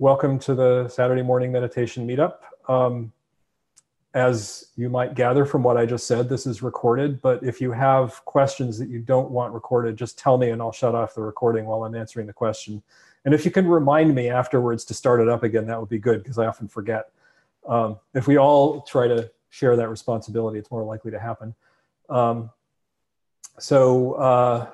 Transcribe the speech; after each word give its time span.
welcome 0.00 0.38
to 0.38 0.54
the 0.54 0.88
Saturday 0.88 1.20
morning 1.20 1.52
meditation 1.52 2.08
meetup. 2.08 2.36
Um, 2.70 3.12
as 4.14 4.68
you 4.74 4.88
might 4.88 5.14
gather 5.14 5.44
from 5.44 5.62
what 5.62 5.76
I 5.76 5.84
just 5.84 6.06
said, 6.06 6.26
this 6.26 6.46
is 6.46 6.62
recorded, 6.62 7.20
but 7.20 7.44
if 7.44 7.60
you 7.60 7.70
have 7.70 8.24
questions 8.24 8.78
that 8.78 8.88
you 8.88 9.00
don't 9.00 9.30
want 9.30 9.52
recorded, 9.52 9.98
just 9.98 10.18
tell 10.18 10.38
me 10.38 10.48
and 10.50 10.62
I'll 10.62 10.72
shut 10.72 10.94
off 10.94 11.14
the 11.14 11.20
recording 11.20 11.66
while 11.66 11.84
I'm 11.84 11.94
answering 11.94 12.26
the 12.26 12.32
question. 12.32 12.82
And 13.26 13.34
if 13.34 13.44
you 13.44 13.50
can 13.50 13.68
remind 13.68 14.14
me 14.14 14.30
afterwards 14.30 14.86
to 14.86 14.94
start 14.94 15.20
it 15.20 15.28
up 15.28 15.42
again, 15.42 15.66
that 15.66 15.78
would 15.78 15.90
be 15.90 15.98
good 15.98 16.22
because 16.22 16.38
I 16.38 16.46
often 16.46 16.66
forget. 16.66 17.10
Um, 17.68 17.98
if 18.14 18.26
we 18.26 18.38
all 18.38 18.80
try 18.80 19.06
to 19.06 19.30
share 19.50 19.76
that 19.76 19.90
responsibility, 19.90 20.58
it's 20.58 20.70
more 20.70 20.82
likely 20.82 21.10
to 21.10 21.20
happen. 21.20 21.54
Um, 22.08 22.48
so 23.58 24.14
uh, 24.14 24.70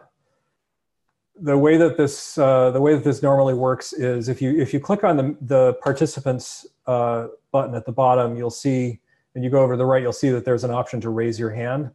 the 1.41 1.57
way 1.57 1.77
that 1.77 1.97
this 1.97 2.39
uh, 2.39 2.71
the 2.71 2.81
way 2.81 2.95
that 2.95 3.05
this 3.05 3.23
normally 3.23 3.55
works 3.55 3.93
is 3.93 4.29
if 4.29 4.41
you 4.41 4.59
if 4.59 4.73
you 4.73 4.81
click 4.81 5.05
on 5.05 5.17
the 5.17 5.37
the 5.43 5.75
participants 5.75 6.67
uh, 6.87 7.29
button 7.53 7.75
at 7.75 7.85
the 7.85 7.93
bottom, 7.93 8.37
you'll 8.37 8.51
see, 8.51 9.01
and 9.35 9.45
you 9.45 9.51
go 9.51 9.63
over 9.63 9.75
to 9.75 9.77
the 9.77 9.85
right, 9.85 10.03
you'll 10.03 10.13
see 10.13 10.31
that 10.31 10.45
there's 10.45 10.65
an 10.65 10.71
option 10.71 11.01
to 11.01 11.11
raise 11.11 11.39
your 11.39 11.51
hand. 11.51 11.91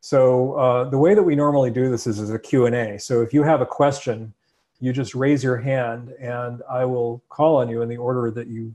So 0.00 0.52
uh, 0.54 0.90
the 0.90 0.98
way 0.98 1.14
that 1.14 1.22
we 1.22 1.34
normally 1.34 1.70
do 1.70 1.90
this 1.90 2.06
is 2.06 2.20
as 2.20 2.28
a 2.28 2.38
Q&A. 2.38 2.98
So 2.98 3.22
if 3.22 3.32
you 3.32 3.42
have 3.42 3.62
a 3.62 3.66
question, 3.66 4.34
you 4.78 4.92
just 4.92 5.14
raise 5.14 5.42
your 5.42 5.56
hand 5.56 6.12
and 6.20 6.62
I 6.70 6.84
will 6.84 7.22
call 7.30 7.56
on 7.56 7.70
you 7.70 7.80
in 7.80 7.88
the 7.88 7.96
order 7.96 8.30
that 8.32 8.48
you 8.48 8.74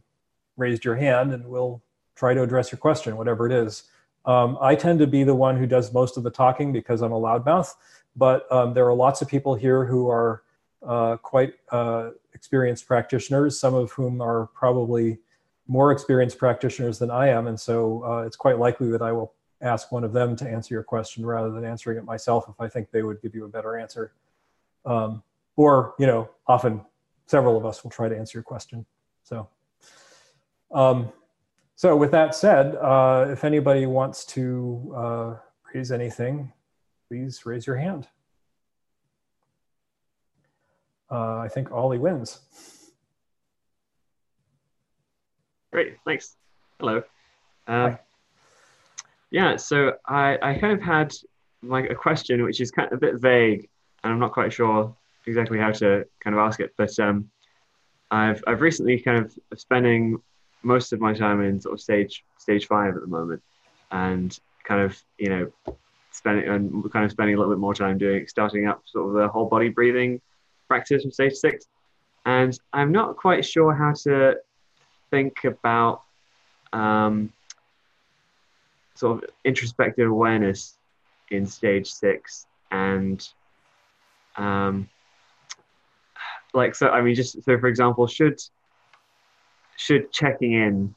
raised 0.58 0.83
your 0.83 0.95
hand 0.95 1.31
and 1.31 1.45
we'll 1.45 1.83
try 2.16 2.33
to 2.33 2.41
address 2.41 2.72
your 2.72 2.80
question, 2.80 3.16
whatever 3.16 3.45
it 3.45 3.52
is. 3.52 3.83
Um, 4.25 4.58
I 4.59 4.73
tend 4.73 4.97
to 4.99 5.08
be 5.08 5.23
the 5.23 5.36
one 5.36 5.55
who 5.55 5.67
does 5.67 5.94
most 5.94 6.17
of 6.17 6.23
the 6.23 6.31
talking 6.31 6.73
because 6.73 7.02
I'm 7.02 7.11
a 7.11 7.20
loudmouth, 7.20 7.75
but 8.16 8.52
um, 8.52 8.73
there 8.73 8.86
are 8.86 8.94
lots 8.94 9.22
of 9.22 9.27
people 9.27 9.55
here 9.55 9.86
who 9.86 10.09
are 10.09 10.44
uh, 10.86 11.17
quite 11.17 11.54
uh, 11.72 12.09
experienced 12.34 12.88
practitioners, 12.88 13.59
some 13.59 13.73
of 13.73 13.91
whom 13.91 14.22
are 14.22 14.48
probably 14.48 15.20
more 15.67 15.91
experienced 15.91 16.38
practitioners 16.38 16.98
than 16.98 17.12
I 17.12 17.27
am. 17.30 17.48
And 17.48 17.59
so 17.59 18.03
uh, 18.03 18.23
it's 18.25 18.36
quite 18.36 18.58
likely 18.58 18.89
that 18.92 19.02
I 19.02 19.11
will 19.11 19.33
ask 19.61 19.92
one 19.92 20.03
of 20.03 20.14
them 20.14 20.36
to 20.38 20.50
answer 20.50 20.73
your 20.73 20.83
question 20.83 21.25
rather 21.25 21.52
than 21.52 21.66
answering 21.66 21.98
it 21.98 22.06
myself 22.06 22.45
if 22.50 22.59
I 22.59 22.67
think 22.67 22.92
they 22.92 23.03
would 23.03 23.22
give 23.22 23.36
you 23.36 23.45
a 23.45 23.50
better 23.50 23.78
answer. 23.78 24.14
Um, 24.86 25.22
or, 25.55 25.94
you 26.00 26.08
know, 26.08 26.30
often 26.48 26.81
several 27.28 27.58
of 27.58 27.66
us 27.66 27.83
will 27.83 27.92
try 27.92 28.08
to 28.09 28.17
answer 28.17 28.38
your 28.38 28.44
question. 28.44 28.86
So. 29.23 29.50
Um, 30.72 31.11
so 31.76 31.95
with 31.95 32.11
that 32.11 32.36
said, 32.36 32.76
uh, 32.76 33.28
if 33.30 33.44
anybody 33.44 33.86
wants 33.86 34.26
to 34.26 34.94
uh, 34.95 35.36
raise 35.73 35.92
anything, 35.92 36.52
please 37.09 37.45
raise 37.45 37.65
your 37.65 37.75
hand. 37.75 38.07
Uh, 41.11 41.39
I 41.39 41.47
think 41.47 41.71
Ollie 41.71 41.97
wins. 41.97 42.39
Great, 45.71 45.97
thanks. 46.05 46.35
Hello. 46.80 47.02
Uh, 47.67 47.95
yeah, 49.31 49.55
so 49.55 49.93
I, 50.05 50.37
I 50.41 50.53
kind 50.59 50.73
of 50.73 50.81
had 50.81 51.13
like 51.63 51.89
a 51.89 51.95
question 51.95 52.43
which 52.43 52.61
is 52.61 52.71
kind 52.71 52.87
of 52.91 52.93
a 52.93 52.99
bit 52.99 53.19
vague, 53.19 53.67
and 54.03 54.13
I'm 54.13 54.19
not 54.19 54.31
quite 54.31 54.53
sure 54.53 54.95
exactly 55.25 55.57
how 55.57 55.71
to 55.71 56.05
kind 56.23 56.35
of 56.35 56.39
ask 56.39 56.59
it. 56.59 56.73
But 56.77 56.97
um, 56.99 57.30
I've 58.11 58.43
I've 58.47 58.61
recently 58.61 58.99
kind 58.99 59.17
of 59.25 59.59
spending 59.59 60.21
most 60.61 60.93
of 60.93 60.99
my 60.99 61.13
time 61.13 61.41
in 61.41 61.59
sort 61.59 61.73
of 61.73 61.81
stage 61.81 62.23
stage 62.37 62.67
five 62.67 62.95
at 62.95 63.02
the 63.02 63.07
moment, 63.07 63.41
and 63.91 64.39
kind 64.63 64.81
of 64.81 65.02
you 65.17 65.30
know 65.30 65.75
spending 66.20 66.48
and 66.48 66.92
kind 66.92 67.06
of 67.06 67.12
spending 67.12 67.36
a 67.36 67.38
little 67.38 67.53
bit 67.53 67.59
more 67.59 67.73
time 67.73 67.98
doing 67.98 68.28
starting 68.28 68.67
up 68.67 68.84
sort 68.86 69.08
of 69.08 69.14
the 69.14 69.28
whole 69.28 69.45
body 69.45 69.70
breathing 69.70 70.20
practice 70.67 71.02
from 71.02 71.11
stage 71.11 71.34
six, 71.34 71.66
and 72.26 72.59
I'm 72.73 72.92
not 72.92 73.16
quite 73.16 73.44
sure 73.44 73.73
how 73.73 73.94
to 74.03 74.36
think 75.09 75.44
about 75.45 76.03
um, 76.73 77.31
sort 78.95 79.23
of 79.23 79.30
introspective 79.45 80.09
awareness 80.09 80.78
in 81.31 81.45
stage 81.45 81.89
six 81.89 82.45
and 82.72 83.27
um, 84.36 84.89
like 86.54 86.76
so 86.76 86.89
i 86.89 87.02
mean 87.02 87.16
just 87.16 87.42
so 87.43 87.58
for 87.60 87.67
example 87.67 88.08
should 88.08 88.39
should 89.77 90.11
checking 90.11 90.54
in 90.54 90.93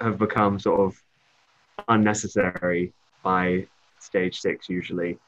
have 0.00 0.18
become 0.18 0.58
sort 0.58 0.80
of 0.80 1.00
unnecessary 1.88 2.92
by 3.22 3.66
stage 4.02 4.40
six 4.40 4.68
usually 4.68 5.18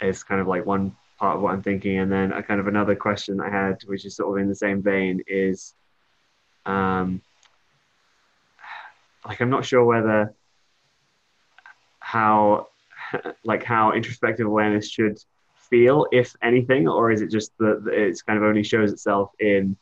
is 0.00 0.22
kind 0.22 0.40
of 0.40 0.46
like 0.46 0.66
one 0.66 0.96
part 1.18 1.36
of 1.36 1.42
what 1.42 1.52
I'm 1.52 1.62
thinking. 1.62 1.98
And 1.98 2.10
then 2.10 2.32
a 2.32 2.42
kind 2.42 2.60
of 2.60 2.66
another 2.66 2.94
question 2.94 3.40
I 3.40 3.50
had, 3.50 3.82
which 3.86 4.04
is 4.04 4.16
sort 4.16 4.36
of 4.36 4.42
in 4.42 4.48
the 4.48 4.54
same 4.54 4.82
vein, 4.82 5.22
is 5.26 5.74
um, 6.66 7.20
like 9.26 9.40
I'm 9.40 9.50
not 9.50 9.64
sure 9.64 9.84
whether 9.84 10.34
how 12.00 12.68
like 13.44 13.62
how 13.62 13.92
introspective 13.92 14.46
awareness 14.46 14.90
should 14.90 15.18
feel, 15.56 16.06
if 16.12 16.34
anything, 16.42 16.88
or 16.88 17.10
is 17.10 17.22
it 17.22 17.30
just 17.30 17.52
that 17.58 17.84
it's 17.86 18.22
kind 18.22 18.36
of 18.36 18.44
only 18.44 18.62
shows 18.62 18.92
itself 18.92 19.30
in 19.40 19.76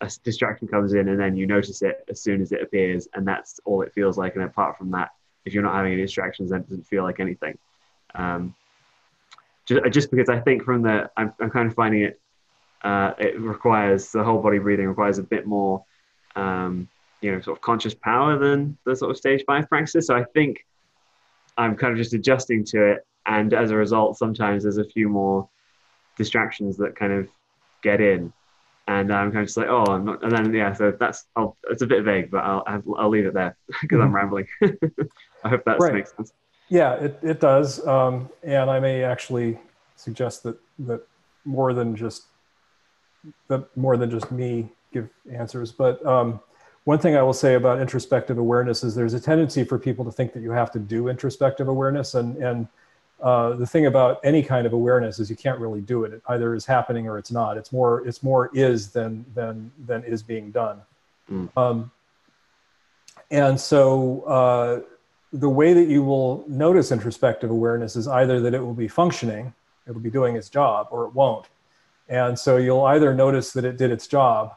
a 0.00 0.10
distraction 0.22 0.68
comes 0.68 0.94
in 0.94 1.08
and 1.08 1.18
then 1.18 1.36
you 1.36 1.46
notice 1.46 1.82
it 1.82 2.04
as 2.08 2.20
soon 2.20 2.40
as 2.40 2.52
it 2.52 2.62
appears 2.62 3.08
and 3.14 3.26
that's 3.26 3.58
all 3.64 3.82
it 3.82 3.92
feels 3.92 4.16
like 4.16 4.36
and 4.36 4.44
apart 4.44 4.78
from 4.78 4.90
that 4.92 5.10
if 5.48 5.54
you're 5.54 5.62
not 5.62 5.74
having 5.74 5.92
any 5.92 6.02
distractions 6.02 6.50
then 6.50 6.60
it 6.60 6.68
doesn't 6.68 6.86
feel 6.86 7.02
like 7.02 7.18
anything. 7.18 7.58
Um, 8.14 8.54
just, 9.68 9.92
just 9.92 10.10
because 10.10 10.28
i 10.28 10.40
think 10.40 10.64
from 10.64 10.82
the 10.82 11.10
i'm, 11.16 11.32
I'm 11.40 11.50
kind 11.50 11.68
of 11.68 11.74
finding 11.74 12.02
it 12.02 12.20
uh, 12.82 13.12
it 13.18 13.38
requires 13.40 14.12
the 14.12 14.22
whole 14.22 14.40
body 14.40 14.58
breathing 14.58 14.86
requires 14.86 15.18
a 15.18 15.22
bit 15.22 15.46
more 15.46 15.84
um, 16.36 16.88
you 17.20 17.32
know 17.32 17.40
sort 17.40 17.58
of 17.58 17.60
conscious 17.60 17.94
power 17.94 18.38
than 18.38 18.78
the 18.84 18.94
sort 18.96 19.10
of 19.10 19.16
stage 19.16 19.42
five 19.46 19.68
practices 19.68 20.06
so 20.06 20.16
i 20.16 20.24
think 20.32 20.64
i'm 21.56 21.76
kind 21.76 21.92
of 21.92 21.98
just 21.98 22.14
adjusting 22.14 22.64
to 22.64 22.92
it. 22.92 23.04
And 23.26 23.52
as 23.52 23.70
a 23.70 23.76
result 23.76 24.16
sometimes 24.16 24.62
there's 24.62 24.78
a 24.78 24.84
few 24.84 25.08
more 25.08 25.48
distractions 26.16 26.76
that 26.78 26.96
kind 26.96 27.12
of 27.12 27.28
get 27.82 28.00
in 28.00 28.32
and 28.88 29.12
I'm 29.12 29.30
kind 29.30 29.42
of 29.42 29.46
just 29.46 29.58
like, 29.58 29.68
oh, 29.68 29.84
I'm 29.84 30.06
not, 30.06 30.24
and 30.24 30.32
then 30.32 30.54
yeah, 30.54 30.72
so 30.72 30.90
that's 30.98 31.26
I'll, 31.36 31.56
it's 31.70 31.82
a 31.82 31.86
bit 31.86 32.04
vague, 32.04 32.30
but 32.30 32.38
I'll 32.38 32.64
I'll 32.96 33.10
leave 33.10 33.26
it 33.26 33.34
there 33.34 33.56
because 33.82 33.96
mm-hmm. 33.96 34.02
I'm 34.02 34.14
rambling. 34.14 34.48
I 35.44 35.48
hope 35.50 35.62
that 35.66 35.78
right. 35.78 35.92
makes 35.92 36.16
sense. 36.16 36.32
Yeah, 36.70 36.94
it 36.94 37.18
it 37.22 37.40
does, 37.40 37.86
um, 37.86 38.30
and 38.42 38.70
I 38.70 38.80
may 38.80 39.04
actually 39.04 39.58
suggest 39.96 40.42
that 40.44 40.58
that 40.80 41.02
more 41.44 41.74
than 41.74 41.94
just 41.94 42.24
that 43.48 43.76
more 43.76 43.98
than 43.98 44.10
just 44.10 44.32
me 44.32 44.70
give 44.92 45.08
answers, 45.30 45.70
but 45.70 46.04
um, 46.06 46.40
one 46.84 46.98
thing 46.98 47.14
I 47.14 47.22
will 47.22 47.34
say 47.34 47.54
about 47.54 47.80
introspective 47.80 48.38
awareness 48.38 48.82
is 48.82 48.94
there's 48.94 49.12
a 49.12 49.20
tendency 49.20 49.64
for 49.64 49.78
people 49.78 50.06
to 50.06 50.10
think 50.10 50.32
that 50.32 50.40
you 50.42 50.50
have 50.52 50.70
to 50.72 50.78
do 50.78 51.08
introspective 51.08 51.68
awareness, 51.68 52.14
and 52.14 52.38
and 52.38 52.68
uh, 53.20 53.54
the 53.54 53.66
thing 53.66 53.86
about 53.86 54.20
any 54.22 54.42
kind 54.42 54.66
of 54.66 54.72
awareness 54.72 55.18
is 55.18 55.28
you 55.28 55.36
can't 55.36 55.58
really 55.58 55.80
do 55.80 56.04
it. 56.04 56.12
It 56.12 56.22
either 56.28 56.54
is 56.54 56.64
happening 56.64 57.08
or 57.08 57.18
it's 57.18 57.32
not. 57.32 57.56
It's 57.56 57.72
more 57.72 58.06
it's 58.06 58.22
more 58.22 58.50
is 58.54 58.90
than 58.90 59.24
than 59.34 59.72
than 59.86 60.04
is 60.04 60.22
being 60.22 60.50
done. 60.50 60.80
Mm. 61.30 61.56
Um, 61.56 61.90
and 63.30 63.60
so 63.60 64.22
uh, 64.22 64.80
the 65.32 65.48
way 65.48 65.72
that 65.72 65.88
you 65.88 66.02
will 66.02 66.44
notice 66.48 66.92
introspective 66.92 67.50
awareness 67.50 67.96
is 67.96 68.08
either 68.08 68.40
that 68.40 68.54
it 68.54 68.60
will 68.60 68.74
be 68.74 68.88
functioning, 68.88 69.52
it'll 69.86 70.00
be 70.00 70.10
doing 70.10 70.36
its 70.36 70.48
job, 70.48 70.88
or 70.90 71.06
it 71.06 71.14
won't. 71.14 71.46
And 72.08 72.38
so 72.38 72.56
you'll 72.56 72.84
either 72.84 73.12
notice 73.12 73.52
that 73.52 73.64
it 73.64 73.76
did 73.76 73.90
its 73.90 74.06
job, 74.06 74.54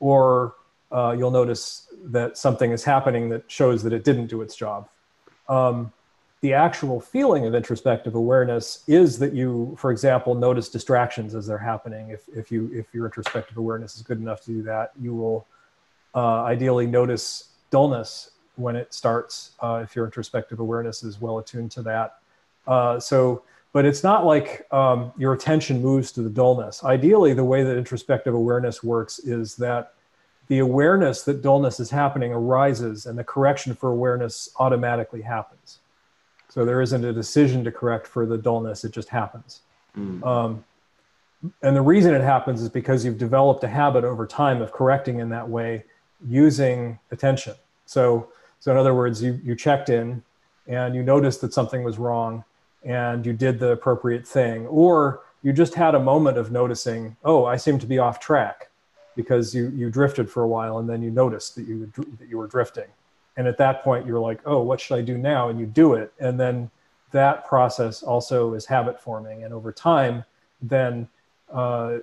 or 0.00 0.54
uh, 0.90 1.14
you'll 1.16 1.30
notice 1.30 1.86
that 2.04 2.36
something 2.36 2.72
is 2.72 2.82
happening 2.82 3.28
that 3.28 3.44
shows 3.48 3.82
that 3.84 3.92
it 3.92 4.02
didn't 4.02 4.26
do 4.26 4.42
its 4.42 4.56
job. 4.56 4.88
Um, 5.48 5.92
the 6.40 6.52
actual 6.52 7.00
feeling 7.00 7.46
of 7.46 7.54
introspective 7.54 8.14
awareness 8.14 8.84
is 8.86 9.18
that 9.18 9.32
you, 9.32 9.76
for 9.78 9.90
example, 9.90 10.34
notice 10.34 10.68
distractions 10.68 11.34
as 11.34 11.46
they're 11.46 11.58
happening. 11.58 12.10
If, 12.10 12.28
if, 12.28 12.52
you, 12.52 12.70
if 12.72 12.86
your 12.94 13.06
introspective 13.06 13.56
awareness 13.56 13.96
is 13.96 14.02
good 14.02 14.18
enough 14.18 14.42
to 14.42 14.52
do 14.52 14.62
that, 14.62 14.92
you 15.00 15.14
will 15.14 15.46
uh, 16.14 16.44
ideally 16.44 16.86
notice 16.86 17.50
dullness 17.70 18.30
when 18.54 18.76
it 18.76 18.94
starts, 18.94 19.52
uh, 19.60 19.80
if 19.82 19.96
your 19.96 20.04
introspective 20.04 20.60
awareness 20.60 21.02
is 21.02 21.20
well 21.20 21.38
attuned 21.38 21.70
to 21.72 21.82
that. 21.82 22.18
Uh, 22.66 23.00
so, 23.00 23.42
but 23.72 23.84
it's 23.84 24.02
not 24.02 24.24
like 24.24 24.66
um, 24.72 25.12
your 25.18 25.32
attention 25.32 25.82
moves 25.82 26.12
to 26.12 26.22
the 26.22 26.30
dullness. 26.30 26.84
Ideally, 26.84 27.34
the 27.34 27.44
way 27.44 27.64
that 27.64 27.76
introspective 27.76 28.34
awareness 28.34 28.82
works 28.82 29.18
is 29.18 29.56
that 29.56 29.94
the 30.46 30.60
awareness 30.60 31.22
that 31.24 31.42
dullness 31.42 31.78
is 31.78 31.90
happening 31.90 32.32
arises 32.32 33.06
and 33.06 33.18
the 33.18 33.24
correction 33.24 33.74
for 33.74 33.90
awareness 33.90 34.48
automatically 34.58 35.22
happens. 35.22 35.78
So 36.48 36.64
there 36.64 36.80
isn't 36.80 37.04
a 37.04 37.12
decision 37.12 37.62
to 37.64 37.70
correct 37.70 38.06
for 38.06 38.26
the 38.26 38.38
dullness, 38.38 38.84
it 38.84 38.92
just 38.92 39.08
happens. 39.08 39.60
Mm. 39.96 40.24
Um, 40.26 40.64
and 41.62 41.76
the 41.76 41.82
reason 41.82 42.14
it 42.14 42.22
happens 42.22 42.62
is 42.62 42.68
because 42.68 43.04
you've 43.04 43.18
developed 43.18 43.62
a 43.64 43.68
habit 43.68 44.04
over 44.04 44.26
time 44.26 44.60
of 44.60 44.72
correcting 44.72 45.20
in 45.20 45.28
that 45.28 45.48
way 45.48 45.84
using 46.26 46.98
attention. 47.12 47.54
So, 47.86 48.28
so 48.60 48.72
in 48.72 48.78
other 48.78 48.94
words, 48.94 49.22
you, 49.22 49.38
you 49.44 49.54
checked 49.54 49.88
in 49.88 50.22
and 50.66 50.94
you 50.94 51.02
noticed 51.02 51.40
that 51.42 51.52
something 51.52 51.84
was 51.84 51.98
wrong 51.98 52.44
and 52.82 53.24
you 53.24 53.32
did 53.32 53.58
the 53.58 53.70
appropriate 53.70 54.26
thing, 54.26 54.66
or 54.66 55.20
you 55.42 55.52
just 55.52 55.74
had 55.74 55.94
a 55.94 56.00
moment 56.00 56.38
of 56.38 56.50
noticing, 56.50 57.16
oh, 57.24 57.44
I 57.44 57.56
seem 57.56 57.78
to 57.78 57.86
be 57.86 57.98
off 57.98 58.18
track. 58.18 58.68
because 59.18 59.52
you 59.52 59.70
you 59.70 59.90
drifted 59.90 60.30
for 60.30 60.44
a 60.44 60.48
while 60.48 60.78
and 60.78 60.88
then 60.88 61.02
you 61.02 61.10
noticed 61.10 61.56
that 61.56 61.66
you 61.66 61.92
that 62.18 62.28
you 62.28 62.38
were 62.38 62.46
drifting 62.46 62.86
and 63.38 63.46
at 63.46 63.56
that 63.56 63.82
point 63.82 64.04
you're 64.04 64.20
like 64.20 64.40
oh 64.44 64.60
what 64.60 64.78
should 64.78 64.96
i 64.96 65.00
do 65.00 65.16
now? 65.16 65.48
And 65.48 65.58
you 65.58 65.64
do 65.64 65.94
it. 65.94 66.12
And 66.20 66.38
then 66.38 66.70
that 67.12 67.46
process 67.46 68.02
also 68.02 68.52
is 68.52 68.66
habit 68.66 69.00
forming. 69.00 69.44
And 69.44 69.54
over 69.54 69.72
time 69.72 70.24
then 70.60 71.08
uh, 71.50 71.98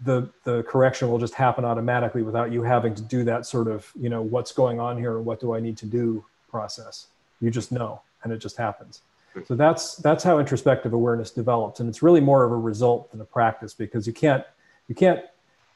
the 0.00 0.28
the 0.44 0.64
correction 0.64 1.08
will 1.08 1.18
just 1.18 1.34
happen 1.34 1.64
automatically 1.64 2.22
without 2.22 2.50
you 2.50 2.62
having 2.62 2.94
to 2.94 3.02
do 3.02 3.22
that 3.24 3.46
sort 3.46 3.68
of 3.68 3.92
you 4.00 4.08
know 4.08 4.22
what's 4.22 4.50
going 4.50 4.80
on 4.80 4.96
here 4.96 5.16
and 5.16 5.24
what 5.24 5.38
do 5.38 5.54
i 5.54 5.60
need 5.60 5.76
to 5.76 5.86
do 5.86 6.24
process. 6.50 7.08
You 7.40 7.50
just 7.50 7.70
know 7.70 8.00
and 8.24 8.32
it 8.32 8.38
just 8.38 8.56
happens. 8.56 9.02
So 9.46 9.54
that's 9.54 9.96
that's 9.96 10.24
how 10.24 10.38
introspective 10.38 10.92
awareness 10.92 11.30
develops 11.30 11.78
and 11.78 11.88
it's 11.88 12.02
really 12.02 12.20
more 12.20 12.42
of 12.44 12.50
a 12.50 12.56
result 12.56 13.12
than 13.12 13.20
a 13.20 13.24
practice 13.24 13.74
because 13.74 14.06
you 14.06 14.12
can't 14.12 14.44
you 14.88 14.94
can't 14.94 15.20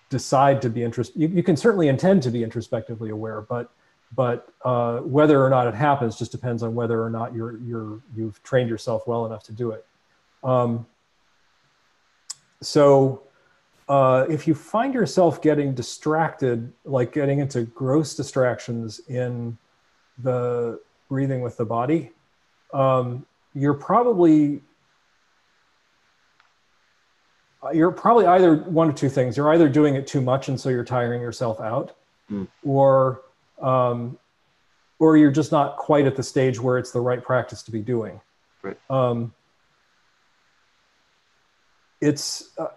decide 0.09 0.61
to 0.63 0.69
be 0.69 0.83
interest 0.83 1.13
you, 1.15 1.29
you 1.29 1.43
can 1.43 1.57
certainly 1.57 1.89
intend 1.89 2.23
to 2.23 2.31
be 2.31 2.43
introspectively 2.43 3.11
aware 3.11 3.41
but 3.41 3.71
but 4.15 4.53
uh, 4.65 4.99
whether 4.99 5.45
or 5.45 5.51
not 5.51 5.67
it 5.67 5.75
happens 5.75 6.19
just 6.19 6.33
depends 6.33 6.63
on 6.63 6.75
whether 6.75 7.03
or 7.03 7.11
not 7.11 7.35
you're 7.35 7.59
you're 7.59 8.01
you've 8.17 8.43
trained 8.43 8.69
yourself 8.69 9.07
well 9.07 9.27
enough 9.27 9.43
to 9.43 9.53
do 9.53 9.71
it 9.71 9.87
um, 10.45 10.87
so 12.61 13.23
uh, 13.89 14.25
if 14.29 14.47
you 14.47 14.55
find 14.55 14.95
yourself 14.95 15.43
getting 15.43 15.75
distracted 15.75 16.73
like 16.85 17.13
getting 17.13 17.39
into 17.39 17.63
gross 17.63 18.15
distractions 18.15 19.01
in 19.09 19.57
the 20.19 20.81
breathing 21.09 21.41
with 21.41 21.57
the 21.57 21.65
body 21.65 22.11
um, 22.73 23.27
you're 23.55 23.75
probably 23.75 24.63
you're 27.73 27.93
probably 27.93 28.27
either 28.27 28.57
one 28.57 28.89
of 28.89 28.95
two 28.95 29.09
things. 29.09 29.37
You're 29.37 29.53
either 29.53 29.69
doing 29.69 29.95
it 29.95 30.07
too 30.07 30.21
much, 30.21 30.49
and 30.49 30.59
so 30.59 30.69
you're 30.69 30.85
tiring 30.85 31.21
yourself 31.21 31.61
out, 31.61 31.95
mm. 32.31 32.49
or 32.65 33.23
um, 33.63 34.19
or 34.99 35.17
you're 35.17 35.31
just 35.31 35.53
not 35.53 35.77
quite 35.77 36.07
at 36.07 36.17
the 36.17 36.23
stage 36.23 36.61
where 36.61 36.79
it's 36.79 36.91
the 36.91 37.01
right 37.01 37.23
practice 37.23 37.63
to 37.65 37.71
be 37.71 37.81
doing. 37.81 38.21
Right. 38.63 38.79
Um, 38.91 39.33
it's 42.01 42.51
uh, 42.59 42.69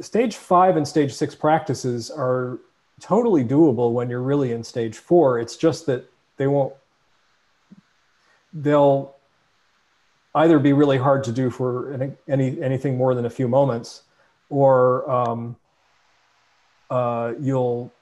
stage 0.00 0.36
five 0.36 0.76
and 0.76 0.86
stage 0.86 1.12
six 1.12 1.34
practices 1.34 2.10
are 2.10 2.58
totally 3.00 3.44
doable 3.44 3.92
when 3.92 4.10
you're 4.10 4.22
really 4.22 4.52
in 4.52 4.62
stage 4.64 4.96
four. 4.96 5.38
It's 5.38 5.56
just 5.56 5.86
that 5.86 6.10
they 6.36 6.46
won't. 6.46 6.74
They'll 8.52 9.14
either 10.34 10.58
be 10.58 10.72
really 10.72 10.98
hard 10.98 11.24
to 11.24 11.32
do 11.32 11.50
for 11.50 11.92
any, 11.94 12.12
any 12.28 12.62
anything 12.62 12.96
more 12.96 13.14
than 13.14 13.24
a 13.24 13.30
few 13.30 13.48
moments, 13.48 14.02
or 14.48 15.10
um, 15.10 15.56
uh, 16.90 17.32
you'll 17.40 17.92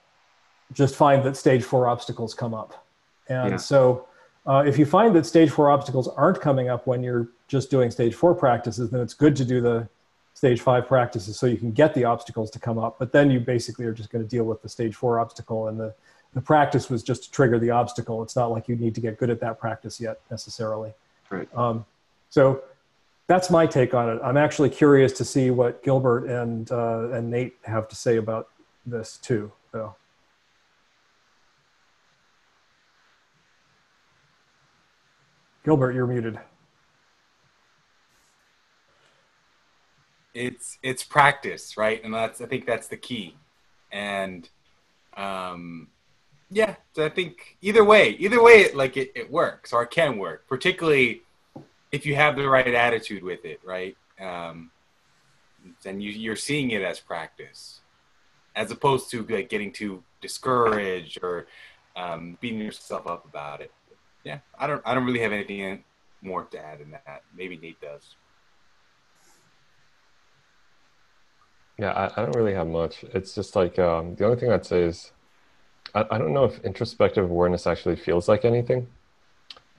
just 0.73 0.95
find 0.97 1.23
that 1.25 1.37
stage 1.37 1.65
four 1.65 1.87
obstacles 1.87 2.35
come 2.35 2.55
up. 2.55 2.87
And 3.29 3.53
yeah. 3.53 3.57
so, 3.57 4.07
uh, 4.47 4.65
if 4.67 4.79
you 4.79 4.85
find 4.85 5.15
that 5.15 5.25
stage 5.27 5.51
four 5.51 5.71
obstacles 5.71 6.09
aren't 6.09 6.41
coming 6.41 6.69
up 6.69 6.87
when 6.87 7.03
you're 7.03 7.29
just 7.47 7.71
doing 7.71 7.91
stage 7.91 8.15
four 8.15 8.35
practices, 8.35 8.91
then 8.91 9.01
it's 9.01 9.15
good 9.15 9.37
to 9.37 9.45
do 9.45 9.61
the 9.61 9.89
stage 10.35 10.61
five 10.61 10.89
practices 10.89 11.39
so 11.39 11.47
you 11.47 11.57
can 11.57 11.71
get 11.71 11.95
the 11.95 12.05
obstacles 12.05 12.51
to 12.51 12.59
come 12.59 12.79
up. 12.79 12.99
But 12.99 13.13
then 13.13 13.31
you 13.31 13.39
basically 13.39 13.85
are 13.85 13.93
just 13.93 14.11
going 14.11 14.25
to 14.25 14.29
deal 14.29 14.45
with 14.45 14.61
the 14.63 14.69
stage 14.69 14.95
four 14.95 15.21
obstacle, 15.21 15.69
and 15.69 15.79
the 15.79 15.95
the 16.35 16.41
practice 16.41 16.89
was 16.89 17.03
just 17.03 17.25
to 17.25 17.31
trigger 17.31 17.59
the 17.59 17.71
obstacle. 17.71 18.23
It's 18.23 18.35
not 18.35 18.51
like 18.51 18.67
you 18.67 18.75
need 18.75 18.95
to 18.95 19.01
get 19.01 19.19
good 19.19 19.31
at 19.31 19.39
that 19.41 19.61
practice 19.61 20.01
yet 20.01 20.21
necessarily. 20.31 20.93
Right. 21.29 21.49
Um, 21.55 21.85
so 22.31 22.63
that's 23.27 23.51
my 23.51 23.67
take 23.67 23.93
on 23.95 24.09
it. 24.09 24.21
I'm 24.25 24.39
actually 24.39 24.71
curious 24.71 25.13
to 25.15 25.25
see 25.25 25.51
what 25.51 25.83
Gilbert 25.85 26.27
and 26.27 26.71
uh, 26.73 27.11
and 27.11 27.31
Nate 27.31 27.57
have 27.65 27.89
to 27.89 27.97
say 27.97 28.17
about 28.17 28.49
this 28.87 29.19
too. 29.19 29.53
So. 29.71 29.95
Gilbert, 35.64 35.94
you're 35.94 36.06
muted. 36.06 36.38
It's 40.35 40.79
it's 40.82 41.05
practice, 41.05 41.76
right? 41.76 42.03
And 42.03 42.12
that's 42.12 42.41
I 42.41 42.47
think 42.47 42.67
that's 42.67 42.88
the 42.88 42.97
key. 42.97 43.37
And 43.93 44.49
um, 45.17 45.88
yeah, 46.50 46.76
so 46.94 47.05
I 47.05 47.11
think 47.11 47.56
either 47.61 47.85
way, 47.85 48.11
either 48.19 48.43
way, 48.43 48.73
like 48.73 48.97
it, 48.97 49.12
it 49.14 49.31
works 49.31 49.73
or 49.73 49.82
it 49.82 49.91
can 49.91 50.19
work. 50.19 50.47
Particularly 50.49 51.23
if 51.93 52.06
you 52.06 52.14
have 52.14 52.37
the 52.37 52.49
right 52.49 52.75
attitude 52.75 53.23
with 53.23 53.44
it, 53.44 53.61
right? 53.64 53.97
Um, 54.19 54.70
then 55.82 56.00
you, 56.00 56.11
you're 56.11 56.37
seeing 56.37 56.70
it 56.70 56.82
as 56.82 56.99
practice, 56.99 57.81
as 58.56 58.70
opposed 58.70 59.11
to 59.11 59.23
like 59.26 59.49
getting 59.49 59.73
too 59.73 60.03
discouraged 60.20 61.19
or 61.23 61.47
um, 61.94 62.38
beating 62.41 62.61
yourself 62.61 63.06
up 63.06 63.25
about 63.26 63.61
it. 63.61 63.70
Yeah, 64.25 64.39
I 64.59 64.67
don't. 64.67 64.83
I 64.85 64.95
don't 64.95 65.05
really 65.05 65.21
have 65.21 65.33
anything 65.33 65.85
more 66.21 66.45
to 66.45 66.59
add 66.59 66.81
in 66.81 66.93
that. 66.93 67.23
Maybe 67.37 67.57
Nate 67.57 67.81
does. 67.81 68.15
Yeah, 71.79 71.91
I, 71.93 72.21
I 72.21 72.25
don't 72.25 72.37
really 72.37 72.55
have 72.55 72.69
much. 72.69 73.05
It's 73.15 73.35
just 73.35 73.57
like 73.57 73.79
um, 73.79 74.15
the 74.15 74.25
only 74.25 74.39
thing 74.39 74.53
I'd 74.53 74.67
say 74.67 74.83
is 74.83 75.11
I, 75.95 76.05
I 76.13 76.19
don't 76.19 76.33
know 76.33 76.45
if 76.45 76.63
introspective 76.65 77.25
awareness 77.25 77.67
actually 77.67 77.97
feels 77.97 78.29
like 78.29 78.45
anything. 78.45 78.87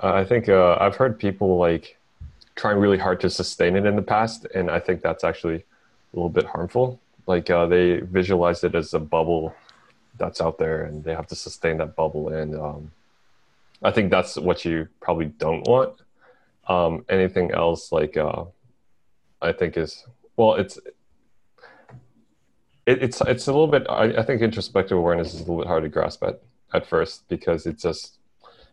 Uh, 0.02 0.14
I 0.14 0.26
think 0.26 0.50
uh, 0.50 0.78
I've 0.80 0.96
heard 0.96 1.18
people 1.18 1.58
like 1.58 1.98
trying 2.56 2.78
really 2.78 2.98
hard 2.98 3.20
to 3.22 3.30
sustain 3.30 3.76
it 3.76 3.86
in 3.86 3.96
the 3.96 4.02
past, 4.02 4.46
and 4.54 4.70
I 4.70 4.80
think 4.80 5.02
that's 5.02 5.24
actually 5.24 5.56
a 5.56 6.16
little 6.16 6.30
bit 6.30 6.46
harmful. 6.46 7.00
Like 7.26 7.50
uh, 7.50 7.68
they 7.68 8.00
visualize 8.02 8.64
it 8.64 8.76
as 8.76 8.94
a 8.94 9.00
bubble 9.00 9.56
that's 10.18 10.42
out 10.42 10.58
there, 10.58 10.84
and 10.84 11.04
they 11.04 11.16
have 11.16 11.28
to 11.28 11.36
sustain 11.36 11.78
that 11.78 11.96
bubble. 11.96 12.30
And 12.30 12.56
um, 12.56 12.92
I 13.84 13.92
think 13.92 14.12
that's 14.12 14.38
what 14.38 14.66
you 14.66 14.88
probably 15.02 15.26
don't 15.26 15.68
want. 15.68 16.02
Um, 16.68 17.06
anything 17.10 17.52
else, 17.52 17.92
like 17.92 18.16
uh, 18.16 18.46
I 19.42 19.52
think 19.52 19.78
is 19.78 20.06
well, 20.38 20.56
it's 20.56 20.78
it, 22.86 23.04
it's 23.04 23.22
it's 23.22 23.48
a 23.48 23.52
little 23.52 23.68
bit. 23.68 23.86
I, 23.90 24.06
I 24.18 24.24
think 24.24 24.42
introspective 24.42 24.98
awareness 24.98 25.34
is 25.34 25.42
a 25.42 25.44
little 25.44 25.58
bit 25.58 25.68
hard 25.68 25.84
to 25.84 25.90
grasp 25.90 26.24
at 26.24 26.42
at 26.74 26.86
first 26.86 27.28
because 27.28 27.66
it's 27.66 27.84
just 27.84 28.18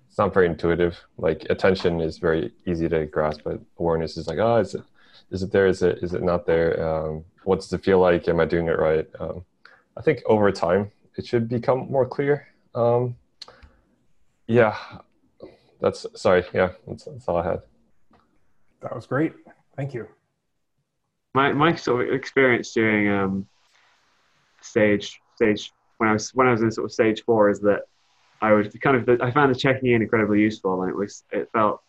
it's 0.09 0.19
not 0.19 0.33
very 0.33 0.47
intuitive. 0.47 0.99
Like 1.19 1.47
attention 1.51 2.01
is 2.01 2.19
very 2.19 2.53
easy 2.67 2.89
to 2.89 3.07
grasp, 3.07 3.43
but 3.45 3.61
awareness 3.79 4.17
is 4.17 4.27
like, 4.27 4.39
oh, 4.39 4.57
is 4.57 4.75
it 4.75 4.83
is 5.31 5.43
it 5.43 5.53
there? 5.53 5.67
Is 5.67 5.83
it 5.83 5.99
is 6.03 6.15
it 6.15 6.23
not 6.23 6.47
there? 6.47 6.83
Um, 6.85 7.25
what 7.45 7.61
does 7.61 7.73
it 7.73 7.85
feel 7.85 7.99
like? 7.99 8.29
Am 8.29 8.41
I 8.41 8.45
doing 8.45 8.69
it 8.69 8.79
right? 8.79 9.09
Um, 9.19 9.45
I 9.97 10.03
think 10.03 10.23
over 10.27 10.51
time 10.53 10.91
it 11.17 11.27
should 11.27 11.49
become 11.49 11.91
more 11.91 12.07
clear. 12.07 12.47
Um, 12.75 13.17
yeah, 14.51 14.77
that's 15.81 16.07
sorry. 16.17 16.45
Yeah, 16.53 16.73
that's, 16.87 17.05
that's 17.05 17.29
all 17.29 17.37
I 17.37 17.47
had. 17.47 17.61
That 18.83 18.95
was 18.95 19.07
great. 19.07 19.33
Thank 19.77 19.95
you. 19.95 20.09
My 21.35 21.53
my 21.53 21.75
sort 21.77 22.09
of 22.09 22.15
experience 22.15 22.73
during 22.73 23.09
um, 23.09 23.47
stage 24.61 25.21
stage 25.37 25.73
when 25.99 26.11
I 26.11 26.15
was 26.15 26.35
when 26.35 26.49
I 26.49 26.51
was 26.51 26.63
in 26.63 26.73
sort 26.73 26.87
of 26.87 26.93
stage 26.93 27.23
four 27.25 27.49
is 27.49 27.61
that 27.61 27.83
I 28.43 28.53
would 28.53 28.79
kind 28.81 28.97
of 28.97 29.21
I 29.23 29.31
found 29.31 29.55
the 29.55 29.59
checking 29.59 29.93
in 29.93 30.03
incredibly 30.03 30.41
useful, 30.41 30.83
and 30.83 30.91
it 30.91 30.97
was 30.97 31.23
it 31.31 31.49
felt 31.53 31.81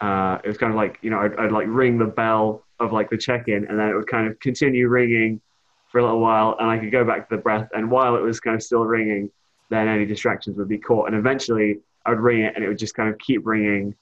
uh, 0.00 0.38
it 0.42 0.48
was 0.48 0.56
kind 0.56 0.72
of 0.72 0.76
like 0.76 0.98
you 1.02 1.10
know 1.10 1.18
I'd, 1.18 1.36
I'd 1.36 1.52
like 1.52 1.66
ring 1.68 1.98
the 1.98 2.06
bell 2.06 2.64
of 2.80 2.92
like 2.92 3.10
the 3.10 3.18
check 3.18 3.48
in, 3.48 3.66
and 3.66 3.78
then 3.78 3.88
it 3.88 3.94
would 3.94 4.08
kind 4.08 4.26
of 4.26 4.40
continue 4.40 4.88
ringing 4.88 5.42
for 5.92 5.98
a 5.98 6.02
little 6.02 6.20
while, 6.20 6.56
and 6.58 6.70
I 6.70 6.78
could 6.78 6.90
go 6.90 7.04
back 7.04 7.28
to 7.28 7.36
the 7.36 7.42
breath, 7.42 7.68
and 7.74 7.90
while 7.90 8.16
it 8.16 8.22
was 8.22 8.40
kind 8.40 8.56
of 8.56 8.62
still 8.62 8.84
ringing, 8.84 9.30
then 9.68 9.88
any 9.88 10.06
distractions 10.06 10.56
would 10.56 10.68
be 10.68 10.78
caught, 10.78 11.08
and 11.08 11.16
eventually 11.16 11.80
I 12.08 12.10
would 12.10 12.20
ring 12.20 12.40
it, 12.40 12.54
and 12.54 12.64
it 12.64 12.68
would 12.68 12.78
just 12.78 12.94
kind 12.94 13.08
of 13.08 13.18
keep 13.18 13.46
ringing 13.46 13.94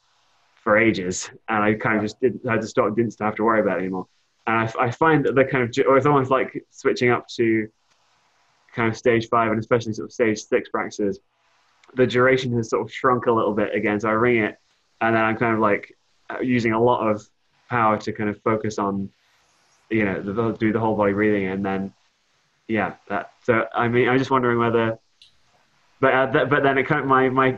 for 0.63 0.77
ages, 0.77 1.31
and 1.49 1.63
I 1.63 1.75
kind 1.75 1.97
of 1.97 2.03
just 2.03 2.21
didn't 2.21 2.47
had 2.49 2.61
to 2.61 2.67
stop, 2.67 2.95
didn't 2.97 3.17
have 3.21 3.37
to 3.37 3.45
worry 3.45 3.61
about 3.61 3.79
it 3.79 3.83
anymore. 3.83 4.07
And 4.47 4.57
I, 4.57 4.87
I 4.87 4.91
find 4.91 5.25
that 5.25 5.35
the 5.35 5.45
kind 5.45 5.65
of 5.65 5.71
it's 5.75 6.07
almost 6.07 6.31
like 6.31 6.65
switching 6.71 7.11
up 7.11 7.29
to 7.37 7.69
kind 8.75 8.89
of 8.89 8.97
stage 8.97 9.29
five 9.29 9.51
and 9.51 9.59
especially 9.59 9.93
sort 9.93 10.07
of 10.07 10.13
stage 10.13 10.43
six 10.45 10.69
practices 10.69 11.19
the 11.95 12.07
duration 12.07 12.53
has 12.57 12.71
sort 12.71 12.83
of 12.83 12.93
shrunk 12.93 13.27
a 13.27 13.33
little 13.33 13.55
bit 13.55 13.75
again. 13.75 14.01
So 14.01 14.09
I 14.09 14.13
ring 14.13 14.43
it, 14.43 14.59
and 15.01 15.15
then 15.15 15.23
I'm 15.23 15.37
kind 15.37 15.55
of 15.55 15.61
like 15.61 15.97
uh, 16.31 16.41
using 16.41 16.73
a 16.73 16.83
lot 16.83 17.09
of 17.09 17.27
power 17.69 17.99
to 17.99 18.13
kind 18.13 18.31
of 18.31 18.41
focus 18.43 18.79
on, 18.79 19.11
you 19.91 20.05
know, 20.05 20.21
the, 20.21 20.53
do 20.53 20.73
the 20.73 20.81
whole 20.81 20.97
body 20.97 21.13
breathing, 21.13 21.47
and 21.47 21.65
then, 21.65 21.93
yeah, 22.69 22.95
that. 23.09 23.33
So 23.45 23.67
I 23.75 23.89
mean, 23.89 24.09
I'm 24.09 24.19
just 24.19 24.31
wondering 24.31 24.59
whether, 24.59 24.99
but 26.01 26.15
uh, 26.15 26.45
but 26.47 26.63
then 26.63 26.79
it 26.79 26.85
kind 26.85 27.01
of 27.01 27.07
my 27.07 27.29
my 27.29 27.57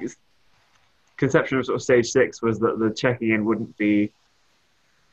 conception 1.19 1.59
of 1.59 1.67
sort 1.67 1.77
of 1.77 1.83
stage 1.83 2.11
six 2.11 2.41
was 2.41 2.59
that 2.61 2.79
the 2.79 2.91
checking 2.91 3.31
in 3.31 3.45
wouldn't 3.45 3.77
be, 3.77 4.13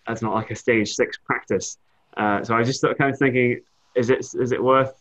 that's 0.08 0.22
not 0.22 0.34
like 0.34 0.52
a 0.52 0.56
stage 0.56 0.94
six 0.94 1.18
practice. 1.18 1.78
Uh, 2.16 2.44
so 2.44 2.56
I 2.56 2.64
just 2.64 2.80
sort 2.80 2.94
of 2.94 2.98
kind 2.98 3.12
of 3.12 3.20
thinking, 3.20 3.62
is 3.96 4.10
it 4.10 4.20
is 4.20 4.52
it 4.52 4.64
worth 4.64 4.94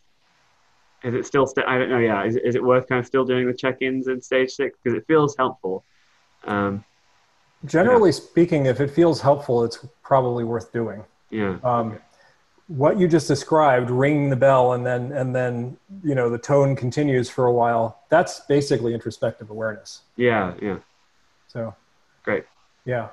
is 1.04 1.14
it 1.14 1.26
still? 1.26 1.46
St- 1.46 1.66
I 1.66 1.78
don't 1.78 1.90
know. 1.90 1.98
Yeah, 1.98 2.24
is, 2.24 2.36
is 2.36 2.54
it 2.54 2.64
worth 2.64 2.88
kind 2.88 2.98
of 2.98 3.06
still 3.06 3.24
doing 3.24 3.46
the 3.46 3.52
check-ins 3.52 4.08
in 4.08 4.22
stage 4.22 4.50
six 4.50 4.76
because 4.82 4.96
it 4.96 5.06
feels 5.06 5.36
helpful? 5.36 5.84
Um, 6.44 6.82
Generally 7.66 8.10
yeah. 8.10 8.16
speaking, 8.16 8.66
if 8.66 8.80
it 8.80 8.90
feels 8.90 9.20
helpful, 9.20 9.64
it's 9.64 9.86
probably 10.02 10.44
worth 10.44 10.72
doing. 10.72 11.04
Yeah. 11.30 11.58
Um, 11.62 11.98
what 12.68 12.98
you 12.98 13.06
just 13.06 13.28
described, 13.28 13.90
ringing 13.90 14.30
the 14.30 14.36
bell 14.36 14.72
and 14.72 14.86
then 14.86 15.12
and 15.12 15.36
then 15.36 15.76
you 16.02 16.14
know 16.14 16.30
the 16.30 16.38
tone 16.38 16.74
continues 16.74 17.28
for 17.28 17.46
a 17.46 17.52
while. 17.52 18.00
That's 18.08 18.40
basically 18.40 18.94
introspective 18.94 19.50
awareness. 19.50 20.02
Yeah, 20.16 20.54
yeah. 20.60 20.78
So 21.54 21.74
Great. 22.24 22.44
yeah. 22.84 23.08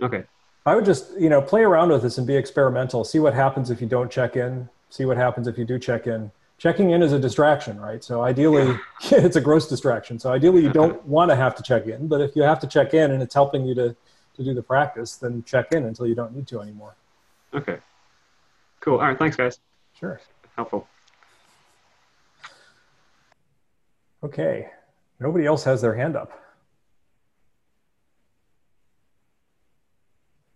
Okay. 0.00 0.24
I 0.64 0.74
would 0.74 0.84
just, 0.84 1.18
you 1.18 1.28
know, 1.28 1.42
play 1.42 1.62
around 1.62 1.90
with 1.90 2.02
this 2.02 2.16
and 2.18 2.26
be 2.26 2.36
experimental. 2.36 3.04
See 3.04 3.18
what 3.18 3.34
happens 3.34 3.70
if 3.70 3.80
you 3.80 3.86
don't 3.86 4.10
check 4.10 4.36
in. 4.36 4.68
See 4.88 5.04
what 5.04 5.16
happens 5.16 5.46
if 5.46 5.58
you 5.58 5.64
do 5.64 5.78
check 5.78 6.06
in. 6.06 6.30
Checking 6.58 6.90
in 6.90 7.02
is 7.02 7.12
a 7.12 7.18
distraction, 7.18 7.80
right? 7.80 8.04
So 8.04 8.22
ideally, 8.22 8.78
it's 9.10 9.36
a 9.36 9.40
gross 9.40 9.68
distraction. 9.68 10.18
So 10.18 10.30
ideally, 10.30 10.62
you 10.62 10.70
don't 10.70 11.04
want 11.06 11.30
to 11.30 11.36
have 11.36 11.54
to 11.56 11.62
check 11.62 11.86
in. 11.86 12.06
But 12.06 12.20
if 12.20 12.36
you 12.36 12.42
have 12.42 12.60
to 12.60 12.66
check 12.66 12.94
in 12.94 13.10
and 13.10 13.22
it's 13.22 13.34
helping 13.34 13.66
you 13.66 13.74
to 13.74 13.96
to 14.36 14.44
do 14.44 14.54
the 14.54 14.62
practice, 14.62 15.16
then 15.16 15.42
check 15.44 15.72
in 15.72 15.84
until 15.84 16.06
you 16.06 16.14
don't 16.14 16.34
need 16.34 16.46
to 16.48 16.60
anymore. 16.60 16.94
Okay. 17.52 17.78
Cool. 18.80 18.94
All 18.94 19.06
right. 19.06 19.18
Thanks, 19.18 19.36
guys. 19.36 19.58
Sure. 19.98 20.20
Helpful. 20.56 20.86
Okay. 24.22 24.70
Nobody 25.18 25.46
else 25.46 25.64
has 25.64 25.82
their 25.82 25.94
hand 25.94 26.16
up. 26.16 26.32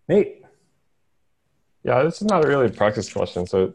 Nate. 0.09 0.43
Yeah, 1.83 2.03
this 2.03 2.23
is 2.23 2.29
not 2.29 2.45
really 2.45 2.67
a 2.67 2.71
practice 2.71 3.13
question. 3.13 3.47
So, 3.47 3.75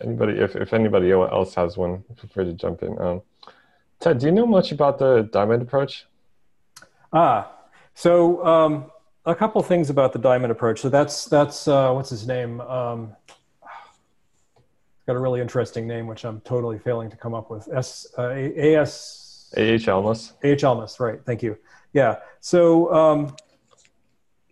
anybody, 0.00 0.38
if, 0.38 0.56
if 0.56 0.72
anybody 0.72 1.12
else 1.12 1.54
has 1.54 1.76
one, 1.76 2.02
feel 2.16 2.30
free 2.32 2.44
to 2.44 2.52
jump 2.52 2.82
in. 2.82 3.00
Um, 3.00 3.22
Ted, 4.00 4.18
do 4.18 4.26
you 4.26 4.32
know 4.32 4.46
much 4.46 4.72
about 4.72 4.98
the 4.98 5.28
diamond 5.32 5.62
approach? 5.62 6.06
Ah, 7.12 7.50
so 7.94 8.44
um, 8.44 8.90
a 9.24 9.34
couple 9.34 9.62
things 9.62 9.88
about 9.88 10.12
the 10.12 10.18
diamond 10.18 10.50
approach. 10.50 10.80
So 10.80 10.88
that's 10.88 11.26
that's 11.26 11.68
uh, 11.68 11.92
what's 11.92 12.10
his 12.10 12.26
name? 12.26 12.60
Um, 12.60 13.14
got 15.06 15.16
a 15.16 15.18
really 15.18 15.40
interesting 15.40 15.86
name, 15.86 16.06
which 16.06 16.24
I'm 16.24 16.40
totally 16.40 16.78
failing 16.78 17.08
to 17.10 17.16
come 17.16 17.34
up 17.34 17.50
with. 17.50 17.68
S 17.72 18.06
uh, 18.18 18.30
A 18.30 18.76
S 18.76 19.52
A 19.56 19.60
H 19.60 19.86
Almaas. 19.86 20.32
A 20.42 20.48
H 20.48 20.62
Almaas, 20.62 20.98
right? 20.98 21.20
Thank 21.24 21.42
you. 21.42 21.56
Yeah. 21.92 22.16
So 22.40 22.92
um, 22.92 23.36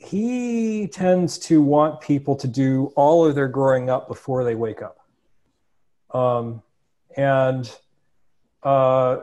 he 0.04 0.88
tends 0.88 1.38
to 1.38 1.62
want 1.62 2.00
people 2.00 2.36
to 2.36 2.48
do 2.48 2.92
all 2.96 3.26
of 3.26 3.34
their 3.34 3.48
growing 3.48 3.90
up 3.90 4.08
before 4.08 4.44
they 4.44 4.54
wake 4.54 4.80
up, 4.82 4.98
um, 6.14 6.62
and 7.16 7.74
uh, 8.62 9.18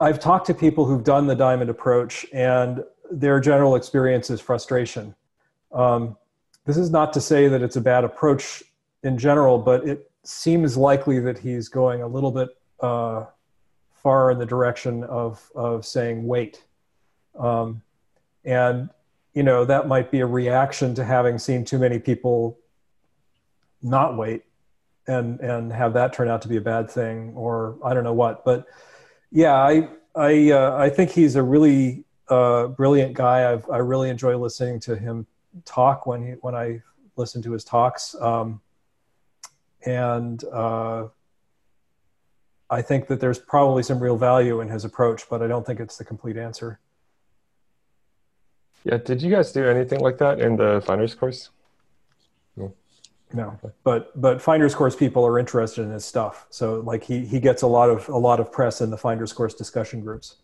I've 0.00 0.18
talked 0.18 0.46
to 0.46 0.54
people 0.54 0.84
who've 0.84 1.04
done 1.04 1.26
the 1.26 1.34
diamond 1.34 1.70
approach, 1.70 2.26
and 2.32 2.84
their 3.10 3.40
general 3.40 3.76
experience 3.76 4.30
is 4.30 4.40
frustration. 4.40 5.14
Um, 5.72 6.16
this 6.64 6.76
is 6.76 6.90
not 6.90 7.12
to 7.14 7.20
say 7.20 7.48
that 7.48 7.62
it's 7.62 7.76
a 7.76 7.80
bad 7.80 8.04
approach 8.04 8.62
in 9.02 9.18
general, 9.18 9.58
but 9.58 9.86
it 9.86 10.10
seems 10.24 10.76
likely 10.76 11.18
that 11.20 11.38
he's 11.38 11.68
going 11.68 12.02
a 12.02 12.06
little 12.06 12.30
bit 12.30 12.50
uh, 12.80 13.26
far 14.02 14.30
in 14.30 14.38
the 14.38 14.46
direction 14.46 15.04
of 15.04 15.50
of 15.54 15.84
saying 15.86 16.26
wait, 16.26 16.64
um, 17.38 17.82
and 18.44 18.90
you 19.34 19.42
know 19.42 19.64
that 19.64 19.88
might 19.88 20.10
be 20.10 20.20
a 20.20 20.26
reaction 20.26 20.94
to 20.94 21.04
having 21.04 21.38
seen 21.38 21.64
too 21.64 21.78
many 21.78 21.98
people 21.98 22.58
not 23.82 24.16
wait 24.16 24.44
and 25.06 25.40
and 25.40 25.72
have 25.72 25.94
that 25.94 26.12
turn 26.12 26.28
out 26.28 26.42
to 26.42 26.48
be 26.48 26.56
a 26.56 26.60
bad 26.60 26.90
thing 26.90 27.32
or 27.34 27.78
I 27.84 27.94
don't 27.94 28.04
know 28.04 28.12
what, 28.12 28.44
but 28.44 28.66
yeah, 29.30 29.54
I 29.54 29.88
I 30.14 30.50
uh, 30.50 30.76
I 30.76 30.90
think 30.90 31.10
he's 31.10 31.36
a 31.36 31.42
really 31.42 32.04
uh, 32.28 32.68
brilliant 32.68 33.14
guy. 33.14 33.50
I've, 33.50 33.68
I 33.70 33.78
really 33.78 34.10
enjoy 34.10 34.36
listening 34.36 34.78
to 34.80 34.96
him 34.96 35.26
talk 35.64 36.06
when 36.06 36.22
he 36.22 36.32
when 36.40 36.54
I 36.54 36.82
listen 37.16 37.42
to 37.42 37.52
his 37.52 37.64
talks, 37.64 38.14
um, 38.20 38.60
and 39.84 40.44
uh, 40.44 41.08
I 42.70 42.82
think 42.82 43.06
that 43.08 43.20
there's 43.20 43.38
probably 43.38 43.82
some 43.82 44.00
real 44.00 44.16
value 44.16 44.60
in 44.60 44.68
his 44.68 44.84
approach, 44.84 45.28
but 45.28 45.42
I 45.42 45.46
don't 45.46 45.66
think 45.66 45.80
it's 45.80 45.96
the 45.96 46.04
complete 46.04 46.36
answer. 46.36 46.78
Yeah, 48.84 48.96
did 48.96 49.22
you 49.22 49.30
guys 49.30 49.52
do 49.52 49.64
anything 49.64 50.00
like 50.00 50.18
that 50.18 50.40
in 50.40 50.56
the 50.56 50.82
Finder's 50.84 51.14
course? 51.14 51.50
No, 53.34 53.58
but 53.82 54.20
but 54.20 54.42
Finder's 54.42 54.74
course 54.74 54.94
people 54.94 55.26
are 55.26 55.38
interested 55.38 55.82
in 55.82 55.90
his 55.90 56.04
stuff. 56.04 56.46
So 56.50 56.80
like 56.80 57.02
he 57.02 57.24
he 57.24 57.40
gets 57.40 57.62
a 57.62 57.66
lot 57.66 57.88
of 57.88 58.08
a 58.08 58.16
lot 58.18 58.40
of 58.40 58.52
press 58.52 58.80
in 58.80 58.90
the 58.90 58.98
Finder's 58.98 59.32
course 59.32 59.54
discussion 59.54 60.02
groups, 60.02 60.36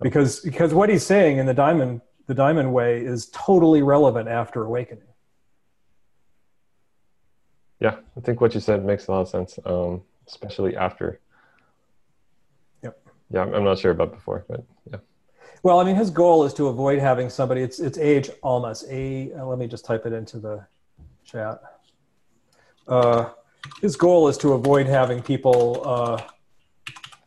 because 0.00 0.40
because 0.40 0.74
what 0.74 0.88
he's 0.88 1.04
saying 1.04 1.38
in 1.38 1.46
the 1.46 1.54
diamond 1.54 2.02
the 2.26 2.34
diamond 2.34 2.72
way 2.72 3.00
is 3.00 3.30
totally 3.32 3.82
relevant 3.82 4.28
after 4.28 4.64
awakening. 4.64 5.04
Yeah, 7.80 7.96
I 8.16 8.20
think 8.20 8.42
what 8.42 8.54
you 8.54 8.60
said 8.60 8.84
makes 8.84 9.06
a 9.06 9.12
lot 9.12 9.22
of 9.22 9.28
sense, 9.28 9.58
um, 9.64 10.02
especially 10.28 10.76
after. 10.76 11.20
Yep. 12.82 13.00
Yeah, 13.30 13.42
I'm 13.44 13.64
not 13.64 13.78
sure 13.78 13.92
about 13.92 14.12
before, 14.12 14.44
but 14.46 14.62
yeah. 14.92 14.98
Well, 15.62 15.78
I 15.78 15.84
mean, 15.84 15.96
his 15.96 16.08
goal 16.08 16.44
is 16.44 16.54
to 16.54 16.68
avoid 16.68 16.98
having 16.98 17.28
somebody. 17.28 17.60
It's 17.60 17.80
it's 17.80 17.98
age 17.98 18.30
almost 18.42 18.86
a. 18.88 19.32
Uh, 19.34 19.44
let 19.46 19.58
me 19.58 19.66
just 19.66 19.84
type 19.84 20.06
it 20.06 20.12
into 20.12 20.38
the 20.38 20.64
chat. 21.24 21.60
Uh, 22.88 23.30
his 23.82 23.94
goal 23.94 24.28
is 24.28 24.38
to 24.38 24.54
avoid 24.54 24.86
having 24.86 25.22
people 25.22 25.82
uh, 25.84 26.22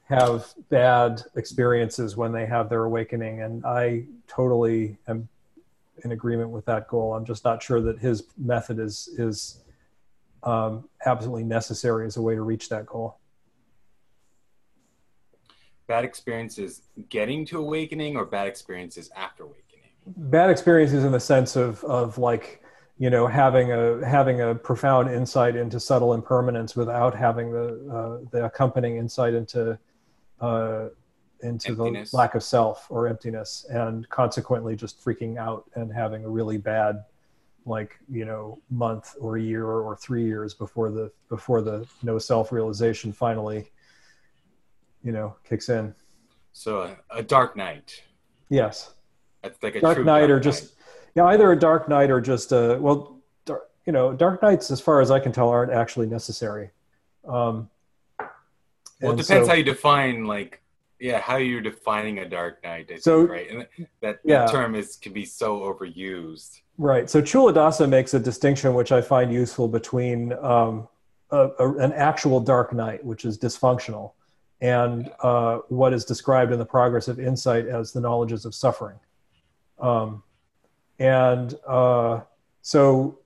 have 0.06 0.52
bad 0.70 1.22
experiences 1.36 2.18
when 2.18 2.32
they 2.32 2.48
have 2.48 2.70
their 2.70 2.86
awakening, 2.86 3.42
and 3.42 3.64
I 3.66 4.06
totally 4.28 4.98
am 5.08 5.30
in 6.04 6.12
agreement 6.12 6.50
with 6.50 6.66
that 6.66 6.88
goal. 6.88 7.14
I'm 7.14 7.26
just 7.26 7.46
not 7.46 7.62
sure 7.62 7.82
that 7.82 8.00
his 8.00 8.24
method 8.38 8.80
is 8.80 9.10
is 9.18 9.60
um, 10.42 10.90
absolutely 11.06 11.44
necessary 11.44 12.08
as 12.08 12.18
a 12.18 12.22
way 12.22 12.34
to 12.34 12.42
reach 12.42 12.68
that 12.70 12.88
goal. 12.88 13.20
Bad 15.88 16.06
experiences 16.06 16.84
getting 17.10 17.46
to 17.48 17.60
awakening, 17.60 18.16
or 18.16 18.26
bad 18.26 18.48
experiences 18.48 19.10
after 19.16 19.44
awakening. 19.44 19.90
Bad 20.06 20.50
experiences 20.50 21.04
in 21.04 21.12
the 21.12 21.20
sense 21.20 21.56
of 21.56 21.84
of 21.84 22.18
like 22.18 22.62
you 22.98 23.10
know 23.10 23.28
having 23.28 23.72
a 23.72 24.06
having 24.06 24.42
a 24.42 24.56
profound 24.56 25.10
insight 25.10 25.56
into 25.56 25.80
subtle 25.80 26.14
impermanence 26.14 26.76
without 26.76 27.16
having 27.16 27.52
the 27.52 27.68
uh, 27.92 28.30
the 28.32 28.46
accompanying 28.46 28.98
insight 28.98 29.34
into 29.34 29.78
uh, 30.40 30.88
into 31.42 31.72
Emptiness. 31.72 32.12
the 32.12 32.18
lack 32.18 32.36
of 32.36 32.44
self 32.44 32.88
or 32.90 33.08
emptiness 33.08 33.66
and 33.70 34.08
consequently 34.10 34.76
just 34.76 35.04
freaking 35.04 35.38
out 35.38 35.70
and 35.76 35.92
having 35.92 36.24
a 36.24 36.30
really 36.30 36.58
bad 36.58 37.04
like 37.66 37.98
you 38.10 38.26
know 38.26 38.60
month 38.70 39.16
or 39.20 39.38
a 39.38 39.42
year 39.42 39.66
or 39.66 39.96
three 39.96 40.26
years 40.26 40.54
before 40.54 40.92
the 40.92 41.12
before 41.30 41.62
the 41.62 41.86
no 42.02 42.18
self 42.18 42.52
realization 42.52 43.12
finally 43.12 43.70
you 45.04 45.12
know 45.12 45.36
kicks 45.48 45.70
in 45.70 45.94
So 46.52 46.82
a, 46.82 46.98
a 47.20 47.24
dark 47.24 47.56
night. 47.56 48.02
yes 48.50 48.94
That's 49.42 49.62
like 49.62 49.76
a 49.76 49.82
dark 49.82 49.96
true 49.96 50.04
knight 50.06 50.28
dark 50.28 50.32
or 50.32 50.40
just 50.40 50.74
yeah 51.16 51.26
either 51.26 51.52
a 51.52 51.60
dark 51.60 51.88
night 51.90 52.10
or 52.10 52.22
just 52.22 52.52
a 52.52 52.78
well 52.80 53.20
dark, 53.46 53.70
you 53.86 53.94
know 53.94 54.14
dark 54.14 54.42
nights, 54.42 54.72
as 54.72 54.80
far 54.82 55.02
as 55.02 55.12
i 55.12 55.20
can 55.20 55.32
tell 55.32 55.50
aren't 55.50 55.72
actually 55.72 56.08
necessary 56.08 56.72
um 57.28 57.70
Well, 59.02 59.14
it 59.14 59.18
depends 59.18 59.28
so- 59.28 59.48
how 59.48 59.54
you 59.54 59.64
define 59.64 60.26
like 60.26 60.62
yeah 61.00 61.20
how 61.20 61.36
you're 61.38 61.62
defining 61.62 62.20
a 62.20 62.30
dark 62.30 62.64
night. 62.64 62.86
I 62.86 62.94
think, 62.94 63.02
So- 63.02 63.26
right, 63.26 63.50
and 63.50 63.68
that, 64.02 64.20
Yeah. 64.24 64.46
that 64.46 64.52
term 64.52 64.74
is 64.76 64.96
can 64.96 65.12
be 65.12 65.26
so 65.26 65.60
overused. 65.60 66.62
Right. 66.78 67.10
So 67.10 67.22
Culadasa 67.22 67.88
makes 67.90 68.14
a 68.14 68.20
distinction 68.20 68.74
which 68.74 68.92
I 68.94 69.02
find 69.02 69.32
useful 69.32 69.68
between 69.68 70.32
um, 70.34 70.88
a, 71.30 71.50
a, 71.60 71.74
an 71.78 71.92
actual 71.94 72.40
dark 72.40 72.72
night, 72.74 73.04
which 73.04 73.26
is 73.26 73.38
dysfunctional, 73.38 74.14
and 74.62 75.12
uh, 75.22 75.60
what 75.70 75.94
is 75.94 76.06
described 76.06 76.52
in 76.52 76.60
the 76.60 76.66
progress 76.66 77.08
of 77.08 77.20
insight 77.20 77.68
as 77.68 77.92
the 77.92 78.00
knowledges 78.00 78.46
of 78.46 78.56
suffering. 78.56 78.98
Um, 79.80 80.24
and 81.00 81.56
uh, 81.68 82.22
so 82.62 83.20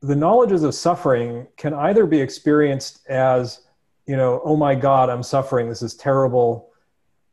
the 0.00 0.16
knowledges 0.16 0.62
of 0.62 0.74
suffering 0.74 1.46
can 1.56 1.74
either 1.74 2.06
be 2.06 2.20
experienced 2.20 3.06
as, 3.08 3.62
you 4.06 4.16
know, 4.16 4.40
oh 4.44 4.56
my 4.56 4.74
God, 4.74 5.10
I'm 5.10 5.22
suffering. 5.22 5.68
This 5.68 5.82
is 5.82 5.94
terrible. 5.94 6.70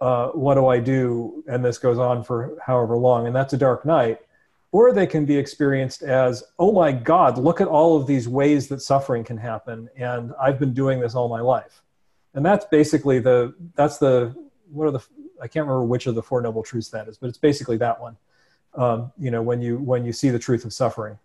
Uh, 0.01 0.29
what 0.29 0.55
do 0.55 0.67
I 0.67 0.79
do? 0.79 1.43
And 1.47 1.63
this 1.63 1.77
goes 1.77 1.99
on 1.99 2.23
for 2.23 2.57
however 2.65 2.97
long. 2.97 3.27
And 3.27 3.35
that's 3.35 3.53
a 3.53 3.57
dark 3.57 3.85
night 3.85 4.19
or 4.73 4.91
they 4.91 5.07
can 5.07 5.23
be 5.23 5.37
experienced 5.37 6.03
as 6.03 6.43
oh 6.59 6.73
my 6.73 6.91
god 6.91 7.37
look 7.37 7.61
at 7.61 7.67
all 7.67 7.95
of 7.95 8.05
these 8.05 8.27
ways 8.27 8.67
that 8.67 8.81
suffering 8.81 9.23
can 9.23 9.37
happen 9.37 9.87
and 9.95 10.33
i've 10.41 10.59
been 10.59 10.73
doing 10.73 10.99
this 10.99 11.15
all 11.15 11.29
my 11.29 11.39
life 11.39 11.81
and 12.33 12.45
that's 12.45 12.65
basically 12.65 13.19
the 13.19 13.53
that's 13.75 13.97
the 13.97 14.35
what 14.71 14.87
are 14.87 14.91
the 14.91 15.03
i 15.41 15.47
can't 15.47 15.65
remember 15.67 15.83
which 15.83 16.07
of 16.07 16.15
the 16.15 16.23
four 16.23 16.41
noble 16.41 16.63
truths 16.63 16.89
that 16.89 17.07
is 17.07 17.17
but 17.17 17.27
it's 17.27 17.37
basically 17.37 17.77
that 17.77 17.99
one. 18.01 18.17
Um, 18.75 19.11
you 19.19 19.29
know 19.29 19.41
when 19.41 19.61
you 19.61 19.77
when 19.77 20.03
you 20.03 20.11
see 20.11 20.29
the 20.29 20.39
truth 20.39 20.65
of 20.65 20.73
suffering. 20.73 21.19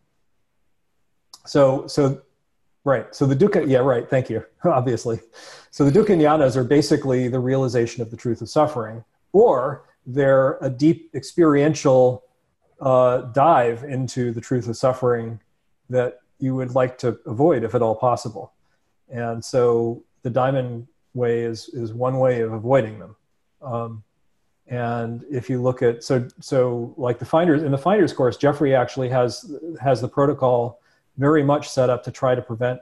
So 1.47 1.87
so 1.87 2.21
right. 2.85 3.15
So 3.15 3.25
the 3.25 3.35
dukkha 3.35 3.67
yeah 3.67 3.79
right. 3.79 4.09
Thank 4.09 4.29
you. 4.29 4.45
Obviously. 4.65 5.21
So 5.71 5.89
the 5.89 5.91
dukkha 5.91 6.17
jnanas 6.19 6.57
are 6.57 6.65
basically 6.65 7.29
the 7.29 7.41
realization 7.41 8.03
of 8.03 8.11
the 8.11 8.17
truth 8.19 8.43
of 8.43 8.51
suffering 8.51 9.03
or 9.33 9.85
they're 10.07 10.59
a 10.61 10.71
deep 10.71 11.11
experiential 11.15 12.25
uh, 12.81 13.19
dive 13.33 13.85
into 13.85 14.33
the 14.33 14.41
truth 14.41 14.69
of 14.69 14.77
suffering 14.77 15.41
that 15.91 16.21
you 16.39 16.55
would 16.55 16.75
like 16.75 16.99
to 16.99 17.19
avoid 17.27 17.65
if 17.65 17.75
at 17.75 17.83
all 17.83 17.95
possible. 17.95 18.53
And 19.11 19.45
so 19.45 20.05
the 20.23 20.31
diamond 20.31 20.87
way 21.19 21.43
is 21.43 21.69
is 21.71 21.93
one 21.93 22.19
way 22.19 22.41
of 22.41 22.53
avoiding 22.53 22.99
them. 22.99 23.17
Um, 23.61 24.03
and 24.69 25.25
if 25.31 25.49
you 25.51 25.61
look 25.63 25.83
at 25.83 26.05
so 26.05 26.29
so 26.41 26.95
like 26.97 27.19
the 27.19 27.25
finders 27.25 27.63
in 27.63 27.73
the 27.73 27.79
finders 27.79 28.13
course, 28.13 28.37
Jeffrey 28.37 28.75
actually 28.75 29.09
has 29.09 29.55
has 29.81 30.01
the 30.01 30.09
protocol 30.09 30.81
very 31.17 31.43
much 31.43 31.69
set 31.69 31.91
up 31.91 32.03
to 32.05 32.11
try 32.11 32.35
to 32.35 32.43
prevent 32.43 32.81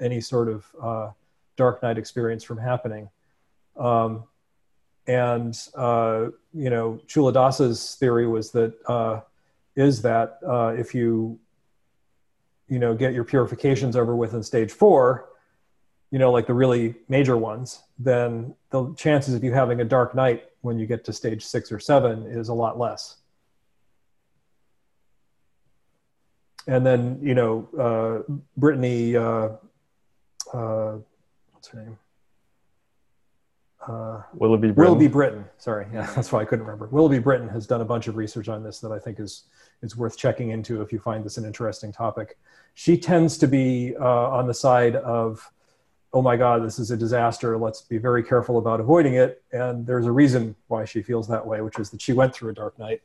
any 0.00 0.20
sort 0.20 0.48
of 0.48 0.66
uh, 0.82 1.10
dark 1.56 1.82
night 1.82 1.98
experience 1.98 2.44
from 2.44 2.58
happening. 2.58 3.08
Um, 3.76 4.24
and 5.06 5.58
uh, 5.76 6.26
you 6.52 6.70
know, 6.70 7.00
Culadasa's 7.06 7.94
theory 7.94 8.26
was 8.26 8.50
that 8.50 8.74
uh, 8.86 9.20
is 9.76 10.02
that 10.02 10.38
uh, 10.46 10.74
if 10.76 10.94
you 10.94 11.38
you 12.68 12.78
know 12.78 12.94
get 12.94 13.14
your 13.14 13.24
purifications 13.24 13.96
over 13.96 14.14
with 14.16 14.34
in 14.34 14.42
stage 14.42 14.72
four, 14.72 15.29
you 16.10 16.18
know, 16.18 16.32
like 16.32 16.46
the 16.46 16.54
really 16.54 16.94
major 17.08 17.36
ones, 17.36 17.82
then 17.98 18.54
the 18.70 18.92
chances 18.94 19.34
of 19.34 19.44
you 19.44 19.52
having 19.52 19.80
a 19.80 19.84
dark 19.84 20.14
night 20.14 20.44
when 20.62 20.78
you 20.78 20.86
get 20.86 21.04
to 21.04 21.12
stage 21.12 21.44
six 21.44 21.70
or 21.70 21.78
seven 21.78 22.26
is 22.26 22.48
a 22.48 22.54
lot 22.54 22.78
less. 22.78 23.16
And 26.66 26.84
then, 26.84 27.18
you 27.22 27.34
know, 27.34 27.68
uh, 27.78 28.32
Brittany, 28.56 29.16
uh, 29.16 29.50
uh, 30.52 30.98
what's 31.52 31.68
her 31.68 31.82
name? 31.82 31.98
Uh, 33.86 34.22
Willoughby 34.34 34.68
Britton. 34.68 34.84
Willoughby 34.84 35.08
Britton. 35.08 35.44
Sorry, 35.56 35.86
yeah, 35.92 36.10
that's 36.14 36.30
why 36.30 36.42
I 36.42 36.44
couldn't 36.44 36.66
remember. 36.66 36.86
Willoughby 36.88 37.18
Britton 37.18 37.48
has 37.48 37.66
done 37.66 37.80
a 37.80 37.84
bunch 37.84 38.08
of 38.08 38.16
research 38.16 38.48
on 38.48 38.62
this 38.62 38.78
that 38.80 38.92
I 38.92 38.98
think 38.98 39.18
is 39.18 39.44
is 39.82 39.96
worth 39.96 40.18
checking 40.18 40.50
into 40.50 40.82
if 40.82 40.92
you 40.92 40.98
find 40.98 41.24
this 41.24 41.38
an 41.38 41.46
interesting 41.46 41.90
topic. 41.90 42.36
She 42.74 42.98
tends 42.98 43.38
to 43.38 43.48
be 43.48 43.94
uh, 43.98 44.30
on 44.30 44.46
the 44.46 44.52
side 44.52 44.96
of 44.96 45.50
oh 46.12 46.22
my 46.22 46.36
God, 46.36 46.64
this 46.64 46.78
is 46.78 46.90
a 46.90 46.96
disaster. 46.96 47.56
Let's 47.56 47.82
be 47.82 47.98
very 47.98 48.22
careful 48.22 48.58
about 48.58 48.80
avoiding 48.80 49.14
it. 49.14 49.42
And 49.52 49.86
there's 49.86 50.06
a 50.06 50.12
reason 50.12 50.56
why 50.66 50.84
she 50.84 51.02
feels 51.02 51.28
that 51.28 51.46
way, 51.46 51.60
which 51.60 51.78
is 51.78 51.90
that 51.90 52.02
she 52.02 52.12
went 52.12 52.34
through 52.34 52.50
a 52.50 52.54
dark 52.54 52.78
night. 52.78 53.02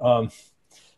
Um, 0.00 0.30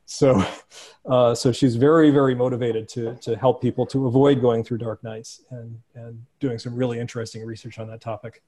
so, 0.04 0.45
uh, 1.07 1.35
so 1.35 1.50
she's 1.50 1.75
very, 1.75 2.11
very 2.11 2.35
motivated 2.35 2.88
to, 2.90 3.16
to 3.16 3.37
help 3.37 3.61
people 3.61 3.85
to 3.87 4.07
avoid 4.07 4.40
going 4.40 4.62
through 4.62 4.78
dark 4.78 5.02
nights 5.02 5.42
and, 5.50 5.80
and 5.95 6.25
doing 6.38 6.59
some 6.59 6.75
really 6.75 7.00
interesting 7.00 7.45
research 7.45 7.78
on 7.78 7.88
that 7.88 8.00
topic. 8.00 8.42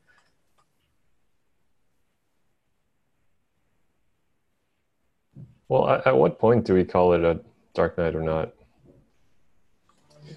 Well, 5.68 6.02
at 6.04 6.16
what 6.16 6.38
point 6.38 6.66
do 6.66 6.74
we 6.74 6.84
call 6.84 7.14
it 7.14 7.24
a 7.24 7.40
dark 7.74 7.96
night 7.96 8.14
or 8.14 8.22
not? 8.22 8.52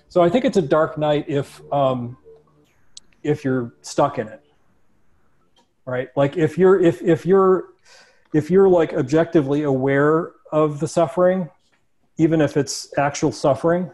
So 0.08 0.24
I 0.24 0.30
think 0.30 0.46
it's 0.46 0.58
a 0.58 0.62
dark 0.62 0.98
night 0.98 1.26
if 1.28 1.62
um, 1.74 2.18
if 3.26 3.44
you're 3.44 3.74
stuck 3.82 4.20
in 4.20 4.28
it 4.28 4.46
right? 5.86 6.10
Like 6.16 6.38
if 6.38 6.58
you're 6.58 6.80
if 6.80 7.02
if 7.02 7.26
you're 7.26 7.66
if 8.34 8.52
you're 8.52 8.68
like 8.68 8.94
objectively 8.94 9.64
aware 9.64 10.32
of 10.52 10.80
the 10.80 10.88
suffering 10.88 11.50
even 12.18 12.42
if 12.42 12.56
it's 12.56 12.98
actual 12.98 13.32
suffering 13.32 13.92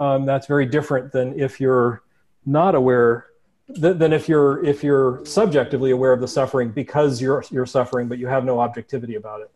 um, 0.00 0.24
that's 0.24 0.46
very 0.46 0.64
different 0.64 1.12
than 1.12 1.38
if 1.38 1.60
you're 1.60 2.02
not 2.46 2.74
aware 2.74 3.26
th- 3.74 3.98
than 3.98 4.12
if 4.12 4.28
you're 4.28 4.64
if 4.64 4.82
you're 4.82 5.24
subjectively 5.24 5.90
aware 5.90 6.12
of 6.12 6.20
the 6.20 6.28
suffering 6.28 6.70
because 6.70 7.20
you're 7.20 7.44
you're 7.50 7.66
suffering 7.66 8.08
but 8.08 8.18
you 8.18 8.26
have 8.26 8.44
no 8.44 8.60
objectivity 8.60 9.14
about 9.14 9.40
it. 9.40 9.50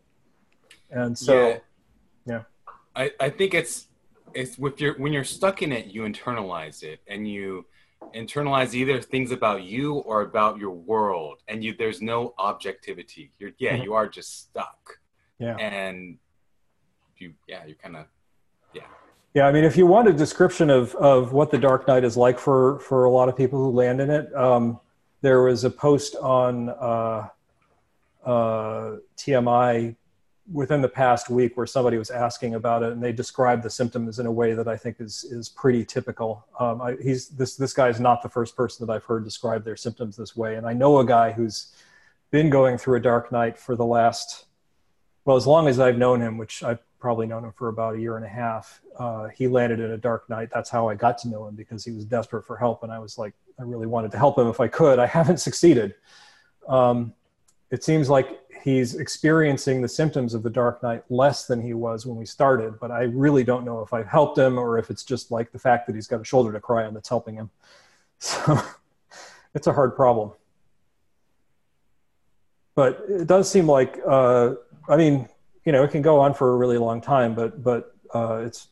And 0.89 1.17
so 1.17 1.49
yeah, 1.49 1.57
yeah. 2.25 2.41
I, 2.95 3.11
I 3.19 3.29
think 3.29 3.53
it's 3.53 3.87
it's 4.33 4.57
with 4.57 4.79
your 4.79 4.93
when 4.97 5.11
you're 5.11 5.23
stuck 5.23 5.61
in 5.61 5.71
it 5.71 5.87
you 5.87 6.03
internalize 6.03 6.83
it 6.83 7.01
and 7.07 7.27
you 7.27 7.65
internalize 8.13 8.73
either 8.73 9.01
things 9.01 9.31
about 9.31 9.63
you 9.63 9.95
or 9.95 10.21
about 10.21 10.57
your 10.57 10.71
world 10.71 11.41
and 11.47 11.63
you 11.63 11.75
there's 11.77 12.01
no 12.01 12.33
objectivity. 12.37 13.31
You're 13.39 13.51
yeah 13.57 13.73
mm-hmm. 13.73 13.83
you 13.83 13.93
are 13.93 14.07
just 14.07 14.41
stuck. 14.41 14.99
Yeah. 15.39 15.55
And 15.55 16.17
you 17.17 17.33
yeah 17.47 17.65
you 17.65 17.75
kind 17.75 17.95
of 17.95 18.05
yeah. 18.73 18.83
Yeah 19.33 19.47
i 19.47 19.51
mean 19.51 19.63
if 19.63 19.77
you 19.77 19.85
want 19.85 20.07
a 20.07 20.13
description 20.13 20.69
of 20.69 20.95
of 20.95 21.33
what 21.33 21.51
the 21.51 21.57
dark 21.57 21.87
night 21.87 22.03
is 22.03 22.17
like 22.17 22.39
for 22.39 22.79
for 22.79 23.05
a 23.05 23.09
lot 23.09 23.29
of 23.29 23.35
people 23.35 23.59
who 23.59 23.71
land 23.71 24.01
in 24.01 24.09
it 24.09 24.33
um 24.35 24.79
there 25.21 25.41
was 25.43 25.63
a 25.63 25.69
post 25.69 26.15
on 26.15 26.69
uh 26.69 27.27
uh 28.25 28.95
tmi 29.17 29.95
within 30.51 30.81
the 30.81 30.89
past 30.89 31.29
week 31.29 31.57
where 31.57 31.67
somebody 31.67 31.97
was 31.97 32.09
asking 32.09 32.55
about 32.55 32.81
it 32.81 32.93
and 32.93 33.03
they 33.03 33.11
described 33.11 33.63
the 33.63 33.69
symptoms 33.69 34.19
in 34.19 34.25
a 34.25 34.31
way 34.31 34.53
that 34.53 34.67
I 34.67 34.77
think 34.77 34.97
is 34.99 35.25
is 35.25 35.49
pretty 35.49 35.83
typical. 35.83 36.45
Um, 36.59 36.81
I, 36.81 36.95
he's 37.01 37.29
this 37.29 37.55
this 37.55 37.73
guy 37.73 37.89
is 37.89 37.99
not 37.99 38.21
the 38.21 38.29
first 38.29 38.55
person 38.55 38.85
that 38.85 38.93
I've 38.93 39.03
heard 39.03 39.23
describe 39.23 39.65
their 39.65 39.75
symptoms 39.75 40.15
this 40.15 40.35
way, 40.35 40.55
and 40.55 40.65
I 40.65 40.73
know 40.73 40.99
a 40.99 41.05
guy 41.05 41.31
who's 41.31 41.73
been 42.31 42.49
going 42.49 42.77
through 42.77 42.97
a 42.97 43.01
dark 43.01 43.31
night 43.31 43.57
for 43.57 43.75
the 43.75 43.85
last 43.85 44.45
well 45.25 45.35
as 45.35 45.45
long 45.45 45.67
as 45.67 45.79
I've 45.79 45.97
known 45.97 46.21
him, 46.21 46.37
which 46.37 46.63
I've 46.63 46.79
probably 46.99 47.27
known 47.27 47.43
him 47.43 47.51
for 47.51 47.67
about 47.67 47.95
a 47.95 47.99
year 47.99 48.15
and 48.15 48.25
a 48.25 48.29
half. 48.29 48.81
Uh, 48.97 49.27
he 49.27 49.47
landed 49.47 49.79
in 49.79 49.91
a 49.91 49.97
dark 49.97 50.29
night. 50.29 50.49
That's 50.53 50.69
how 50.69 50.87
I 50.87 50.95
got 50.95 51.17
to 51.19 51.27
know 51.27 51.47
him 51.47 51.55
because 51.55 51.83
he 51.83 51.91
was 51.91 52.05
desperate 52.05 52.45
for 52.45 52.55
help, 52.55 52.83
and 52.83 52.91
I 52.91 52.99
was 52.99 53.17
like, 53.17 53.33
I 53.59 53.63
really 53.63 53.87
wanted 53.87 54.11
to 54.11 54.17
help 54.17 54.37
him 54.37 54.47
if 54.47 54.59
I 54.59 54.67
could. 54.67 54.99
I 54.99 55.05
haven't 55.17 55.37
succeeded. 55.37 55.95
Um, 56.67 57.13
it 57.69 57.83
seems 57.83 58.09
like 58.09 58.39
he's 58.67 58.95
experiencing 58.95 59.81
the 59.81 59.87
symptoms 59.87 60.33
of 60.33 60.43
the 60.43 60.49
dark 60.49 60.83
night 60.83 61.01
less 61.09 61.45
than 61.45 61.61
he 61.61 61.73
was 61.73 62.05
when 62.05 62.17
we 62.17 62.25
started 62.25 62.77
but 62.81 62.91
i 62.91 63.03
really 63.03 63.41
don't 63.41 63.63
know 63.63 63.79
if 63.79 63.93
i've 63.93 64.07
helped 64.07 64.37
him 64.37 64.59
or 64.59 64.77
if 64.77 64.89
it's 64.89 65.05
just 65.05 65.31
like 65.31 65.53
the 65.53 65.59
fact 65.59 65.87
that 65.87 65.95
he's 65.95 66.05
got 66.05 66.19
a 66.19 66.23
shoulder 66.25 66.51
to 66.51 66.59
cry 66.59 66.85
on 66.85 66.93
that's 66.93 67.09
helping 67.09 67.35
him. 67.35 67.49
So 68.19 68.59
it's 69.53 69.67
a 69.67 69.73
hard 69.73 69.95
problem. 69.95 70.31
But 72.75 73.05
it 73.07 73.27
does 73.27 73.49
seem 73.49 73.67
like 73.67 73.99
uh, 74.05 74.55
i 74.89 74.97
mean 74.97 75.29
you 75.63 75.71
know 75.71 75.83
it 75.83 75.91
can 75.91 76.01
go 76.01 76.19
on 76.19 76.33
for 76.33 76.51
a 76.53 76.57
really 76.57 76.77
long 76.77 76.99
time 76.99 77.33
but 77.35 77.63
but 77.63 77.95
uh, 78.13 78.41
it's 78.45 78.67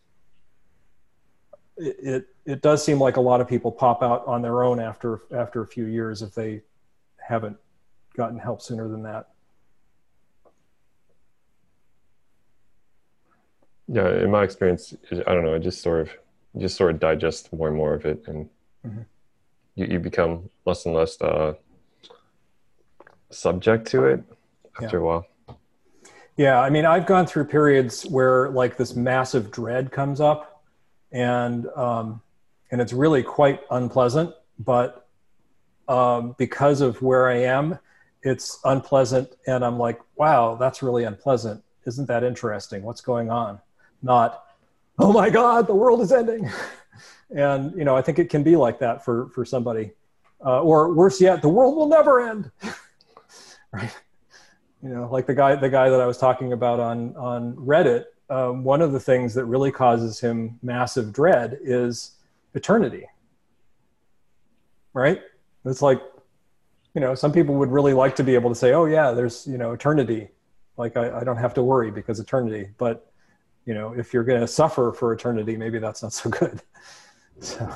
it, 1.77 1.95
it 2.13 2.27
it 2.45 2.61
does 2.61 2.83
seem 2.83 2.99
like 2.99 3.17
a 3.17 3.21
lot 3.21 3.39
of 3.39 3.47
people 3.47 3.71
pop 3.71 4.03
out 4.03 4.25
on 4.27 4.41
their 4.41 4.63
own 4.63 4.79
after 4.79 5.21
after 5.31 5.61
a 5.61 5.67
few 5.67 5.85
years 5.85 6.21
if 6.21 6.35
they 6.35 6.61
haven't 7.17 7.57
gotten 8.17 8.37
help 8.37 8.61
sooner 8.61 8.87
than 8.89 9.03
that 9.03 9.34
yeah 13.87 14.09
in 14.23 14.31
my 14.31 14.43
experience 14.43 14.95
i 15.11 15.33
don't 15.33 15.43
know 15.43 15.55
i 15.55 15.59
just 15.59 15.81
sort 15.81 16.01
of 16.01 16.09
just 16.57 16.77
sort 16.77 16.91
of 16.91 16.99
digest 16.99 17.51
more 17.53 17.67
and 17.67 17.77
more 17.77 17.93
of 17.93 18.05
it 18.05 18.23
and 18.27 18.49
mm-hmm. 18.85 19.01
you, 19.75 19.85
you 19.85 19.99
become 19.99 20.49
less 20.65 20.85
and 20.85 20.95
less 20.95 21.19
uh, 21.21 21.53
subject 23.29 23.87
to 23.87 24.05
it 24.05 24.23
after 24.81 24.97
yeah. 24.97 25.01
a 25.01 25.05
while 25.05 25.27
yeah 26.37 26.59
i 26.59 26.69
mean 26.69 26.85
i've 26.85 27.05
gone 27.05 27.25
through 27.25 27.45
periods 27.45 28.03
where 28.07 28.49
like 28.49 28.77
this 28.77 28.95
massive 28.95 29.51
dread 29.51 29.91
comes 29.91 30.19
up 30.19 30.63
and 31.11 31.67
um, 31.75 32.21
and 32.71 32.81
it's 32.81 32.93
really 32.93 33.23
quite 33.23 33.61
unpleasant 33.71 34.33
but 34.59 35.07
um, 35.87 36.35
because 36.37 36.81
of 36.81 37.01
where 37.01 37.29
i 37.29 37.35
am 37.35 37.77
it's 38.23 38.59
unpleasant 38.65 39.29
and 39.45 39.63
i'm 39.63 39.77
like 39.77 39.99
wow 40.15 40.55
that's 40.55 40.81
really 40.81 41.03
unpleasant 41.03 41.61
isn't 41.85 42.07
that 42.07 42.23
interesting 42.23 42.81
what's 42.81 43.01
going 43.01 43.29
on 43.29 43.59
not 44.05 44.45
oh 44.99 45.11
my 45.11 45.29
god 45.29 45.67
the 45.67 45.75
world 45.75 45.99
is 45.99 46.13
ending. 46.13 46.49
And 47.31 47.75
you 47.75 47.83
know 47.83 47.97
i 47.97 48.03
think 48.03 48.19
it 48.19 48.29
can 48.29 48.43
be 48.43 48.55
like 48.55 48.77
that 48.79 49.03
for 49.03 49.29
for 49.29 49.43
somebody. 49.43 49.91
Uh, 50.45 50.61
or 50.61 50.93
worse 50.93 51.19
yet 51.19 51.41
the 51.41 51.49
world 51.49 51.75
will 51.75 51.89
never 51.89 52.21
end. 52.21 52.51
Right? 53.73 53.93
You 54.81 54.89
know 54.89 55.09
like 55.11 55.25
the 55.25 55.33
guy 55.33 55.55
the 55.55 55.67
guy 55.67 55.89
that 55.89 55.99
i 55.99 56.05
was 56.05 56.17
talking 56.17 56.53
about 56.53 56.79
on 56.79 57.13
on 57.17 57.55
reddit 57.55 58.05
um, 58.29 58.63
one 58.63 58.81
of 58.81 58.91
the 58.91 58.99
things 58.99 59.33
that 59.33 59.45
really 59.45 59.71
causes 59.71 60.19
him 60.19 60.57
massive 60.63 61.11
dread 61.11 61.59
is 61.61 62.11
eternity. 62.53 63.05
Right? 64.93 65.21
It's 65.65 65.81
like 65.81 66.01
you 66.93 67.01
know 67.01 67.15
some 67.15 67.33
people 67.33 67.55
would 67.55 67.71
really 67.71 67.93
like 67.93 68.15
to 68.17 68.23
be 68.23 68.35
able 68.35 68.49
to 68.49 68.55
say 68.55 68.71
oh 68.71 68.85
yeah 68.85 69.11
there's 69.11 69.45
you 69.47 69.57
know 69.57 69.73
eternity. 69.73 70.29
Like 70.77 70.95
i, 70.95 71.19
I 71.19 71.23
don't 71.23 71.37
have 71.37 71.55
to 71.55 71.63
worry 71.63 71.89
because 71.89 72.19
eternity. 72.19 72.69
But 72.77 73.11
you 73.65 73.73
know 73.73 73.93
if 73.93 74.13
you're 74.13 74.23
going 74.23 74.41
to 74.41 74.47
suffer 74.47 74.91
for 74.91 75.11
eternity 75.13 75.57
maybe 75.57 75.79
that's 75.79 76.03
not 76.03 76.13
so 76.13 76.29
good. 76.29 76.61
So. 77.41 77.69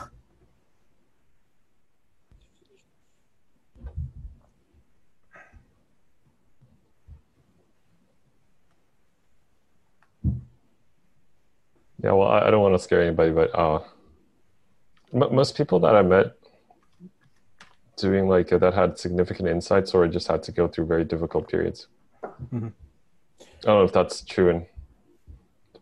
Yeah 12.01 12.13
well 12.13 12.29
i 12.29 12.49
don't 12.49 12.61
want 12.61 12.73
to 12.73 12.79
scare 12.79 13.01
anybody 13.01 13.31
but 13.31 13.53
uh 13.53 13.81
most 15.11 15.57
people 15.57 15.81
that 15.81 15.93
i 15.93 16.01
met 16.01 16.37
doing 17.97 18.29
like 18.29 18.53
uh, 18.53 18.57
that 18.59 18.73
had 18.73 18.97
significant 18.97 19.49
insights 19.49 19.93
or 19.93 20.07
just 20.07 20.29
had 20.29 20.41
to 20.43 20.53
go 20.53 20.69
through 20.69 20.85
very 20.85 21.03
difficult 21.03 21.49
periods. 21.49 21.87
Mm-hmm. 22.23 22.67
i 22.67 23.65
don't 23.65 23.79
know 23.79 23.83
if 23.83 23.91
that's 23.91 24.21
true 24.21 24.49
in 24.49 24.65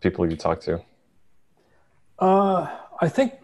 people 0.00 0.28
you 0.28 0.36
talk 0.36 0.60
to? 0.62 0.80
Uh, 2.18 2.66
I 3.00 3.08
think 3.08 3.34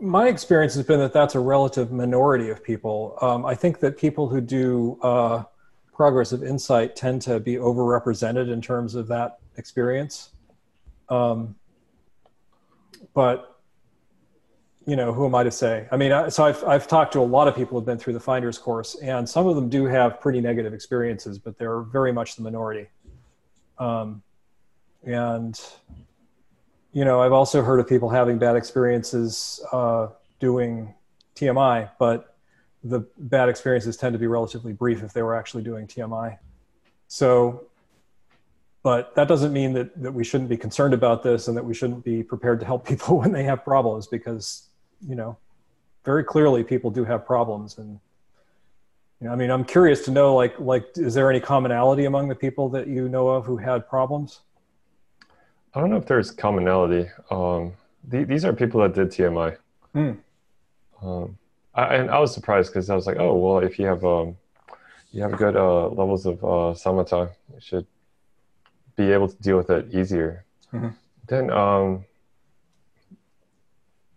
my 0.00 0.28
experience 0.28 0.74
has 0.74 0.86
been 0.86 1.00
that 1.00 1.12
that's 1.12 1.34
a 1.34 1.40
relative 1.40 1.90
minority 1.92 2.50
of 2.50 2.62
people. 2.62 3.16
Um, 3.20 3.46
I 3.46 3.54
think 3.54 3.80
that 3.80 3.96
people 3.96 4.28
who 4.28 4.40
do 4.40 4.98
uh, 5.02 5.44
progressive 5.92 6.42
insight 6.42 6.96
tend 6.96 7.22
to 7.22 7.40
be 7.40 7.54
overrepresented 7.54 8.52
in 8.52 8.60
terms 8.60 8.94
of 8.94 9.08
that 9.08 9.38
experience. 9.56 10.30
Um, 11.08 11.54
but 13.14 13.50
you 14.86 14.96
know, 14.96 15.12
who 15.14 15.24
am 15.24 15.34
I 15.34 15.42
to 15.42 15.50
say? 15.50 15.88
I 15.90 15.96
mean, 15.96 16.12
I, 16.12 16.28
so 16.28 16.44
I've 16.44 16.62
I've 16.64 16.86
talked 16.86 17.14
to 17.14 17.20
a 17.20 17.22
lot 17.22 17.48
of 17.48 17.56
people 17.56 17.78
who've 17.78 17.86
been 17.86 17.98
through 17.98 18.12
the 18.12 18.20
Finders 18.20 18.58
course, 18.58 18.96
and 18.96 19.26
some 19.26 19.46
of 19.46 19.56
them 19.56 19.70
do 19.70 19.86
have 19.86 20.20
pretty 20.20 20.40
negative 20.40 20.74
experiences, 20.74 21.38
but 21.38 21.56
they're 21.56 21.80
very 21.80 22.12
much 22.12 22.36
the 22.36 22.42
minority. 22.42 22.88
Um, 23.78 24.22
and 25.06 25.60
you 26.94 27.04
know, 27.04 27.20
I've 27.20 27.32
also 27.32 27.62
heard 27.62 27.80
of 27.80 27.88
people 27.88 28.08
having 28.08 28.38
bad 28.38 28.54
experiences 28.54 29.60
uh, 29.72 30.08
doing 30.38 30.94
TMI, 31.34 31.90
but 31.98 32.36
the 32.84 33.00
bad 33.18 33.48
experiences 33.48 33.96
tend 33.96 34.12
to 34.12 34.18
be 34.18 34.28
relatively 34.28 34.72
brief 34.72 35.02
if 35.02 35.12
they 35.12 35.22
were 35.22 35.34
actually 35.34 35.64
doing 35.64 35.88
TMI. 35.88 36.38
So, 37.08 37.66
but 38.84 39.12
that 39.16 39.26
doesn't 39.26 39.52
mean 39.52 39.72
that, 39.72 40.00
that 40.02 40.12
we 40.12 40.22
shouldn't 40.22 40.48
be 40.48 40.56
concerned 40.56 40.94
about 40.94 41.24
this 41.24 41.48
and 41.48 41.56
that 41.56 41.64
we 41.64 41.74
shouldn't 41.74 42.04
be 42.04 42.22
prepared 42.22 42.60
to 42.60 42.66
help 42.66 42.86
people 42.88 43.18
when 43.18 43.32
they 43.32 43.42
have 43.42 43.64
problems 43.64 44.06
because, 44.06 44.68
you 45.06 45.16
know, 45.16 45.36
very 46.04 46.22
clearly 46.22 46.62
people 46.62 46.90
do 46.90 47.02
have 47.02 47.26
problems. 47.26 47.78
And, 47.78 47.98
you 49.20 49.26
know, 49.26 49.32
I 49.32 49.36
mean, 49.36 49.50
I'm 49.50 49.64
curious 49.64 50.04
to 50.04 50.12
know, 50.12 50.36
like, 50.36 50.60
like, 50.60 50.86
is 50.94 51.14
there 51.14 51.28
any 51.28 51.40
commonality 51.40 52.04
among 52.04 52.28
the 52.28 52.36
people 52.36 52.68
that 52.68 52.86
you 52.86 53.08
know 53.08 53.28
of 53.28 53.46
who 53.46 53.56
had 53.56 53.88
problems? 53.88 54.42
I 55.74 55.80
don't 55.80 55.90
know 55.90 55.96
if 55.96 56.06
there's 56.06 56.30
commonality. 56.30 57.10
Um, 57.30 57.72
th- 58.10 58.28
these 58.28 58.44
are 58.44 58.52
people 58.52 58.80
that 58.82 58.94
did 58.94 59.08
TMI. 59.08 59.56
Mm. 59.94 60.18
Um, 61.02 61.38
I, 61.74 61.96
and 61.96 62.10
I 62.10 62.18
was 62.18 62.32
surprised 62.32 62.72
because 62.72 62.88
I 62.90 62.94
was 62.94 63.06
like, 63.06 63.18
oh 63.18 63.36
well, 63.36 63.58
if 63.58 63.78
you 63.78 63.86
have 63.86 64.04
um, 64.04 64.36
you 65.10 65.22
have 65.22 65.36
good 65.36 65.56
uh, 65.56 65.88
levels 65.88 66.26
of 66.26 66.42
uh, 66.44 66.74
samatha, 66.74 67.30
you 67.52 67.60
should 67.60 67.86
be 68.96 69.10
able 69.10 69.28
to 69.28 69.36
deal 69.42 69.56
with 69.56 69.70
it 69.70 69.92
easier. 69.92 70.44
Mm-hmm. 70.72 70.88
Then, 71.26 71.50
um, 71.50 72.04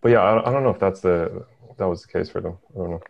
but 0.01 0.09
yeah, 0.09 0.19
I, 0.19 0.49
I 0.49 0.51
don't 0.51 0.63
know 0.63 0.69
if 0.69 0.79
that's 0.79 1.01
the 1.01 1.45
that 1.77 1.87
was 1.87 2.03
the 2.03 2.07
case 2.07 2.29
for 2.29 2.41
them. 2.41 2.57
I 2.75 2.77
don't 2.77 2.91
know. 2.91 3.01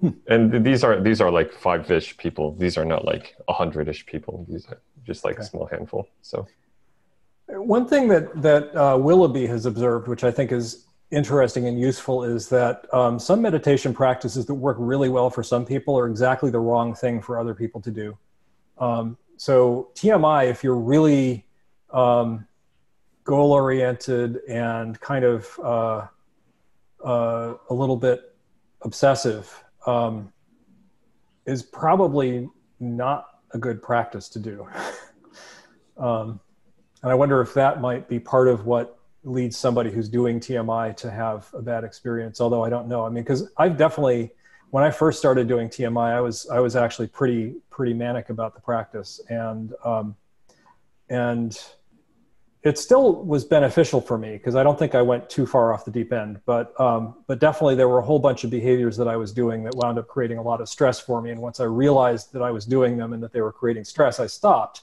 Hmm. 0.00 0.10
And 0.28 0.64
these 0.64 0.84
are 0.84 1.00
these 1.00 1.20
are 1.22 1.30
like 1.30 1.52
five-ish 1.52 2.16
people. 2.18 2.54
These 2.56 2.76
are 2.76 2.84
not 2.84 3.06
like 3.06 3.36
a 3.48 3.52
hundred-ish 3.54 4.04
people. 4.04 4.44
These 4.48 4.66
are 4.66 4.80
just 5.06 5.24
like 5.24 5.36
okay. 5.36 5.42
a 5.42 5.46
small 5.46 5.66
handful. 5.66 6.08
So 6.20 6.46
one 7.60 7.86
thing 7.86 8.08
that 8.08 8.40
that 8.42 8.74
uh, 8.76 8.96
Willoughby 8.96 9.46
has 9.46 9.66
observed, 9.66 10.08
which 10.08 10.24
I 10.24 10.30
think 10.30 10.52
is 10.52 10.86
interesting 11.10 11.66
and 11.66 11.78
useful, 11.78 12.24
is 12.24 12.48
that 12.48 12.92
um, 12.94 13.18
some 13.18 13.42
meditation 13.42 13.92
practices 13.92 14.46
that 14.46 14.54
work 14.54 14.76
really 14.80 15.08
well 15.08 15.30
for 15.30 15.42
some 15.42 15.64
people 15.64 15.98
are 15.98 16.06
exactly 16.06 16.50
the 16.50 16.60
wrong 16.60 16.94
thing 16.94 17.20
for 17.20 17.38
other 17.38 17.54
people 17.54 17.80
to 17.82 17.90
do. 17.90 18.16
Um, 18.78 19.16
so 19.36 19.90
TMI, 19.94 20.48
if 20.48 20.64
you're 20.64 20.76
really 20.76 21.46
um, 21.92 22.46
goal 23.24 23.52
oriented 23.52 24.40
and 24.48 24.98
kind 25.00 25.24
of 25.24 25.48
uh, 25.62 26.06
uh, 27.04 27.54
a 27.68 27.74
little 27.74 27.96
bit 27.96 28.34
obsessive, 28.82 29.62
um, 29.86 30.32
is 31.46 31.62
probably 31.62 32.48
not 32.80 33.40
a 33.52 33.58
good 33.58 33.82
practice 33.82 34.28
to 34.30 34.38
do. 34.38 34.66
And 37.02 37.10
I 37.10 37.14
wonder 37.14 37.40
if 37.40 37.54
that 37.54 37.80
might 37.80 38.08
be 38.08 38.18
part 38.20 38.48
of 38.48 38.66
what 38.66 38.98
leads 39.24 39.56
somebody 39.56 39.90
who's 39.90 40.08
doing 40.08 40.40
TMI 40.40 40.96
to 40.96 41.10
have 41.10 41.48
a 41.52 41.62
bad 41.62 41.84
experience. 41.84 42.40
Although 42.40 42.64
I 42.64 42.70
don't 42.70 42.88
know. 42.88 43.04
I 43.04 43.08
mean, 43.08 43.24
because 43.24 43.50
I've 43.56 43.76
definitely, 43.76 44.32
when 44.70 44.84
I 44.84 44.90
first 44.90 45.18
started 45.18 45.48
doing 45.48 45.68
TMI, 45.68 46.12
I 46.12 46.20
was 46.20 46.48
I 46.48 46.60
was 46.60 46.76
actually 46.76 47.08
pretty 47.08 47.54
pretty 47.70 47.94
manic 47.94 48.30
about 48.30 48.54
the 48.54 48.60
practice, 48.60 49.20
and 49.28 49.74
um, 49.84 50.16
and 51.08 51.58
it 52.62 52.78
still 52.78 53.24
was 53.24 53.44
beneficial 53.44 54.00
for 54.00 54.16
me 54.16 54.32
because 54.32 54.54
I 54.54 54.62
don't 54.62 54.78
think 54.78 54.94
I 54.94 55.02
went 55.02 55.28
too 55.28 55.46
far 55.46 55.74
off 55.74 55.84
the 55.84 55.90
deep 55.90 56.12
end. 56.12 56.40
But 56.46 56.78
um, 56.80 57.16
but 57.26 57.40
definitely 57.40 57.74
there 57.74 57.88
were 57.88 57.98
a 57.98 58.04
whole 58.04 58.20
bunch 58.20 58.44
of 58.44 58.50
behaviors 58.50 58.96
that 58.96 59.08
I 59.08 59.16
was 59.16 59.32
doing 59.32 59.64
that 59.64 59.74
wound 59.74 59.98
up 59.98 60.06
creating 60.06 60.38
a 60.38 60.42
lot 60.42 60.60
of 60.60 60.68
stress 60.68 61.00
for 61.00 61.20
me. 61.20 61.30
And 61.30 61.40
once 61.40 61.58
I 61.58 61.64
realized 61.64 62.32
that 62.32 62.42
I 62.42 62.52
was 62.52 62.64
doing 62.64 62.96
them 62.96 63.12
and 63.12 63.22
that 63.22 63.32
they 63.32 63.40
were 63.40 63.52
creating 63.52 63.84
stress, 63.84 64.20
I 64.20 64.26
stopped 64.26 64.82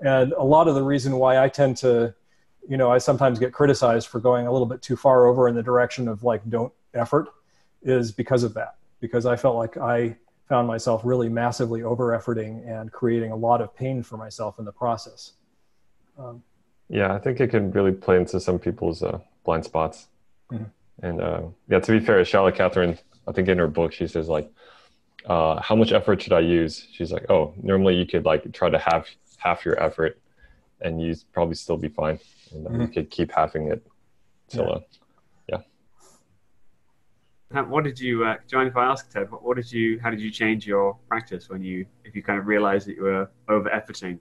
and 0.00 0.32
a 0.32 0.44
lot 0.44 0.68
of 0.68 0.74
the 0.74 0.82
reason 0.82 1.16
why 1.16 1.42
I 1.42 1.48
tend 1.48 1.76
to, 1.78 2.14
you 2.68 2.76
know, 2.76 2.90
I 2.90 2.98
sometimes 2.98 3.38
get 3.38 3.52
criticized 3.52 4.08
for 4.08 4.20
going 4.20 4.46
a 4.46 4.52
little 4.52 4.66
bit 4.66 4.82
too 4.82 4.96
far 4.96 5.26
over 5.26 5.48
in 5.48 5.54
the 5.54 5.62
direction 5.62 6.08
of 6.08 6.22
like 6.22 6.48
don't 6.48 6.72
effort 6.94 7.28
is 7.82 8.12
because 8.12 8.42
of 8.42 8.54
that. 8.54 8.76
Because 9.00 9.26
I 9.26 9.36
felt 9.36 9.56
like 9.56 9.76
I 9.76 10.16
found 10.48 10.66
myself 10.66 11.02
really 11.04 11.28
massively 11.28 11.82
over 11.82 12.18
efforting 12.18 12.66
and 12.68 12.90
creating 12.90 13.32
a 13.32 13.36
lot 13.36 13.60
of 13.60 13.74
pain 13.74 14.02
for 14.02 14.16
myself 14.16 14.58
in 14.58 14.64
the 14.64 14.72
process. 14.72 15.32
Um, 16.18 16.42
yeah, 16.88 17.14
I 17.14 17.18
think 17.18 17.40
it 17.40 17.48
can 17.48 17.70
really 17.70 17.92
play 17.92 18.16
into 18.16 18.40
some 18.40 18.58
people's 18.58 19.02
uh, 19.02 19.18
blind 19.44 19.64
spots. 19.64 20.08
Mm-hmm. 20.50 20.64
And 21.02 21.20
uh, 21.20 21.42
yeah, 21.68 21.80
to 21.80 21.92
be 21.92 22.00
fair, 22.00 22.20
Shaila 22.22 22.54
Catherine, 22.54 22.98
I 23.26 23.32
think 23.32 23.48
in 23.48 23.58
her 23.58 23.68
book, 23.68 23.92
she 23.92 24.06
says 24.06 24.28
like, 24.28 24.50
uh, 25.26 25.60
how 25.60 25.76
much 25.76 25.92
effort 25.92 26.22
should 26.22 26.32
I 26.32 26.40
use? 26.40 26.86
She's 26.92 27.12
like, 27.12 27.30
oh, 27.30 27.54
normally 27.62 27.96
you 27.96 28.06
could 28.06 28.24
like 28.24 28.50
try 28.52 28.70
to 28.70 28.78
have 28.78 29.06
half 29.38 29.64
your 29.64 29.80
effort 29.82 30.20
and 30.80 31.00
you 31.00 31.14
probably 31.32 31.54
still 31.54 31.76
be 31.76 31.88
fine. 31.88 32.18
And 32.52 32.66
mm-hmm. 32.66 32.80
you 32.82 32.88
could 32.88 33.10
keep 33.10 33.32
having 33.32 33.68
it 33.68 33.84
till, 34.48 34.64
yeah. 35.48 35.56
Uh, 35.56 35.60
yeah. 37.54 37.62
What 37.62 37.84
did 37.84 37.98
you, 37.98 38.24
uh, 38.24 38.36
John, 38.46 38.66
if 38.66 38.76
I 38.76 38.84
ask 38.84 39.10
Ted, 39.10 39.30
what, 39.30 39.42
what, 39.42 39.56
did 39.56 39.70
you, 39.72 39.98
how 40.00 40.10
did 40.10 40.20
you 40.20 40.30
change 40.30 40.66
your 40.66 40.96
practice 41.08 41.48
when 41.48 41.62
you, 41.62 41.86
if 42.04 42.14
you 42.14 42.22
kind 42.22 42.38
of 42.38 42.46
realized 42.46 42.86
that 42.88 42.96
you 42.96 43.02
were 43.02 43.30
over 43.48 43.68
efforting? 43.70 44.18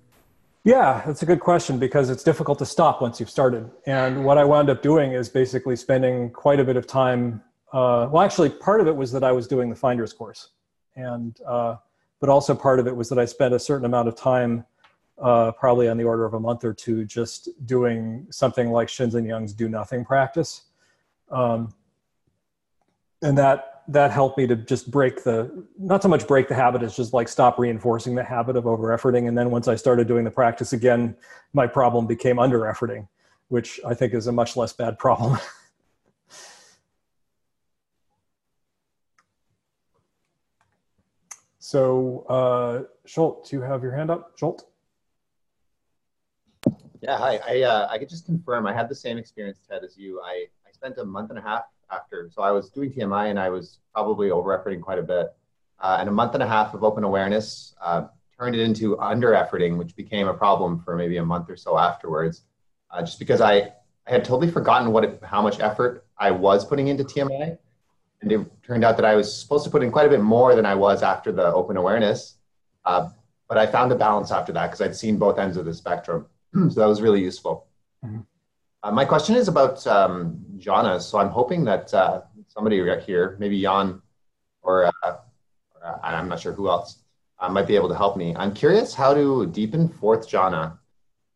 Yeah, 0.63 1.01
that's 1.06 1.23
a 1.23 1.25
good 1.25 1.39
question 1.39 1.80
because 1.80 2.10
it's 2.10 2.23
difficult 2.23 2.60
to 2.60 2.65
stop 2.65 3.01
once 3.01 3.19
you've 3.19 3.30
started. 3.30 3.69
And 3.86 4.25
what 4.25 4.38
I 4.38 4.43
wound 4.43 4.69
up 4.69 4.82
doing 4.82 5.13
is 5.13 5.30
basically 5.30 5.77
spending 5.77 6.30
quite 6.30 6.60
a 6.60 6.63
bit 6.63 6.75
of 6.75 6.86
time. 6.86 7.41
Uh, 7.71 8.10
well, 8.12 8.21
actually, 8.21 8.49
part 8.49 8.82
of 8.82 8.88
it 8.88 8.95
was 8.95 9.12
that 9.13 9.23
I 9.23 9.32
was 9.32 9.47
doing 9.47 9.69
the 9.69 9.77
Finders 9.77 10.12
course, 10.12 10.49
and 10.97 11.38
uh, 11.47 11.75
but 12.19 12.30
also 12.30 12.53
part 12.53 12.80
of 12.80 12.88
it 12.88 12.93
was 12.93 13.08
that 13.10 13.17
I 13.17 13.23
spent 13.23 13.53
a 13.53 13.60
certain 13.60 13.86
amount 13.86 14.10
of 14.10 14.17
time 14.17 14.65
uh, 15.21 15.51
probably 15.53 15.89
on 15.89 15.97
the 15.97 16.03
order 16.03 16.25
of 16.25 16.34
a 16.34 16.39
month 16.39 16.63
or 16.63 16.73
two, 16.73 17.06
just 17.06 17.49
doing 17.65 18.27
something 18.30 18.71
like 18.71 18.88
Shinzen 18.88 19.27
Young's 19.27 19.53
do 19.53 19.67
nothing 19.69 20.06
practice. 20.06 20.63
Um, 21.32 21.73
and 23.21 23.38
that 23.38 23.84
that 23.89 24.12
helped 24.12 24.38
me 24.38 24.45
to 24.45 24.56
just 24.56 24.91
break 24.91 25.23
the 25.23 25.65
not 25.80 26.03
so 26.03 26.10
much 26.10 26.27
break 26.27 26.47
the 26.47 26.56
habit 26.56 26.84
as 26.84 26.95
just 26.95 27.13
like 27.13 27.27
stop 27.27 27.58
reinforcing 27.58 28.15
the 28.15 28.23
habit 28.23 28.58
of 28.58 28.67
over 28.67 28.89
efforting 28.95 29.27
and 29.27 29.38
then 29.38 29.49
once 29.49 29.67
i 29.67 29.75
started 29.75 30.08
doing 30.08 30.25
the 30.25 30.32
practice 30.32 30.73
again 30.73 31.15
my 31.53 31.65
problem 31.65 32.06
became 32.06 32.38
under 32.38 32.60
efforting 32.62 33.08
which 33.47 33.80
i 33.88 33.93
think 33.93 34.13
is 34.13 34.27
a 34.27 34.32
much 34.32 34.56
less 34.58 34.73
bad 34.73 34.99
problem. 34.99 35.39
So 41.67 42.25
uh 42.30 42.84
Szolt 43.06 43.51
you 43.51 43.60
have 43.60 43.84
your 43.84 43.91
hand 43.91 44.10
up. 44.10 44.39
Szolt 44.39 44.62
yeah, 47.01 47.17
hi. 47.17 47.39
I 47.47 47.62
uh, 47.62 47.88
I 47.89 47.97
could 47.97 48.10
just 48.10 48.25
confirm 48.25 48.65
I 48.65 48.73
had 48.73 48.89
the 48.89 48.95
same 48.95 49.17
experience, 49.17 49.60
Ted, 49.69 49.83
as 49.83 49.97
you. 49.97 50.21
I, 50.21 50.45
I 50.67 50.71
spent 50.71 50.97
a 50.97 51.05
month 51.05 51.29
and 51.29 51.39
a 51.39 51.41
half 51.41 51.63
after, 51.91 52.29
so 52.33 52.41
I 52.41 52.51
was 52.51 52.69
doing 52.69 52.91
TMI 52.91 53.29
and 53.29 53.39
I 53.39 53.49
was 53.49 53.79
probably 53.93 54.31
over 54.31 54.57
efforting 54.57 54.81
quite 54.81 54.99
a 54.99 55.03
bit. 55.03 55.33
Uh, 55.79 55.97
and 55.99 56.10
a 56.10 56.12
month 56.12 56.33
and 56.33 56.41
a 56.41 56.47
half 56.47 56.73
of 56.73 56.83
open 56.83 57.03
awareness 57.03 57.75
uh, 57.81 58.07
turned 58.38 58.55
it 58.55 58.62
into 58.62 58.99
under 58.99 59.31
efforting, 59.31 59.77
which 59.77 59.95
became 59.95 60.27
a 60.27 60.33
problem 60.33 60.79
for 60.79 60.95
maybe 60.95 61.17
a 61.17 61.25
month 61.25 61.49
or 61.49 61.55
so 61.55 61.77
afterwards, 61.77 62.43
uh, 62.91 63.01
just 63.01 63.19
because 63.19 63.41
I, 63.41 63.73
I 64.07 64.12
had 64.12 64.25
totally 64.25 64.51
forgotten 64.51 64.91
what 64.91 65.03
it, 65.03 65.19
how 65.23 65.41
much 65.41 65.60
effort 65.60 66.05
I 66.17 66.31
was 66.31 66.65
putting 66.65 66.88
into 66.88 67.03
TMI. 67.03 67.57
And 68.21 68.31
it 68.31 68.63
turned 68.63 68.83
out 68.83 68.97
that 68.97 69.05
I 69.05 69.15
was 69.15 69.39
supposed 69.39 69.63
to 69.65 69.69
put 69.69 69.83
in 69.83 69.91
quite 69.91 70.07
a 70.07 70.10
bit 70.10 70.21
more 70.21 70.55
than 70.55 70.65
I 70.65 70.73
was 70.73 71.03
after 71.03 71.31
the 71.31 71.53
open 71.53 71.77
awareness. 71.77 72.36
Uh, 72.83 73.10
but 73.47 73.57
I 73.57 73.67
found 73.67 73.91
a 73.91 73.95
balance 73.95 74.31
after 74.31 74.51
that 74.53 74.67
because 74.67 74.81
I'd 74.81 74.95
seen 74.95 75.17
both 75.17 75.38
ends 75.38 75.57
of 75.57 75.65
the 75.65 75.73
spectrum. 75.73 76.25
so 76.70 76.80
that 76.80 76.88
was 76.88 77.02
really 77.02 77.22
useful. 77.22 77.67
Mm-hmm. 78.06 78.22
Uh, 78.84 78.91
my 78.91 79.06
question 79.06 79.36
is 79.36 79.48
about 79.48 79.86
um, 79.88 80.46
jhanas. 80.58 81.02
So 81.02 81.17
I'm 81.17 81.30
hoping 81.30 81.63
that 81.65 81.93
uh, 81.93 82.22
somebody 82.48 82.78
here, 83.06 83.36
maybe 83.39 83.62
Jan 83.62 84.02
or, 84.62 84.86
uh, 84.86 84.91
or 85.04 85.86
uh, 85.86 86.00
I'm 86.04 86.30
not 86.30 86.39
sure 86.39 86.54
who 86.54 86.70
else, 86.70 87.00
uh, 87.39 87.50
might 87.50 87.67
be 87.67 87.76
able 87.76 87.89
to 87.89 87.96
help 87.96 88.17
me. 88.17 88.36
I'm 88.36 88.54
curious 88.54 88.93
how 88.93 89.13
to 89.13 89.48
deepen 89.48 89.89
fourth 89.89 90.28
jhana. 90.28 90.78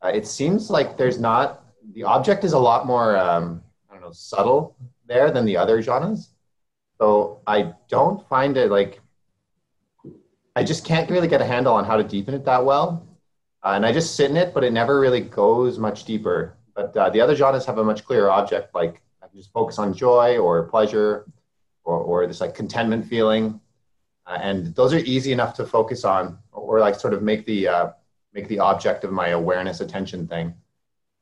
Uh, 0.04 0.12
it 0.14 0.26
seems 0.28 0.70
like 0.70 0.98
there's 0.98 1.20
not, 1.20 1.64
the 1.94 2.04
object 2.04 2.44
is 2.44 2.54
a 2.54 2.60
lot 2.60 2.86
more, 2.86 3.18
um, 3.18 3.62
I 3.90 3.94
don't 3.94 4.04
know, 4.04 4.12
subtle 4.12 4.76
there 5.08 5.32
than 5.32 5.46
the 5.46 5.58
other 5.58 5.82
jhanas. 5.82 6.30
So 7.00 7.42
I 7.48 7.74
don't 7.88 8.28
find 8.28 8.58
it 8.58 8.72
like, 8.72 9.00
I 10.56 10.64
just 10.64 10.86
can't 10.86 11.10
really 11.10 11.28
get 11.28 11.42
a 11.42 11.46
handle 11.46 11.74
on 11.74 11.86
how 11.86 11.98
to 11.98 12.04
deepen 12.04 12.34
it 12.34 12.46
that 12.46 12.64
well. 12.64 13.08
Uh, 13.64 13.74
and 13.76 13.86
I 13.86 13.92
just 13.92 14.16
sit 14.16 14.30
in 14.30 14.38
it, 14.38 14.54
but 14.54 14.64
it 14.64 14.74
never 14.74 15.00
really 15.00 15.22
goes 15.22 15.78
much 15.78 16.06
deeper. 16.06 16.58
But 16.76 16.96
uh, 16.98 17.10
the 17.10 17.22
other 17.22 17.36
jhanas 17.36 17.66
have 17.66 17.78
a 17.78 17.84
much 17.84 18.06
clearer 18.06 18.30
object, 18.30 18.74
like 18.74 19.02
I 19.22 19.28
just 19.36 19.52
focus 19.52 19.78
on 19.78 19.94
joy 19.94 20.38
or 20.38 20.64
pleasure 20.64 21.26
or, 21.84 21.98
or 21.98 22.28
this 22.28 22.42
like 22.42 22.56
contentment 22.56 23.06
feeling. 23.06 23.60
Uh, 24.26 24.40
and 24.42 24.76
those 24.76 24.94
are 24.94 25.00
easy 25.00 25.32
enough 25.32 25.54
to 25.56 25.66
focus 25.66 26.04
on 26.06 26.38
or, 26.52 26.80
like 26.80 26.96
sort 26.96 27.14
of 27.14 27.22
make 27.22 27.46
the, 27.46 27.68
uh, 27.68 27.90
make 28.34 28.48
the 28.48 28.60
object 28.60 29.04
of 29.04 29.12
my 29.12 29.30
awareness 29.30 29.82
attention 29.82 30.28
thing. 30.28 30.54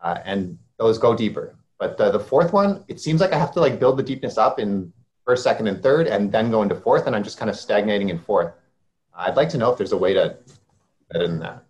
Uh, 0.01 0.19
and 0.23 0.57
those 0.77 0.97
go 0.97 1.15
deeper. 1.15 1.55
But 1.79 1.97
the 1.97 2.19
fourth 2.19 2.51
one, 2.51 2.83
it 2.89 2.99
seems 2.99 3.21
like 3.21 3.31
I 3.31 3.37
have 3.37 3.53
to 3.53 3.61
like 3.61 3.79
build 3.79 3.97
the 3.97 4.03
deepness 4.03 4.37
up 4.37 4.59
in 4.59 4.91
first, 5.25 5.43
second, 5.43 5.67
and 5.67 5.81
third, 5.81 6.07
and 6.07 6.31
then 6.31 6.51
go 6.51 6.61
into 6.61 6.75
fourth, 6.75 7.07
and 7.07 7.15
I'm 7.15 7.23
just 7.23 7.37
kind 7.37 7.49
of 7.49 7.55
stagnating 7.55 8.09
in 8.09 8.19
fourth. 8.19 8.51
I'd 9.15 9.35
like 9.35 9.49
to 9.49 9.57
know 9.57 9.71
if 9.71 9.77
there's 9.77 9.91
a 9.91 9.97
way 9.97 10.13
to 10.13 10.37
better 11.09 11.27
than 11.27 11.39
that. 11.39 11.63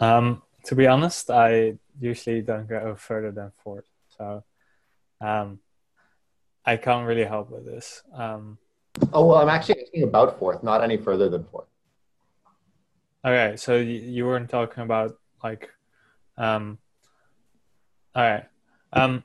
Um, 0.00 0.42
to 0.64 0.74
be 0.74 0.86
honest, 0.86 1.30
I 1.30 1.78
usually 2.00 2.40
don't 2.40 2.66
go 2.66 2.96
further 2.96 3.30
than 3.30 3.52
fourth, 3.62 3.84
so 4.16 4.42
um, 5.20 5.60
I 6.64 6.76
can't 6.76 7.06
really 7.06 7.24
help 7.24 7.50
with 7.50 7.66
this. 7.66 8.02
Um, 8.14 8.58
oh 9.12 9.26
well, 9.26 9.38
I'm 9.38 9.50
actually 9.50 9.82
asking 9.82 10.04
about 10.04 10.38
fourth, 10.38 10.62
not 10.62 10.82
any 10.82 10.96
further 10.96 11.28
than 11.28 11.44
fourth. 11.44 11.68
Okay, 13.24 13.56
so 13.56 13.76
you 13.76 14.26
weren't 14.26 14.48
talking 14.48 14.82
about 14.82 15.18
like, 15.44 15.68
um, 16.38 16.78
all 18.14 18.22
right. 18.22 18.44
Um, 18.94 19.22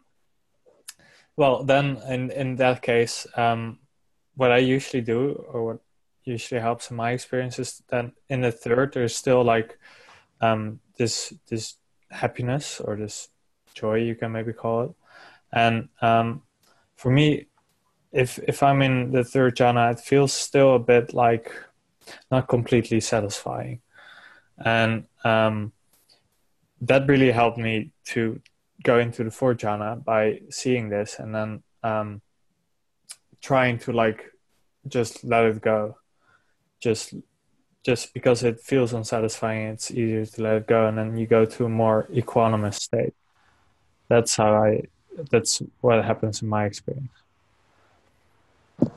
well, 1.37 1.63
then 1.63 1.97
in 2.09 2.31
in 2.31 2.55
that 2.57 2.81
case, 2.81 3.25
um, 3.35 3.79
what 4.35 4.51
I 4.51 4.57
usually 4.57 5.01
do, 5.01 5.31
or 5.49 5.65
what 5.65 5.79
usually 6.25 6.59
helps 6.59 6.91
in 6.91 6.97
my 6.97 7.11
experience, 7.11 7.59
is 7.59 7.81
that 7.87 8.11
in 8.29 8.41
the 8.41 8.51
third, 8.51 8.93
there's 8.93 9.15
still 9.15 9.43
like 9.43 9.79
um, 10.41 10.79
this 10.97 11.33
this 11.47 11.75
happiness 12.11 12.79
or 12.79 12.95
this 12.95 13.29
joy, 13.73 13.95
you 13.95 14.15
can 14.15 14.31
maybe 14.31 14.53
call 14.53 14.81
it, 14.83 14.91
and 15.51 15.89
um, 16.01 16.41
for 16.95 17.11
me, 17.11 17.47
if 18.11 18.39
if 18.39 18.63
I'm 18.63 18.81
in 18.81 19.11
the 19.11 19.23
third 19.23 19.57
jhana, 19.57 19.91
it 19.91 19.99
feels 19.99 20.33
still 20.33 20.75
a 20.75 20.79
bit 20.79 21.13
like 21.13 21.51
not 22.31 22.47
completely 22.47 22.99
satisfying, 22.99 23.81
and 24.57 25.05
um, 25.23 25.71
that 26.81 27.07
really 27.07 27.31
helped 27.31 27.57
me 27.57 27.91
to 28.05 28.41
go 28.83 28.99
into 28.99 29.23
the 29.23 29.31
fourth 29.31 29.57
jhana 29.57 30.03
by 30.03 30.41
seeing 30.49 30.89
this 30.89 31.17
and 31.19 31.33
then 31.33 31.63
um, 31.83 32.21
trying 33.41 33.79
to 33.79 33.91
like 33.91 34.31
just 34.87 35.23
let 35.23 35.45
it 35.45 35.61
go. 35.61 35.97
Just 36.79 37.13
just 37.85 38.13
because 38.13 38.43
it 38.43 38.59
feels 38.59 38.93
unsatisfying 38.93 39.67
it's 39.67 39.91
easier 39.91 40.25
to 40.25 40.41
let 40.41 40.55
it 40.55 40.67
go 40.67 40.87
and 40.87 40.97
then 40.97 41.17
you 41.17 41.25
go 41.27 41.45
to 41.45 41.65
a 41.65 41.69
more 41.69 42.07
equanimous 42.13 42.75
state 42.75 43.13
that's 44.07 44.35
how 44.35 44.53
i 44.53 44.81
that's 45.31 45.61
what 45.81 46.03
happens 46.03 46.41
in 46.41 46.47
my 46.47 46.65
experience 46.65 47.11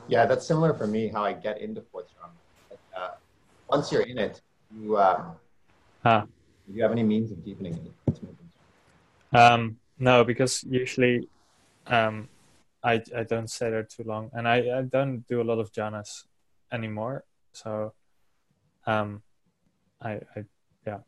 yeah 0.07 0.25
that's 0.25 0.45
similar 0.45 0.73
for 0.73 0.87
me 0.87 1.07
how 1.07 1.23
i 1.23 1.33
get 1.33 1.61
into 1.61 1.81
fourth 1.91 2.07
jhana 2.07 2.77
uh, 2.97 3.11
once 3.69 3.91
you're 3.91 4.07
in 4.13 4.17
it 4.17 4.41
you 4.75 4.97
um, 4.97 5.31
ah. 6.03 6.23
do 6.67 6.73
you 6.73 6.81
have 6.81 6.91
any 6.91 7.03
means 7.03 7.31
of 7.31 7.43
deepening 7.45 7.73
it 7.73 7.91
um, 9.33 9.77
no, 9.97 10.23
because 10.23 10.63
usually 10.63 11.27
um, 11.87 12.29
I 12.83 13.01
I 13.15 13.23
don't 13.23 13.49
stay 13.49 13.69
there 13.69 13.83
too 13.83 14.03
long, 14.03 14.31
and 14.33 14.47
I, 14.47 14.79
I 14.79 14.81
don't 14.81 15.27
do 15.27 15.41
a 15.41 15.43
lot 15.43 15.59
of 15.59 15.71
jhanas 15.71 16.23
anymore. 16.71 17.23
So, 17.53 17.93
um, 18.89 19.21
I, 20.01 20.11
I 20.35 20.45
yeah. 20.87 20.99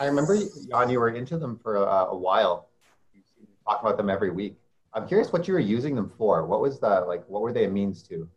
I 0.00 0.06
remember 0.06 0.36
Jan, 0.70 0.90
you 0.90 0.98
were 0.98 1.10
into 1.10 1.38
them 1.38 1.58
for 1.62 1.76
a, 1.76 2.06
a 2.10 2.16
while. 2.16 2.68
You 3.14 3.22
talk 3.66 3.80
about 3.82 3.96
them 3.96 4.10
every 4.10 4.30
week. 4.30 4.56
I'm 4.94 5.06
curious 5.06 5.32
what 5.32 5.46
you 5.46 5.54
were 5.54 5.60
using 5.60 5.94
them 5.94 6.10
for. 6.18 6.44
What 6.44 6.60
was 6.60 6.80
the 6.80 7.04
like? 7.06 7.24
What 7.28 7.42
were 7.42 7.52
they 7.52 7.66
a 7.66 7.70
means 7.70 8.02
to? 8.04 8.28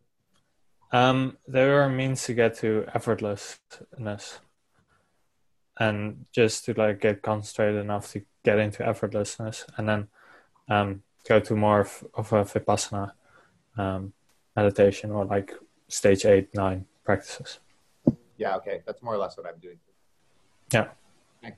Um, 0.91 1.37
they 1.47 1.65
were 1.65 1.83
a 1.83 1.89
means 1.89 2.23
to 2.25 2.33
get 2.33 2.55
to 2.57 2.85
effortlessness, 2.93 4.39
and 5.79 6.25
just 6.31 6.65
to 6.65 6.73
like 6.73 7.01
get 7.01 7.21
concentrated 7.21 7.81
enough 7.81 8.11
to 8.11 8.21
get 8.43 8.59
into 8.59 8.83
effortlessness 8.83 9.65
and 9.75 9.89
then 9.89 10.07
um, 10.69 11.01
go 11.27 11.39
to 11.39 11.55
more 11.55 11.81
of, 11.81 12.05
of 12.13 12.31
a 12.31 12.43
vipassana 12.45 13.11
um, 13.75 14.13
meditation 14.55 15.11
or 15.11 15.25
like 15.25 15.53
stage 15.87 16.25
eight, 16.25 16.53
nine 16.53 16.85
practices. 17.03 17.59
Yeah, 18.37 18.55
okay. 18.57 18.81
That's 18.85 19.01
more 19.01 19.13
or 19.13 19.17
less 19.17 19.37
what 19.37 19.47
I'm 19.47 19.59
doing. 19.59 19.79
Yeah. 20.73 20.89
Okay. 21.43 21.55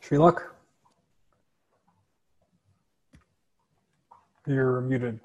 Srilak? 0.00 0.42
You're 4.46 4.80
muted. 4.80 5.20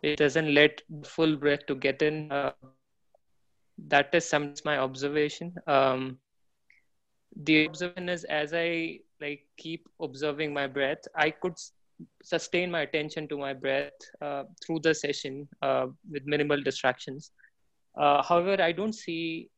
it 0.01 0.17
doesn't 0.17 0.53
let 0.53 0.81
full 1.03 1.35
breath 1.37 1.65
to 1.67 1.75
get 1.75 2.01
in. 2.01 2.31
Uh, 2.31 2.53
that 3.87 4.13
is 4.13 4.25
some 4.27 4.51
my 4.65 4.77
observation 4.77 5.53
um, 5.67 6.17
the 7.35 7.65
observation 7.65 8.09
is 8.09 8.23
as 8.25 8.53
i 8.53 8.99
like 9.21 9.41
keep 9.57 9.87
observing 10.01 10.53
my 10.53 10.67
breath 10.67 11.03
i 11.15 11.29
could 11.29 11.55
sustain 12.23 12.71
my 12.71 12.81
attention 12.81 13.27
to 13.27 13.37
my 13.37 13.53
breath 13.53 13.91
uh, 14.21 14.43
through 14.63 14.79
the 14.79 14.93
session 14.93 15.47
uh, 15.61 15.87
with 16.09 16.25
minimal 16.25 16.61
distractions 16.61 17.31
uh, 17.97 18.21
however 18.23 18.61
i 18.61 18.71
don't 18.71 18.93
see 18.95 19.49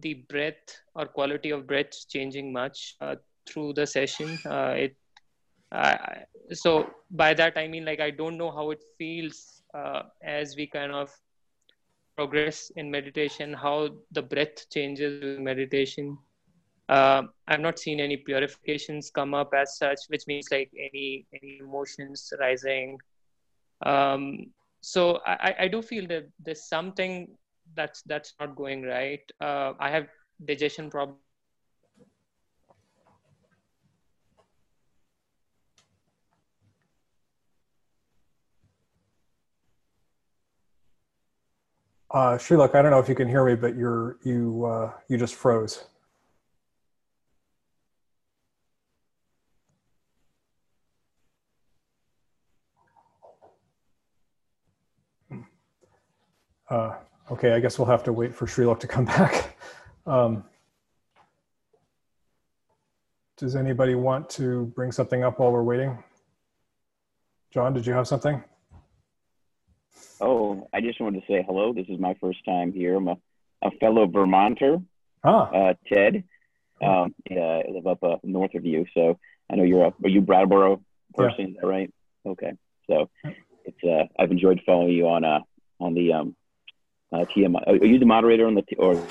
the 0.00 0.14
breath 0.28 0.80
or 0.94 1.06
quality 1.06 1.50
of 1.50 1.66
breath 1.66 1.92
changing 2.08 2.52
much 2.52 2.96
uh, 3.00 3.14
through 3.48 3.72
the 3.72 3.86
session 3.86 4.38
uh, 4.46 4.74
it 4.76 4.96
so 6.52 6.86
by 7.10 7.34
that 7.34 7.56
i 7.56 7.66
mean 7.68 7.84
like 7.84 8.00
i 8.00 8.10
don't 8.10 8.36
know 8.38 8.50
how 8.50 8.70
it 8.70 8.82
feels 8.98 9.62
uh, 9.74 10.02
as 10.22 10.56
we 10.56 10.66
kind 10.66 10.92
of 10.92 11.10
progress 12.18 12.70
in 12.74 12.90
meditation, 12.90 13.52
how 13.52 13.88
the 14.10 14.22
breath 14.22 14.68
changes 14.70 15.22
with 15.22 15.38
meditation. 15.38 16.18
Uh, 16.88 17.22
I've 17.46 17.60
not 17.60 17.78
seen 17.78 18.00
any 18.00 18.16
purifications 18.16 19.10
come 19.10 19.34
up 19.34 19.52
as 19.54 19.76
such, 19.76 20.00
which 20.08 20.26
means 20.26 20.48
like 20.50 20.70
any 20.78 21.26
any 21.34 21.58
emotions 21.60 22.32
rising. 22.40 22.98
Um, 23.84 24.46
so 24.80 25.20
I, 25.26 25.54
I 25.60 25.68
do 25.68 25.82
feel 25.82 26.06
that 26.08 26.28
there's 26.40 26.64
something 26.64 27.36
that's 27.74 28.02
that's 28.02 28.34
not 28.40 28.56
going 28.56 28.82
right. 28.82 29.20
Uh, 29.40 29.74
I 29.78 29.90
have 29.90 30.08
digestion 30.46 30.88
problems 30.90 31.20
Uh, 42.10 42.38
Srilak, 42.38 42.74
I 42.74 42.80
don't 42.80 42.90
know 42.90 42.98
if 42.98 43.08
you 43.08 43.14
can 43.14 43.28
hear 43.28 43.44
me, 43.44 43.54
but 43.54 43.76
you're 43.76 44.16
you 44.24 44.64
uh, 44.64 44.92
you 45.08 45.18
just 45.18 45.34
froze. 45.34 45.84
Uh, 56.70 56.94
okay, 57.30 57.52
I 57.52 57.60
guess 57.60 57.78
we'll 57.78 57.88
have 57.88 58.04
to 58.04 58.12
wait 58.12 58.34
for 58.34 58.46
Srilak 58.46 58.80
to 58.80 58.86
come 58.86 59.04
back. 59.16 59.56
Um, 60.06 60.44
does 63.36 63.56
anybody 63.56 63.94
want 63.94 64.28
to 64.30 64.66
bring 64.66 64.92
something 64.92 65.22
up 65.22 65.38
while 65.38 65.52
we're 65.52 65.62
waiting? 65.62 66.02
John, 67.52 67.72
did 67.72 67.86
you 67.86 67.92
have 67.92 68.06
something? 68.06 68.42
Oh, 70.20 70.68
I 70.72 70.80
just 70.80 71.00
wanted 71.00 71.20
to 71.20 71.26
say 71.32 71.44
hello. 71.46 71.72
This 71.72 71.86
is 71.88 71.98
my 71.98 72.14
first 72.20 72.44
time 72.44 72.72
here. 72.72 72.96
I'm 72.96 73.08
a, 73.08 73.16
a 73.62 73.70
fellow 73.80 74.06
Vermonter, 74.06 74.82
Ah, 75.24 75.50
uh, 75.50 75.74
Ted. 75.86 76.24
Um, 76.82 77.14
yeah, 77.28 77.62
I 77.66 77.70
live 77.70 77.86
up 77.86 78.02
uh, 78.02 78.16
north 78.22 78.54
of 78.54 78.64
you, 78.64 78.84
so 78.94 79.18
I 79.50 79.56
know 79.56 79.64
you're 79.64 79.84
a 79.84 79.94
are 80.04 80.08
you 80.08 80.20
Brattleboro 80.20 80.80
person? 81.14 81.50
Is 81.50 81.56
that 81.60 81.66
right? 81.66 81.92
Okay, 82.26 82.52
so 82.88 83.08
it's 83.64 83.82
uh, 83.84 84.04
I've 84.18 84.30
enjoyed 84.30 84.60
following 84.64 84.92
you 84.92 85.08
on 85.08 85.24
uh 85.24 85.40
on 85.80 85.94
the 85.94 86.12
um 86.12 86.36
uh, 87.12 87.24
TMI. 87.36 87.66
Are 87.66 87.84
you 87.84 87.98
the 87.98 88.06
moderator 88.06 88.46
on 88.46 88.54
the 88.54 88.62
t- 88.62 88.76
or 88.76 89.08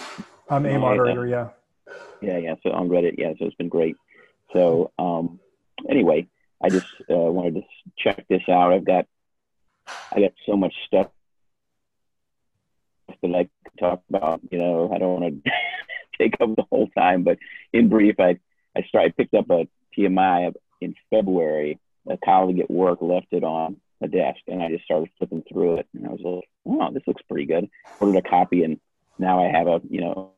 I'm 0.49 0.65
a 0.65 0.73
no, 0.73 0.79
moderator, 0.79 1.27
yeah. 1.27 1.49
yeah 2.21 2.37
yeah 2.37 2.55
so 2.63 2.71
on 2.71 2.89
Reddit 2.89 3.15
yeah 3.17 3.33
so 3.39 3.45
it's 3.45 3.55
been 3.55 3.69
great. 3.69 3.97
So 4.53 4.91
um 4.97 5.39
anyway, 5.89 6.27
I 6.63 6.69
just 6.69 6.87
uh, 7.09 7.15
wanted 7.15 7.55
to 7.55 7.61
check 7.97 8.25
this 8.29 8.43
out. 8.49 8.73
I've 8.73 8.85
got 8.85 9.05
I 10.13 10.21
got 10.21 10.31
so 10.45 10.55
much 10.55 10.73
stuff 10.85 11.07
that 13.21 13.35
I 13.35 13.43
could 13.43 13.79
talk 13.79 14.03
about. 14.09 14.41
You 14.51 14.59
know, 14.59 14.91
I 14.93 14.97
don't 14.97 15.21
want 15.21 15.43
to 15.43 15.51
take 16.17 16.35
up 16.39 16.55
the 16.55 16.63
whole 16.69 16.87
time, 16.97 17.23
but 17.23 17.37
in 17.73 17.89
brief, 17.89 18.19
I 18.19 18.39
I 18.75 18.83
started 18.83 19.13
I 19.17 19.21
picked 19.21 19.33
up 19.33 19.49
a 19.49 19.67
TMI 19.97 20.53
in 20.81 20.95
February. 21.09 21.79
A 22.09 22.17
colleague 22.23 22.59
at 22.59 22.71
work 22.71 22.99
left 23.01 23.27
it 23.31 23.43
on 23.43 23.77
a 24.01 24.07
desk, 24.07 24.39
and 24.47 24.61
I 24.61 24.69
just 24.69 24.85
started 24.85 25.09
flipping 25.17 25.43
through 25.51 25.77
it, 25.77 25.87
and 25.93 26.05
I 26.05 26.09
was 26.09 26.21
like, 26.23 26.49
"Wow, 26.63 26.91
this 26.91 27.03
looks 27.07 27.21
pretty 27.23 27.45
good." 27.45 27.69
Ordered 27.99 28.25
a 28.25 28.29
copy, 28.29 28.63
and 28.63 28.79
now 29.17 29.43
I 29.43 29.49
have 29.49 29.67
a 29.67 29.81
you 29.89 30.01
know 30.01 30.31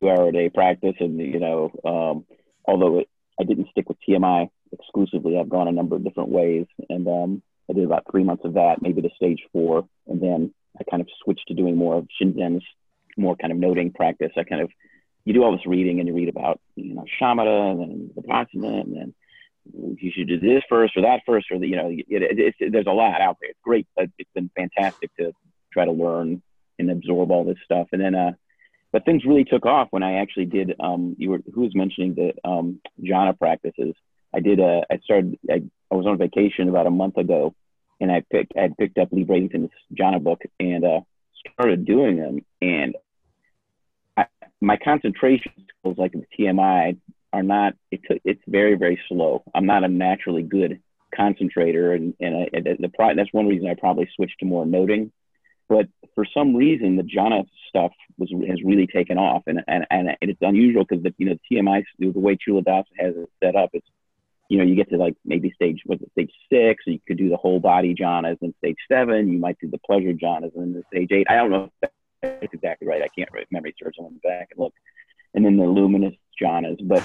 two 0.00 0.10
hour 0.10 0.28
a 0.28 0.32
day 0.32 0.50
practice, 0.50 0.96
and 1.00 1.18
you 1.18 1.40
know, 1.40 1.70
um, 1.84 2.26
although 2.64 3.00
it, 3.00 3.08
I 3.40 3.44
didn't 3.44 3.68
stick 3.70 3.88
with 3.88 3.98
TMI 4.06 4.48
exclusively, 4.72 5.38
I've 5.38 5.48
gone 5.48 5.68
a 5.68 5.72
number 5.72 5.96
of 5.96 6.04
different 6.04 6.30
ways, 6.30 6.66
and 6.88 7.06
um, 7.08 7.42
I 7.70 7.72
did 7.72 7.84
about 7.84 8.06
three 8.10 8.24
months 8.24 8.44
of 8.44 8.54
that, 8.54 8.82
maybe 8.82 9.02
to 9.02 9.10
stage 9.16 9.42
four, 9.52 9.88
and 10.06 10.20
then 10.20 10.52
I 10.78 10.84
kind 10.90 11.00
of 11.00 11.08
switched 11.22 11.48
to 11.48 11.54
doing 11.54 11.76
more 11.76 11.96
of 11.96 12.08
Shinzen's, 12.20 12.64
more 13.16 13.36
kind 13.36 13.52
of 13.52 13.58
noting 13.58 13.92
practice. 13.92 14.32
I 14.36 14.44
kind 14.44 14.62
of 14.62 14.70
you 15.24 15.32
do 15.32 15.42
all 15.44 15.52
this 15.52 15.66
reading 15.66 16.00
and 16.00 16.08
you 16.08 16.14
read 16.14 16.28
about 16.28 16.60
you 16.74 16.94
know 16.94 17.04
shamatha 17.20 17.72
and 17.72 17.80
then 17.80 18.10
vipassana 18.16 18.80
and 18.80 18.96
then 18.96 19.14
you 19.64 20.10
should 20.14 20.28
do 20.28 20.40
this 20.40 20.62
first 20.68 20.96
or 20.96 21.02
that 21.02 21.20
first 21.24 21.46
or 21.50 21.58
the, 21.58 21.66
you 21.66 21.76
know 21.76 21.88
it, 21.88 22.06
it, 22.08 22.54
it, 22.58 22.72
there's 22.72 22.86
a 22.86 22.92
lot 22.92 23.20
out 23.20 23.38
there. 23.40 23.50
It's 23.50 23.60
great. 23.62 23.86
It's 23.96 24.30
been 24.34 24.50
fantastic 24.56 25.14
to 25.16 25.32
try 25.72 25.84
to 25.84 25.92
learn 25.92 26.42
and 26.78 26.90
absorb 26.90 27.30
all 27.30 27.44
this 27.44 27.58
stuff. 27.64 27.88
And 27.92 28.00
then 28.00 28.14
uh, 28.14 28.32
but 28.92 29.04
things 29.04 29.24
really 29.24 29.44
took 29.44 29.64
off 29.64 29.88
when 29.90 30.02
I 30.02 30.20
actually 30.20 30.46
did. 30.46 30.74
Um, 30.78 31.16
you 31.18 31.30
were 31.30 31.40
who 31.54 31.62
was 31.62 31.74
mentioning 31.74 32.14
the 32.14 32.48
um, 32.48 32.80
jhana 33.02 33.36
practices. 33.38 33.94
I 34.34 34.40
did. 34.40 34.60
A, 34.60 34.82
I 34.90 34.98
started. 34.98 35.38
I, 35.50 35.62
I 35.90 35.94
was 35.94 36.06
on 36.06 36.18
vacation 36.18 36.68
about 36.68 36.86
a 36.86 36.90
month 36.90 37.16
ago, 37.16 37.54
and 38.00 38.12
I 38.12 38.22
picked. 38.30 38.52
I 38.56 38.68
picked 38.78 38.98
up 38.98 39.08
Leigh 39.10 39.24
Brasington's 39.24 39.70
jhana 39.98 40.22
book 40.22 40.42
and 40.60 40.84
uh, 40.84 41.00
started 41.54 41.86
doing 41.86 42.16
them. 42.16 42.44
And 42.60 42.96
I, 44.16 44.26
my 44.60 44.76
concentration 44.76 45.52
skills, 45.80 45.96
like 45.96 46.12
the 46.12 46.24
TMI, 46.38 46.98
are 47.32 47.42
not. 47.42 47.74
It's 47.90 48.42
very 48.46 48.76
very 48.76 49.00
slow. 49.08 49.42
I'm 49.54 49.66
not 49.66 49.84
a 49.84 49.88
naturally 49.88 50.42
good 50.42 50.80
concentrator, 51.14 51.92
and 51.92 52.14
and, 52.20 52.36
I, 52.36 52.48
and 52.52 52.64
the, 52.64 52.88
the 52.88 53.14
that's 53.16 53.32
one 53.32 53.46
reason 53.46 53.68
I 53.68 53.74
probably 53.74 54.08
switched 54.14 54.40
to 54.40 54.46
more 54.46 54.66
noting. 54.66 55.12
But 55.68 55.88
for 56.14 56.26
some 56.34 56.54
reason, 56.54 56.96
the 56.96 57.02
jhana 57.02 57.46
stuff 57.68 57.92
was 58.18 58.30
has 58.48 58.62
really 58.62 58.86
taken 58.86 59.18
off, 59.18 59.42
and 59.46 59.62
and 59.66 59.86
and 59.90 60.16
it's 60.20 60.42
unusual 60.42 60.84
because 60.88 61.02
the 61.02 61.14
you 61.18 61.26
know 61.26 61.36
the 61.50 61.56
TMI 61.56 61.82
the 61.98 62.10
way 62.10 62.36
Culadasa 62.36 62.84
has 62.98 63.14
it 63.16 63.28
set 63.42 63.56
up, 63.56 63.70
it's 63.72 63.86
you 64.48 64.58
know 64.58 64.64
you 64.64 64.74
get 64.74 64.90
to 64.90 64.96
like 64.96 65.16
maybe 65.24 65.50
stage 65.54 65.80
what's 65.86 66.02
it, 66.02 66.10
stage 66.12 66.32
six, 66.50 66.84
you 66.86 66.98
could 67.06 67.16
do 67.16 67.30
the 67.30 67.36
whole 67.36 67.60
body 67.60 67.94
jhanas, 67.94 68.36
and 68.42 68.54
stage 68.58 68.76
seven 68.90 69.32
you 69.32 69.38
might 69.38 69.58
do 69.60 69.70
the 69.70 69.78
pleasure 69.78 70.12
jhanas, 70.12 70.52
then 70.54 70.82
stage 70.92 71.10
eight. 71.12 71.26
I 71.30 71.36
don't 71.36 71.50
know 71.50 71.70
if 71.82 71.90
that's 72.22 72.52
exactly 72.52 72.86
right. 72.86 73.02
I 73.02 73.08
can't 73.08 73.30
memory 73.50 73.74
search. 73.82 73.96
I 73.98 74.02
went 74.02 74.22
back 74.22 74.48
and 74.50 74.60
look, 74.60 74.74
and 75.34 75.44
then 75.44 75.56
the 75.56 75.64
luminous 75.64 76.14
jhanas. 76.40 76.78
But 76.86 77.02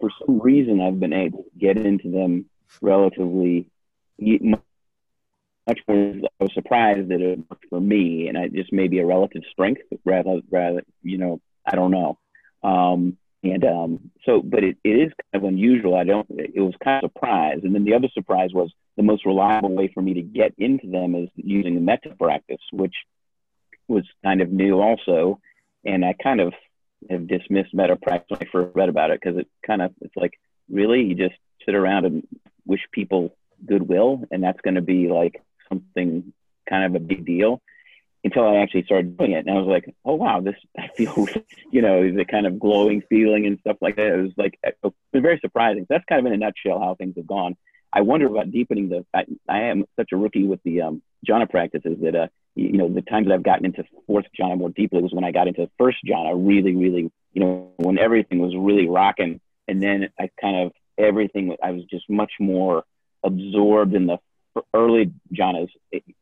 for 0.00 0.10
some 0.24 0.40
reason, 0.40 0.80
I've 0.80 1.00
been 1.00 1.12
able 1.12 1.44
to 1.44 1.50
get 1.58 1.76
into 1.76 2.10
them 2.10 2.46
relatively 2.80 3.70
much 4.18 5.80
more. 5.86 6.14
I 6.40 6.42
was 6.42 6.54
surprised 6.54 7.08
that 7.08 7.20
it 7.20 7.38
worked 7.50 7.66
for 7.68 7.80
me, 7.80 8.28
and 8.28 8.36
I 8.36 8.48
just 8.48 8.72
maybe 8.72 8.98
a 8.98 9.06
relative 9.06 9.42
strength 9.52 9.82
rather 10.04 10.40
rather 10.50 10.82
you 11.02 11.18
know 11.18 11.40
I 11.64 11.76
don't 11.76 11.90
know. 11.90 12.18
Um, 12.62 13.18
and 13.44 13.64
um, 13.64 14.10
so, 14.24 14.42
but 14.42 14.64
it, 14.64 14.76
it 14.82 14.90
is 14.90 15.12
kind 15.32 15.44
of 15.44 15.48
unusual. 15.48 15.94
I 15.94 16.04
don't. 16.04 16.26
It 16.30 16.60
was 16.60 16.74
kind 16.82 17.04
of 17.04 17.10
a 17.10 17.12
surprise, 17.12 17.60
and 17.62 17.74
then 17.74 17.84
the 17.84 17.94
other 17.94 18.08
surprise 18.12 18.50
was 18.52 18.72
the 18.96 19.02
most 19.02 19.24
reliable 19.24 19.74
way 19.74 19.88
for 19.94 20.02
me 20.02 20.14
to 20.14 20.22
get 20.22 20.54
into 20.58 20.90
them 20.90 21.14
is 21.14 21.28
using 21.36 21.76
the 21.76 21.80
metta 21.80 22.14
practice, 22.18 22.60
which 22.72 22.94
was 23.86 24.04
kind 24.24 24.40
of 24.40 24.50
new 24.50 24.80
also. 24.80 25.40
And 25.84 26.04
I 26.04 26.14
kind 26.20 26.40
of 26.40 26.52
have 27.10 27.26
dismissed 27.26 27.74
metta 27.74 27.96
practice 27.96 28.38
when 28.38 28.48
I 28.48 28.50
first 28.50 28.74
read 28.74 28.88
about 28.88 29.10
it 29.10 29.20
because 29.22 29.38
it 29.38 29.48
kind 29.66 29.82
of 29.82 29.92
it's 30.00 30.16
like 30.16 30.38
really 30.70 31.02
you 31.02 31.14
just 31.14 31.36
sit 31.64 31.74
around 31.74 32.06
and 32.06 32.26
wish 32.66 32.80
people 32.92 33.34
goodwill, 33.64 34.22
and 34.30 34.42
that's 34.42 34.60
going 34.60 34.74
to 34.74 34.82
be 34.82 35.08
like 35.08 35.42
something 35.68 36.32
kind 36.68 36.84
of 36.84 36.94
a 36.94 37.04
big 37.04 37.24
deal 37.24 37.60
until 38.24 38.46
I 38.46 38.56
actually 38.56 38.84
started 38.84 39.16
doing 39.16 39.32
it. 39.32 39.46
And 39.46 39.50
I 39.50 39.60
was 39.60 39.68
like, 39.68 39.94
oh, 40.04 40.14
wow, 40.14 40.40
this, 40.40 40.56
I 40.78 40.88
feel, 40.88 41.26
you 41.70 41.82
know, 41.82 42.12
the 42.12 42.24
kind 42.24 42.46
of 42.46 42.58
glowing 42.58 43.02
feeling 43.08 43.46
and 43.46 43.58
stuff 43.60 43.76
like 43.80 43.96
that. 43.96 44.06
It 44.06 44.22
was 44.22 44.32
like, 44.36 44.58
it 44.62 44.76
was 44.82 44.92
very 45.12 45.38
surprising. 45.40 45.86
That's 45.88 46.04
kind 46.08 46.20
of 46.20 46.26
in 46.26 46.32
a 46.32 46.36
nutshell 46.36 46.80
how 46.80 46.94
things 46.94 47.14
have 47.16 47.26
gone. 47.26 47.56
I 47.92 48.02
wonder 48.02 48.26
about 48.26 48.50
deepening 48.50 48.90
the, 48.90 49.06
I, 49.14 49.24
I 49.48 49.62
am 49.64 49.84
such 49.96 50.10
a 50.12 50.16
rookie 50.16 50.44
with 50.44 50.62
the 50.62 50.82
um, 50.82 51.02
jhana 51.26 51.48
practices 51.48 51.96
that, 52.02 52.14
uh, 52.14 52.26
you 52.58 52.78
know, 52.78 52.88
the 52.88 53.02
times 53.02 53.28
that 53.28 53.34
I've 53.34 53.42
gotten 53.42 53.66
into 53.66 53.84
fourth 54.06 54.26
jhana 54.38 54.58
more 54.58 54.70
deeply 54.70 55.00
was 55.00 55.12
when 55.12 55.24
I 55.24 55.30
got 55.30 55.46
into 55.46 55.70
first 55.78 55.98
jhana, 56.06 56.32
really, 56.34 56.74
really, 56.74 57.10
you 57.32 57.40
know, 57.40 57.72
when 57.76 57.98
everything 57.98 58.40
was 58.40 58.54
really 58.56 58.88
rocking. 58.88 59.40
And 59.68 59.82
then 59.82 60.08
I 60.18 60.30
kind 60.40 60.66
of, 60.66 60.72
everything, 60.98 61.56
I 61.62 61.70
was 61.70 61.84
just 61.84 62.10
much 62.10 62.32
more 62.40 62.84
absorbed 63.22 63.94
in 63.94 64.06
the 64.06 64.18
early 64.74 65.12
jhanas, 65.32 65.68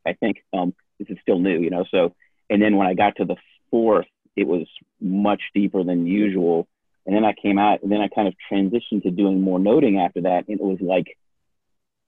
I 0.05 0.13
think 0.13 0.43
um, 0.53 0.75
this 0.99 1.09
is 1.09 1.17
still 1.21 1.39
new, 1.39 1.59
you 1.59 1.69
know. 1.69 1.85
So, 1.89 2.13
and 2.49 2.61
then 2.61 2.75
when 2.77 2.87
I 2.87 2.93
got 2.93 3.15
to 3.17 3.25
the 3.25 3.35
fourth, 3.71 4.07
it 4.35 4.47
was 4.47 4.67
much 5.01 5.41
deeper 5.53 5.83
than 5.83 6.05
usual. 6.05 6.67
And 7.05 7.15
then 7.15 7.25
I 7.25 7.33
came 7.33 7.57
out, 7.57 7.81
and 7.81 7.91
then 7.91 8.01
I 8.01 8.09
kind 8.09 8.27
of 8.27 8.35
transitioned 8.51 9.03
to 9.03 9.11
doing 9.11 9.41
more 9.41 9.59
noting 9.59 9.99
after 9.99 10.21
that. 10.21 10.47
And 10.47 10.59
it 10.59 10.63
was 10.63 10.79
like, 10.81 11.17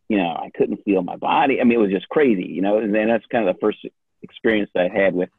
you 0.10 0.18
know, 0.18 0.28
I 0.28 0.52
couldn't 0.56 0.84
feel 0.84 1.02
my 1.02 1.16
body. 1.16 1.62
I 1.62 1.64
mean, 1.64 1.80
it 1.80 1.82
was 1.82 1.92
just 1.92 2.10
crazy, 2.10 2.48
you 2.48 2.62
know. 2.62 2.80
And 2.80 2.94
then 2.94 3.08
that's 3.08 3.26
kind 3.28 3.48
of 3.48 3.56
the 3.56 3.60
first 3.60 3.80
experience 4.22 4.70
I 4.76 4.88
had 4.88 5.14
with, 5.14 5.30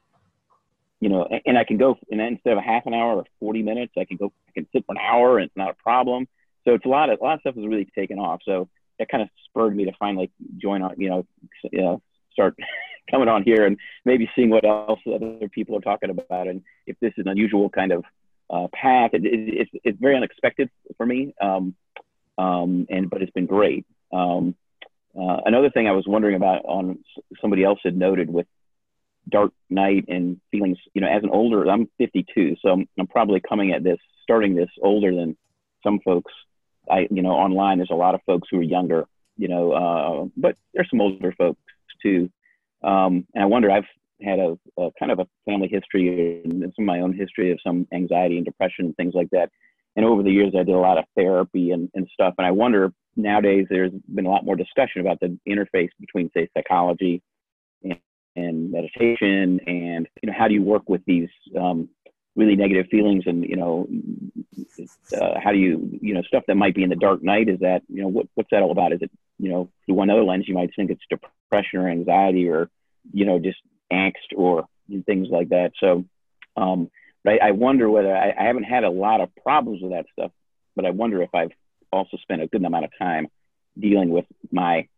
you 1.00 1.08
know, 1.08 1.26
and, 1.30 1.40
and 1.46 1.58
I 1.58 1.64
can 1.64 1.76
go, 1.76 1.98
and 2.10 2.20
instead 2.20 2.52
of 2.52 2.58
a 2.58 2.62
half 2.62 2.86
an 2.86 2.94
hour 2.94 3.16
or 3.16 3.24
40 3.40 3.62
minutes, 3.62 3.92
I 3.98 4.04
can 4.04 4.16
go, 4.16 4.32
I 4.48 4.52
can 4.52 4.66
sit 4.72 4.84
for 4.86 4.92
an 4.92 4.98
hour, 4.98 5.38
and 5.38 5.46
it's 5.46 5.56
not 5.56 5.70
a 5.70 5.82
problem. 5.82 6.26
So 6.64 6.74
it's 6.74 6.84
a 6.84 6.88
lot 6.88 7.10
of 7.10 7.20
a 7.20 7.24
lot 7.24 7.34
of 7.34 7.40
stuff 7.40 7.54
has 7.54 7.66
really 7.66 7.90
taken 7.96 8.18
off. 8.18 8.40
So 8.44 8.68
that 8.98 9.08
kind 9.08 9.22
of 9.22 9.28
spurred 9.46 9.74
me 9.74 9.86
to 9.86 9.92
finally 9.98 10.30
join 10.58 10.82
on, 10.82 10.94
you 10.98 11.08
know, 11.08 11.26
you 11.72 11.80
know, 11.80 12.02
start 12.32 12.54
coming 13.10 13.28
on 13.28 13.42
here 13.42 13.66
and 13.66 13.76
maybe 14.04 14.30
seeing 14.36 14.50
what 14.50 14.64
else 14.64 15.00
other 15.12 15.48
people 15.52 15.76
are 15.76 15.80
talking 15.80 16.10
about. 16.10 16.46
And 16.48 16.62
if 16.86 16.96
this 17.00 17.12
is 17.16 17.24
an 17.24 17.28
unusual 17.28 17.70
kind 17.70 17.92
of 17.92 18.04
uh, 18.50 18.68
path, 18.72 19.10
it, 19.14 19.24
it, 19.24 19.48
it's, 19.48 19.70
it's 19.84 19.98
very 20.00 20.16
unexpected 20.16 20.70
for 20.96 21.06
me. 21.06 21.34
Um, 21.40 21.74
um, 22.38 22.86
and, 22.88 23.10
but 23.10 23.22
it's 23.22 23.32
been 23.32 23.46
great. 23.46 23.86
Um, 24.12 24.54
uh, 25.18 25.38
another 25.44 25.70
thing 25.70 25.88
I 25.88 25.92
was 25.92 26.04
wondering 26.06 26.36
about 26.36 26.64
on 26.64 26.98
somebody 27.40 27.64
else 27.64 27.80
had 27.82 27.96
noted 27.96 28.30
with 28.30 28.46
dark 29.28 29.52
night 29.68 30.04
and 30.08 30.40
feelings, 30.50 30.78
you 30.94 31.00
know, 31.00 31.08
as 31.08 31.22
an 31.22 31.30
older, 31.30 31.68
I'm 31.70 31.88
52, 31.98 32.56
so 32.62 32.70
I'm, 32.70 32.88
I'm 32.98 33.06
probably 33.06 33.40
coming 33.40 33.72
at 33.72 33.84
this, 33.84 33.98
starting 34.22 34.54
this 34.54 34.70
older 34.82 35.14
than 35.14 35.36
some 35.82 36.00
folks 36.04 36.32
I, 36.90 37.06
you 37.10 37.22
know, 37.22 37.30
online, 37.30 37.78
there's 37.78 37.90
a 37.90 37.96
lot 37.96 38.14
of 38.14 38.20
folks 38.26 38.48
who 38.50 38.58
are 38.58 38.62
younger, 38.62 39.06
you 39.36 39.48
know, 39.48 39.72
uh, 39.72 40.28
but 40.36 40.56
there's 40.74 40.88
some 40.90 41.00
older 41.00 41.32
folks 41.36 41.60
too. 42.02 42.30
Um, 42.82 43.26
and 43.34 43.42
I 43.42 43.46
wonder, 43.46 43.70
I've 43.70 43.84
had 44.22 44.38
a, 44.38 44.58
a, 44.78 44.90
kind 44.98 45.12
of 45.12 45.20
a 45.20 45.26
family 45.44 45.68
history 45.68 46.42
and 46.44 46.62
some 46.62 46.84
of 46.84 46.86
my 46.86 47.00
own 47.00 47.12
history 47.12 47.52
of 47.52 47.58
some 47.64 47.86
anxiety 47.92 48.36
and 48.36 48.44
depression 48.44 48.94
things 48.94 49.14
like 49.14 49.30
that. 49.30 49.50
And 49.96 50.04
over 50.04 50.22
the 50.22 50.30
years, 50.30 50.52
I 50.54 50.62
did 50.62 50.74
a 50.74 50.78
lot 50.78 50.98
of 50.98 51.04
therapy 51.16 51.72
and, 51.72 51.90
and 51.94 52.08
stuff. 52.12 52.34
And 52.38 52.46
I 52.46 52.50
wonder 52.50 52.92
nowadays, 53.16 53.66
there's 53.68 53.92
been 54.14 54.26
a 54.26 54.30
lot 54.30 54.44
more 54.44 54.56
discussion 54.56 55.00
about 55.00 55.20
the 55.20 55.38
interface 55.48 55.90
between, 55.98 56.30
say, 56.34 56.48
psychology 56.56 57.22
and, 57.82 57.98
and 58.36 58.70
meditation, 58.70 59.60
and 59.66 60.08
you 60.22 60.30
know, 60.30 60.34
how 60.36 60.48
do 60.48 60.54
you 60.54 60.62
work 60.62 60.88
with 60.88 61.04
these 61.06 61.28
um, 61.58 61.88
really 62.36 62.56
negative 62.56 62.86
feelings 62.90 63.24
and 63.26 63.44
you 63.44 63.56
know 63.56 63.88
uh, 65.20 65.40
how 65.42 65.50
do 65.52 65.58
you 65.58 65.98
you 66.00 66.14
know 66.14 66.22
stuff 66.22 66.44
that 66.46 66.54
might 66.54 66.74
be 66.74 66.82
in 66.82 66.90
the 66.90 66.96
dark 66.96 67.22
night 67.22 67.48
is 67.48 67.58
that 67.60 67.82
you 67.88 68.02
know 68.02 68.08
what, 68.08 68.26
what's 68.34 68.50
that 68.50 68.62
all 68.62 68.72
about? 68.72 68.92
Is 68.92 69.02
it 69.02 69.10
you 69.38 69.50
know 69.50 69.70
through 69.84 69.96
one 69.96 70.10
other 70.10 70.24
lens 70.24 70.46
you 70.46 70.54
might 70.54 70.70
think 70.74 70.90
it's 70.90 71.02
depression 71.10 71.80
or 71.80 71.88
anxiety 71.88 72.48
or 72.48 72.70
you 73.12 73.24
know 73.24 73.38
just 73.38 73.58
angst 73.92 74.36
or 74.36 74.66
things 75.06 75.28
like 75.30 75.48
that. 75.50 75.72
So 75.80 76.04
um 76.56 76.90
right 77.24 77.40
i 77.42 77.50
wonder 77.50 77.88
whether 77.88 78.14
I, 78.14 78.32
I 78.38 78.44
haven't 78.44 78.64
had 78.64 78.84
a 78.84 78.90
lot 78.90 79.20
of 79.20 79.34
problems 79.42 79.82
with 79.82 79.92
that 79.92 80.06
stuff 80.12 80.32
but 80.76 80.84
i 80.84 80.90
wonder 80.90 81.22
if 81.22 81.34
i've 81.34 81.52
also 81.92 82.16
spent 82.18 82.42
a 82.42 82.46
good 82.46 82.64
amount 82.64 82.84
of 82.84 82.90
time 82.98 83.28
dealing 83.78 84.10
with 84.10 84.26
my 84.50 84.88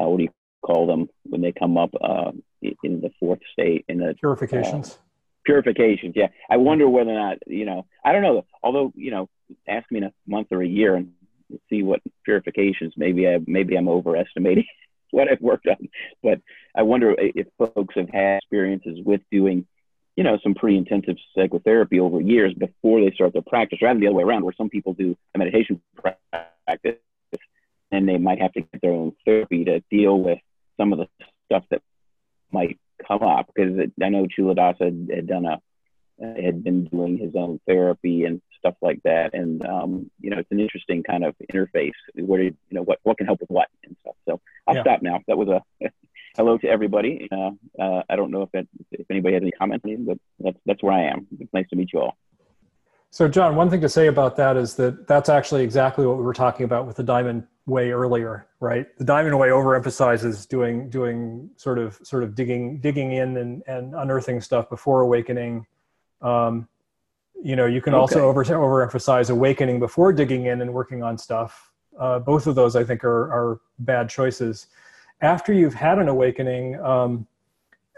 uh, 0.00 0.06
what 0.06 0.18
do 0.18 0.24
you 0.24 0.30
call 0.64 0.86
them 0.86 1.08
when 1.24 1.40
they 1.40 1.52
come 1.52 1.76
up 1.76 1.90
uh, 2.00 2.32
in 2.82 3.00
the 3.00 3.10
fourth 3.20 3.40
state 3.52 3.84
in 3.88 3.98
the 3.98 4.14
Purifications. 4.18 4.92
Uh, 4.92 4.96
purifications. 5.44 6.14
Yeah, 6.16 6.28
I 6.50 6.56
wonder 6.56 6.88
whether 6.88 7.10
or 7.10 7.14
not 7.14 7.38
you 7.46 7.64
know. 7.64 7.86
I 8.04 8.12
don't 8.12 8.22
know. 8.22 8.44
Although 8.62 8.92
you 8.94 9.10
know, 9.10 9.28
ask 9.68 9.90
me 9.90 9.98
in 9.98 10.04
a 10.04 10.12
month 10.26 10.48
or 10.50 10.62
a 10.62 10.66
year 10.66 10.94
and 10.96 11.12
see 11.68 11.82
what 11.82 12.00
purifications. 12.24 12.94
Maybe 12.96 13.28
I 13.28 13.38
maybe 13.46 13.76
I'm 13.76 13.88
overestimating 13.88 14.66
what 15.10 15.28
I've 15.30 15.40
worked 15.40 15.66
on, 15.68 15.88
but 16.22 16.40
I 16.74 16.82
wonder 16.82 17.14
if 17.18 17.46
folks 17.58 17.94
have 17.96 18.08
had 18.08 18.38
experiences 18.38 18.98
with 19.04 19.20
doing 19.30 19.66
you 20.16 20.22
know, 20.22 20.38
some 20.42 20.54
pretty 20.54 20.76
intensive 20.76 21.16
psychotherapy 21.36 21.98
over 21.98 22.20
years 22.20 22.54
before 22.54 23.00
they 23.00 23.10
start 23.14 23.32
their 23.32 23.42
practice, 23.42 23.80
rather 23.82 23.94
than 23.94 24.00
the 24.00 24.06
other 24.06 24.14
way 24.14 24.22
around, 24.22 24.44
where 24.44 24.54
some 24.56 24.70
people 24.70 24.94
do 24.94 25.16
a 25.34 25.38
meditation 25.38 25.80
practice 25.96 27.00
and 27.90 28.08
they 28.08 28.18
might 28.18 28.40
have 28.40 28.52
to 28.52 28.60
get 28.60 28.80
their 28.80 28.92
own 28.92 29.12
therapy 29.24 29.64
to 29.64 29.80
deal 29.90 30.18
with 30.18 30.38
some 30.76 30.92
of 30.92 30.98
the 30.98 31.08
stuff 31.46 31.64
that 31.70 31.82
might 32.54 32.78
come 33.06 33.22
up. 33.22 33.50
Because 33.54 33.78
I 34.02 34.08
know 34.08 34.26
Culadasa 34.26 34.84
had, 34.84 35.10
had 35.14 35.26
done 35.26 35.44
a 35.44 35.60
had 36.20 36.62
been 36.62 36.84
doing 36.84 37.18
his 37.18 37.34
own 37.34 37.60
therapy 37.66 38.24
and 38.24 38.40
stuff 38.58 38.74
like 38.80 39.00
that, 39.04 39.34
and 39.34 39.64
um, 39.66 40.10
you 40.20 40.30
know, 40.30 40.38
it's 40.38 40.50
an 40.50 40.60
interesting 40.60 41.02
kind 41.02 41.24
of 41.24 41.34
interface 41.52 41.92
where 42.14 42.42
you 42.42 42.54
know 42.70 42.82
what 42.82 42.98
what 43.02 43.18
can 43.18 43.26
help 43.26 43.40
with 43.40 43.50
what 43.50 43.68
and 43.84 43.96
stuff. 44.02 44.14
So 44.28 44.40
I'll 44.66 44.76
yeah. 44.76 44.82
stop 44.82 45.02
now. 45.02 45.20
That 45.26 45.36
was 45.36 45.48
a 45.48 45.62
hello 46.36 46.56
to 46.58 46.68
everybody. 46.68 47.28
Uh, 47.30 47.50
uh, 47.78 48.02
I 48.08 48.16
don't 48.16 48.30
know 48.30 48.42
if 48.42 48.52
that, 48.52 48.66
if 48.92 49.06
anybody 49.10 49.34
has 49.34 49.42
any 49.42 49.52
comments, 49.52 49.86
but 50.06 50.18
that's 50.38 50.58
that's 50.66 50.82
where 50.82 50.94
I 50.94 51.04
am. 51.04 51.26
It's 51.38 51.52
nice 51.52 51.68
to 51.70 51.76
meet 51.76 51.92
you 51.92 52.00
all. 52.00 52.16
So, 53.14 53.28
John, 53.28 53.54
one 53.54 53.70
thing 53.70 53.80
to 53.80 53.88
say 53.88 54.08
about 54.08 54.34
that 54.38 54.56
is 54.56 54.74
that 54.74 55.06
that's 55.06 55.28
actually 55.28 55.62
exactly 55.62 56.04
what 56.04 56.16
we 56.16 56.24
were 56.24 56.32
talking 56.32 56.64
about 56.64 56.84
with 56.84 56.96
the 56.96 57.04
Diamond 57.04 57.46
Way 57.64 57.92
earlier, 57.92 58.48
right? 58.58 58.88
The 58.98 59.04
Diamond 59.04 59.38
Way 59.38 59.50
overemphasizes 59.50 60.48
doing 60.48 60.90
doing 60.90 61.48
sort 61.54 61.78
of 61.78 61.96
sort 62.02 62.24
of 62.24 62.34
digging 62.34 62.80
digging 62.80 63.12
in 63.12 63.36
and, 63.36 63.62
and 63.68 63.94
unearthing 63.94 64.40
stuff 64.40 64.68
before 64.68 65.02
awakening. 65.02 65.64
Um, 66.22 66.66
you 67.40 67.54
know, 67.54 67.66
you 67.66 67.80
can 67.80 67.94
okay. 67.94 68.00
also 68.00 68.28
over 68.28 68.44
overemphasize 68.44 69.30
awakening 69.30 69.78
before 69.78 70.12
digging 70.12 70.46
in 70.46 70.60
and 70.60 70.74
working 70.74 71.04
on 71.04 71.16
stuff. 71.16 71.70
Uh, 71.96 72.18
both 72.18 72.48
of 72.48 72.56
those, 72.56 72.74
I 72.74 72.82
think, 72.82 73.04
are 73.04 73.32
are 73.32 73.60
bad 73.78 74.08
choices 74.08 74.66
after 75.20 75.52
you've 75.52 75.74
had 75.74 76.00
an 76.00 76.08
awakening, 76.08 76.80
um, 76.80 77.28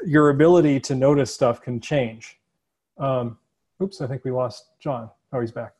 your 0.04 0.28
ability 0.28 0.78
to 0.80 0.94
notice 0.94 1.32
stuff 1.32 1.62
can 1.62 1.80
change. 1.80 2.38
Um, 2.98 3.38
oops, 3.82 4.00
I 4.00 4.06
think 4.06 4.24
we 4.24 4.30
lost 4.30 4.70
John. 4.80 5.10
Oh, 5.32 5.40
he's 5.40 5.52
back. 5.52 5.72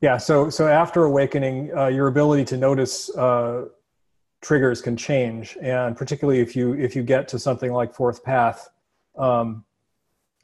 Yeah, 0.00 0.18
so 0.18 0.50
so 0.50 0.68
after 0.68 1.04
awakening, 1.04 1.74
uh, 1.74 1.86
your 1.86 2.08
ability 2.08 2.44
to 2.46 2.56
notice 2.58 3.08
uh, 3.16 3.66
triggers 4.42 4.82
can 4.82 4.96
change, 4.96 5.56
and 5.62 5.96
particularly 5.96 6.40
if 6.40 6.54
you 6.54 6.74
if 6.74 6.94
you 6.94 7.02
get 7.02 7.26
to 7.28 7.38
something 7.38 7.72
like 7.72 7.94
fourth 7.94 8.22
path, 8.22 8.68
um, 9.16 9.64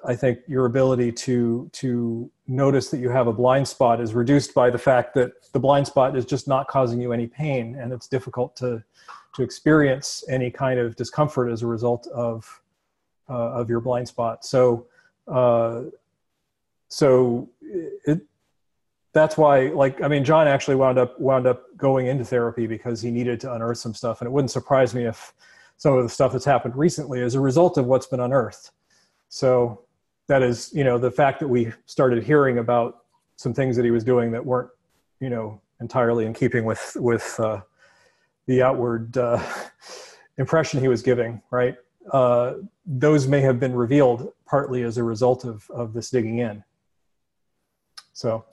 I 0.03 0.17
think 0.17 0.39
your 0.49 0.65
ability 0.65 1.13
to 1.13 1.69
to 1.75 2.31
notice 2.47 2.91
that 2.91 3.01
you 3.01 3.11
have 3.11 3.27
a 3.27 3.33
blind 3.35 3.69
spot 3.69 4.01
is 4.01 4.15
reduced 4.15 4.55
by 4.55 4.71
the 4.71 4.79
fact 4.79 5.13
that 5.15 5.33
the 5.53 5.61
blind 5.61 5.87
spot 5.87 6.17
is 6.17 6.25
just 6.25 6.49
not 6.49 6.67
causing 6.69 6.99
you 6.99 7.13
any 7.13 7.27
pain, 7.27 7.77
and 7.77 7.93
it's 7.93 8.09
difficult 8.09 8.57
to 8.57 8.83
to 9.35 9.43
experience 9.43 10.25
any 10.29 10.51
kind 10.51 10.81
of 10.81 10.97
discomfort 10.97 11.53
as 11.53 11.63
a 11.63 11.67
result 11.67 12.07
of 12.09 12.63
of 13.35 13.69
your 13.69 13.81
blind 13.81 14.09
spot. 14.09 14.45
So 14.45 14.87
uh, 15.29 15.83
so 16.89 17.49
it 18.05 18.21
that's 19.13 19.37
why 19.37 19.69
like 19.69 20.03
I 20.03 20.09
mean 20.09 20.25
John 20.25 20.47
actually 20.47 20.77
wound 20.77 20.99
up 20.99 21.19
wound 21.21 21.47
up 21.47 21.65
going 21.77 22.07
into 22.07 22.25
therapy 22.25 22.67
because 22.67 23.01
he 23.01 23.11
needed 23.11 23.41
to 23.41 23.53
unearth 23.53 23.79
some 23.79 23.95
stuff, 23.95 24.21
and 24.21 24.27
it 24.27 24.31
wouldn't 24.31 24.51
surprise 24.51 24.95
me 24.95 25.05
if 25.05 25.33
some 25.77 25.97
of 25.97 26.03
the 26.03 26.11
stuff 26.11 26.33
that's 26.33 26.45
happened 26.45 26.77
recently 26.77 27.21
is 27.21 27.35
a 27.35 27.41
result 27.41 27.79
of 27.79 27.87
what's 27.87 28.07
been 28.07 28.21
unearthed. 28.21 28.71
So 29.31 29.83
that 30.27 30.43
is, 30.43 30.71
you 30.75 30.85
know, 30.85 30.99
the 30.99 31.11
fact 31.11 31.41
that 31.41 31.49
we 31.49 31.73
started 31.87 32.23
hearing 32.23 32.59
about 32.59 33.05
some 33.37 33.55
things 33.55 33.77
that 33.77 33.85
he 33.85 33.91
was 33.91 34.05
doing 34.05 34.31
that 34.33 34.45
weren't, 34.45 34.71
you 35.21 35.31
know, 35.31 35.61
entirely 35.81 36.27
in 36.27 36.35
keeping 36.35 36.65
with 36.65 36.97
with 37.01 37.39
uh, 37.41 37.61
the 38.47 38.63
outward 38.63 39.17
uh, 39.17 39.43
impression 40.39 40.81
he 40.81 40.89
was 40.89 41.03
giving, 41.03 41.41
right? 41.51 41.77
Uh, 42.13 42.55
those 42.87 43.27
may 43.27 43.41
have 43.41 43.61
been 43.61 43.75
revealed 43.75 44.33
partly 44.47 44.83
as 44.83 44.97
a 44.97 45.03
result 45.03 45.45
of 45.45 45.69
of 45.71 45.93
this 45.93 46.11
digging 46.11 46.39
in. 46.39 46.65
So, 48.13 48.45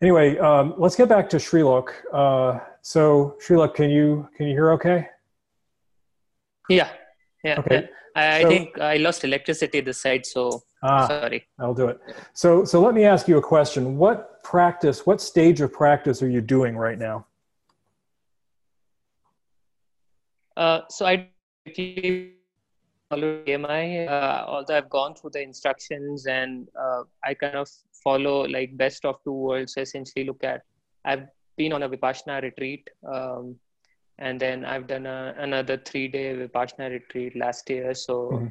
anyway, 0.00 0.38
um, 0.38 0.74
let's 0.78 0.96
get 0.96 1.08
back 1.08 1.28
to 1.30 1.36
Srilok. 1.36 1.90
Uh, 2.12 2.60
so, 2.80 3.36
Srilok, 3.44 3.74
can 3.74 3.90
you 3.90 4.28
can 4.36 4.46
you 4.46 4.52
hear 4.52 4.72
okay? 4.72 5.08
Yeah. 6.68 6.88
Yeah. 7.44 7.58
Okay. 7.60 7.82
Yeah. 7.82 7.86
I, 8.14 8.42
so, 8.42 8.46
I 8.46 8.50
think 8.50 8.78
I 8.78 8.96
lost 8.96 9.24
electricity 9.24 9.80
this 9.80 10.02
side, 10.02 10.26
so 10.26 10.62
ah, 10.82 11.06
sorry. 11.06 11.46
I'll 11.58 11.74
do 11.74 11.88
it. 11.88 12.00
So, 12.34 12.64
so 12.64 12.80
let 12.80 12.94
me 12.94 13.04
ask 13.04 13.26
you 13.26 13.38
a 13.38 13.42
question. 13.42 13.96
What 13.96 14.42
practice, 14.42 15.06
what 15.06 15.20
stage 15.20 15.60
of 15.60 15.72
practice 15.72 16.22
are 16.22 16.28
you 16.28 16.40
doing 16.40 16.76
right 16.76 16.98
now? 16.98 17.26
Uh, 20.56 20.82
so 20.90 21.06
I 21.06 21.28
follow 23.12 23.42
TMI, 23.44 24.08
uh, 24.08 24.44
although 24.46 24.76
I've 24.76 24.90
gone 24.90 25.14
through 25.14 25.30
the 25.30 25.42
instructions 25.42 26.26
and 26.26 26.68
uh, 26.78 27.02
I 27.24 27.34
kind 27.34 27.56
of 27.56 27.68
follow 28.04 28.46
like 28.46 28.76
best 28.76 29.04
of 29.04 29.16
two 29.24 29.32
worlds. 29.32 29.74
Essentially, 29.76 30.24
look 30.24 30.42
at 30.44 30.62
I've 31.04 31.26
been 31.56 31.72
on 31.72 31.82
a 31.82 31.88
Vipassana 31.88 32.42
retreat. 32.42 32.88
Um, 33.12 33.56
and 34.18 34.38
then 34.38 34.64
I've 34.64 34.86
done 34.86 35.06
a, 35.06 35.34
another 35.38 35.76
three 35.76 36.08
day 36.08 36.34
Vipassana 36.34 36.90
retreat 36.90 37.36
last 37.36 37.68
year. 37.68 37.94
So 37.94 38.30
mm-hmm. 38.32 38.46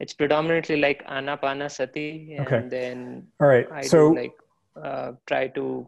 it's 0.00 0.14
predominantly 0.14 0.76
like 0.76 1.06
Anapanasati, 1.06 2.38
and 2.38 2.46
okay. 2.46 2.68
then 2.68 3.26
all 3.40 3.48
right. 3.48 3.66
I 3.72 3.82
so 3.82 4.08
like 4.08 4.34
uh, 4.82 5.12
try 5.26 5.48
to 5.48 5.86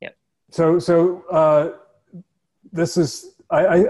yeah. 0.00 0.10
So 0.50 0.78
so 0.78 1.24
uh, 1.30 1.70
this 2.72 2.96
is 2.96 3.34
I, 3.50 3.66
I 3.66 3.84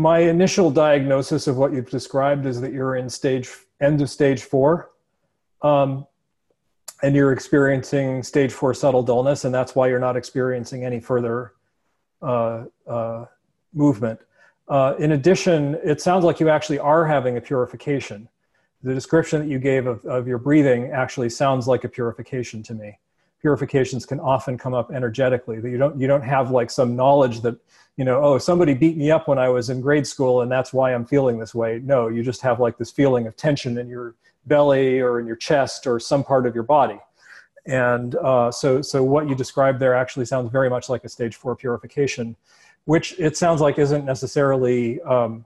my 0.00 0.20
initial 0.20 0.70
diagnosis 0.70 1.46
of 1.46 1.56
what 1.58 1.74
you've 1.74 1.90
described 1.90 2.46
is 2.46 2.58
that 2.60 2.72
you're 2.72 2.96
in 2.96 3.08
stage 3.10 3.50
end 3.82 4.00
of 4.00 4.08
stage 4.08 4.42
four. 4.42 4.90
Um, 5.62 6.06
and 7.02 7.14
you're 7.14 7.32
experiencing 7.32 8.22
stage 8.22 8.52
four 8.52 8.74
subtle 8.74 9.02
dullness, 9.02 9.44
and 9.44 9.54
that's 9.54 9.74
why 9.74 9.88
you're 9.88 9.98
not 9.98 10.16
experiencing 10.16 10.84
any 10.84 11.00
further 11.00 11.52
uh, 12.22 12.64
uh, 12.86 13.24
movement. 13.72 14.20
Uh, 14.68 14.94
in 14.98 15.12
addition, 15.12 15.78
it 15.82 16.00
sounds 16.00 16.24
like 16.24 16.40
you 16.40 16.48
actually 16.48 16.78
are 16.78 17.06
having 17.06 17.36
a 17.36 17.40
purification. 17.40 18.28
The 18.82 18.94
description 18.94 19.40
that 19.40 19.48
you 19.48 19.58
gave 19.58 19.86
of, 19.86 20.04
of 20.04 20.28
your 20.28 20.38
breathing 20.38 20.90
actually 20.92 21.30
sounds 21.30 21.66
like 21.66 21.84
a 21.84 21.88
purification 21.88 22.62
to 22.64 22.74
me. 22.74 22.98
Purifications 23.40 24.04
can 24.04 24.20
often 24.20 24.58
come 24.58 24.74
up 24.74 24.90
energetically. 24.92 25.60
That 25.60 25.70
you 25.70 25.78
don't 25.78 25.98
you 25.98 26.06
don't 26.06 26.22
have 26.22 26.50
like 26.50 26.70
some 26.70 26.94
knowledge 26.94 27.40
that 27.40 27.56
you 27.96 28.04
know 28.04 28.22
oh 28.22 28.38
somebody 28.38 28.74
beat 28.74 28.96
me 28.96 29.10
up 29.10 29.28
when 29.28 29.38
I 29.38 29.48
was 29.48 29.70
in 29.70 29.80
grade 29.80 30.06
school 30.06 30.42
and 30.42 30.50
that's 30.50 30.72
why 30.72 30.92
I'm 30.94 31.06
feeling 31.06 31.38
this 31.38 31.54
way. 31.54 31.80
No, 31.82 32.08
you 32.08 32.22
just 32.22 32.42
have 32.42 32.60
like 32.60 32.76
this 32.78 32.90
feeling 32.90 33.26
of 33.26 33.36
tension 33.36 33.78
in 33.78 33.88
your 33.88 34.14
belly 34.46 35.00
or 35.00 35.20
in 35.20 35.26
your 35.26 35.36
chest 35.36 35.86
or 35.86 36.00
some 36.00 36.24
part 36.24 36.46
of 36.46 36.54
your 36.54 36.64
body 36.64 36.98
and 37.66 38.14
uh, 38.16 38.50
so, 38.50 38.82
so 38.82 39.02
what 39.02 39.28
you 39.28 39.34
described 39.34 39.80
there 39.80 39.94
actually 39.94 40.24
sounds 40.24 40.50
very 40.50 40.70
much 40.70 40.88
like 40.88 41.04
a 41.04 41.08
stage 41.08 41.36
four 41.36 41.54
purification, 41.54 42.36
which 42.84 43.18
it 43.18 43.36
sounds 43.36 43.60
like 43.60 43.78
isn't 43.78 44.04
necessarily 44.04 45.00
um, 45.02 45.44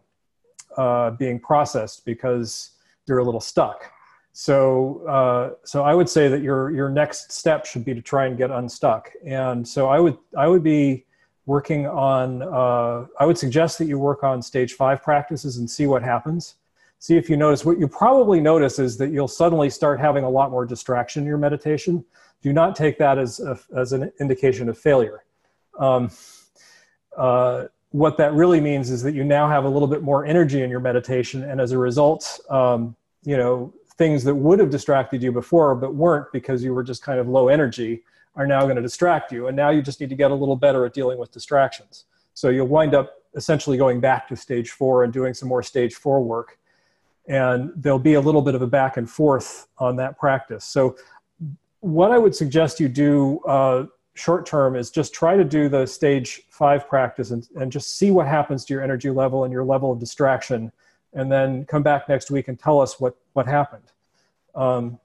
uh, 0.76 1.10
being 1.10 1.40
processed 1.40 2.04
because 2.04 2.70
you're 3.06 3.18
a 3.18 3.24
little 3.24 3.40
stuck. 3.40 3.90
So, 4.36 5.06
uh, 5.06 5.54
so 5.64 5.84
I 5.84 5.94
would 5.94 6.08
say 6.08 6.28
that 6.28 6.42
your 6.42 6.70
your 6.70 6.90
next 6.90 7.32
step 7.32 7.64
should 7.64 7.84
be 7.84 7.94
to 7.94 8.02
try 8.02 8.26
and 8.26 8.36
get 8.36 8.50
unstuck. 8.50 9.10
And 9.24 9.66
so 9.66 9.88
I 9.88 10.00
would 10.00 10.18
I 10.36 10.48
would 10.48 10.62
be 10.62 11.06
working 11.46 11.86
on. 11.86 12.42
Uh, 12.42 13.06
I 13.18 13.26
would 13.26 13.38
suggest 13.38 13.78
that 13.78 13.86
you 13.86 13.98
work 13.98 14.22
on 14.22 14.42
stage 14.42 14.74
five 14.74 15.02
practices 15.02 15.56
and 15.56 15.70
see 15.70 15.86
what 15.86 16.02
happens 16.02 16.56
see 17.04 17.18
if 17.18 17.28
you 17.28 17.36
notice. 17.36 17.66
What 17.66 17.78
you 17.78 17.86
probably 17.86 18.40
notice 18.40 18.78
is 18.78 18.96
that 18.96 19.10
you'll 19.10 19.28
suddenly 19.28 19.68
start 19.68 20.00
having 20.00 20.24
a 20.24 20.30
lot 20.30 20.50
more 20.50 20.64
distraction 20.64 21.22
in 21.22 21.28
your 21.28 21.36
meditation. 21.36 22.02
Do 22.40 22.50
not 22.50 22.74
take 22.74 22.96
that 22.96 23.18
as, 23.18 23.40
a, 23.40 23.58
as 23.76 23.92
an 23.92 24.10
indication 24.20 24.70
of 24.70 24.78
failure. 24.78 25.24
Um, 25.78 26.10
uh, 27.14 27.66
what 27.90 28.16
that 28.16 28.32
really 28.32 28.58
means 28.58 28.90
is 28.90 29.02
that 29.02 29.12
you 29.12 29.22
now 29.22 29.46
have 29.50 29.64
a 29.66 29.68
little 29.68 29.86
bit 29.86 30.02
more 30.02 30.24
energy 30.24 30.62
in 30.62 30.70
your 30.70 30.80
meditation, 30.80 31.42
and 31.42 31.60
as 31.60 31.72
a 31.72 31.78
result, 31.78 32.40
um, 32.48 32.96
you 33.22 33.36
know 33.36 33.74
things 33.96 34.24
that 34.24 34.34
would 34.34 34.58
have 34.58 34.70
distracted 34.70 35.22
you 35.22 35.30
before 35.30 35.74
but 35.74 35.94
weren't 35.94 36.26
because 36.32 36.64
you 36.64 36.74
were 36.74 36.82
just 36.82 37.02
kind 37.02 37.18
of 37.18 37.28
low 37.28 37.48
energy 37.48 38.02
are 38.36 38.46
now 38.46 38.62
going 38.62 38.74
to 38.74 38.82
distract 38.82 39.30
you, 39.30 39.46
and 39.46 39.56
now 39.56 39.70
you 39.70 39.80
just 39.80 40.00
need 40.00 40.10
to 40.10 40.16
get 40.16 40.32
a 40.32 40.34
little 40.34 40.56
better 40.56 40.84
at 40.84 40.92
dealing 40.92 41.18
with 41.18 41.30
distractions. 41.30 42.06
So 42.34 42.48
you'll 42.48 42.66
wind 42.66 42.92
up 42.92 43.22
essentially 43.36 43.76
going 43.76 44.00
back 44.00 44.26
to 44.28 44.36
stage 44.36 44.70
four 44.70 45.04
and 45.04 45.12
doing 45.12 45.34
some 45.34 45.48
more 45.48 45.62
stage 45.62 45.94
four 45.94 46.20
work 46.20 46.58
and 47.26 47.72
there'll 47.76 47.98
be 47.98 48.14
a 48.14 48.20
little 48.20 48.42
bit 48.42 48.54
of 48.54 48.62
a 48.62 48.66
back 48.66 48.96
and 48.96 49.08
forth 49.08 49.66
on 49.78 49.96
that 49.96 50.18
practice. 50.18 50.64
So 50.64 50.96
what 51.80 52.10
I 52.10 52.18
would 52.18 52.34
suggest 52.34 52.80
you 52.80 52.88
do 52.88 53.40
uh, 53.46 53.86
short 54.14 54.46
term 54.46 54.76
is 54.76 54.90
just 54.90 55.14
try 55.14 55.36
to 55.36 55.44
do 55.44 55.68
the 55.68 55.86
stage 55.86 56.42
five 56.50 56.88
practice 56.88 57.30
and, 57.30 57.48
and 57.56 57.72
just 57.72 57.96
see 57.96 58.10
what 58.10 58.26
happens 58.26 58.64
to 58.66 58.74
your 58.74 58.82
energy 58.82 59.10
level 59.10 59.44
and 59.44 59.52
your 59.52 59.64
level 59.64 59.90
of 59.90 59.98
distraction, 59.98 60.70
and 61.14 61.30
then 61.30 61.64
come 61.64 61.82
back 61.82 62.08
next 62.08 62.30
week 62.30 62.48
and 62.48 62.58
tell 62.58 62.80
us 62.80 63.00
what 63.00 63.16
what 63.32 63.46
happened. 63.46 63.92
Um, 64.54 64.98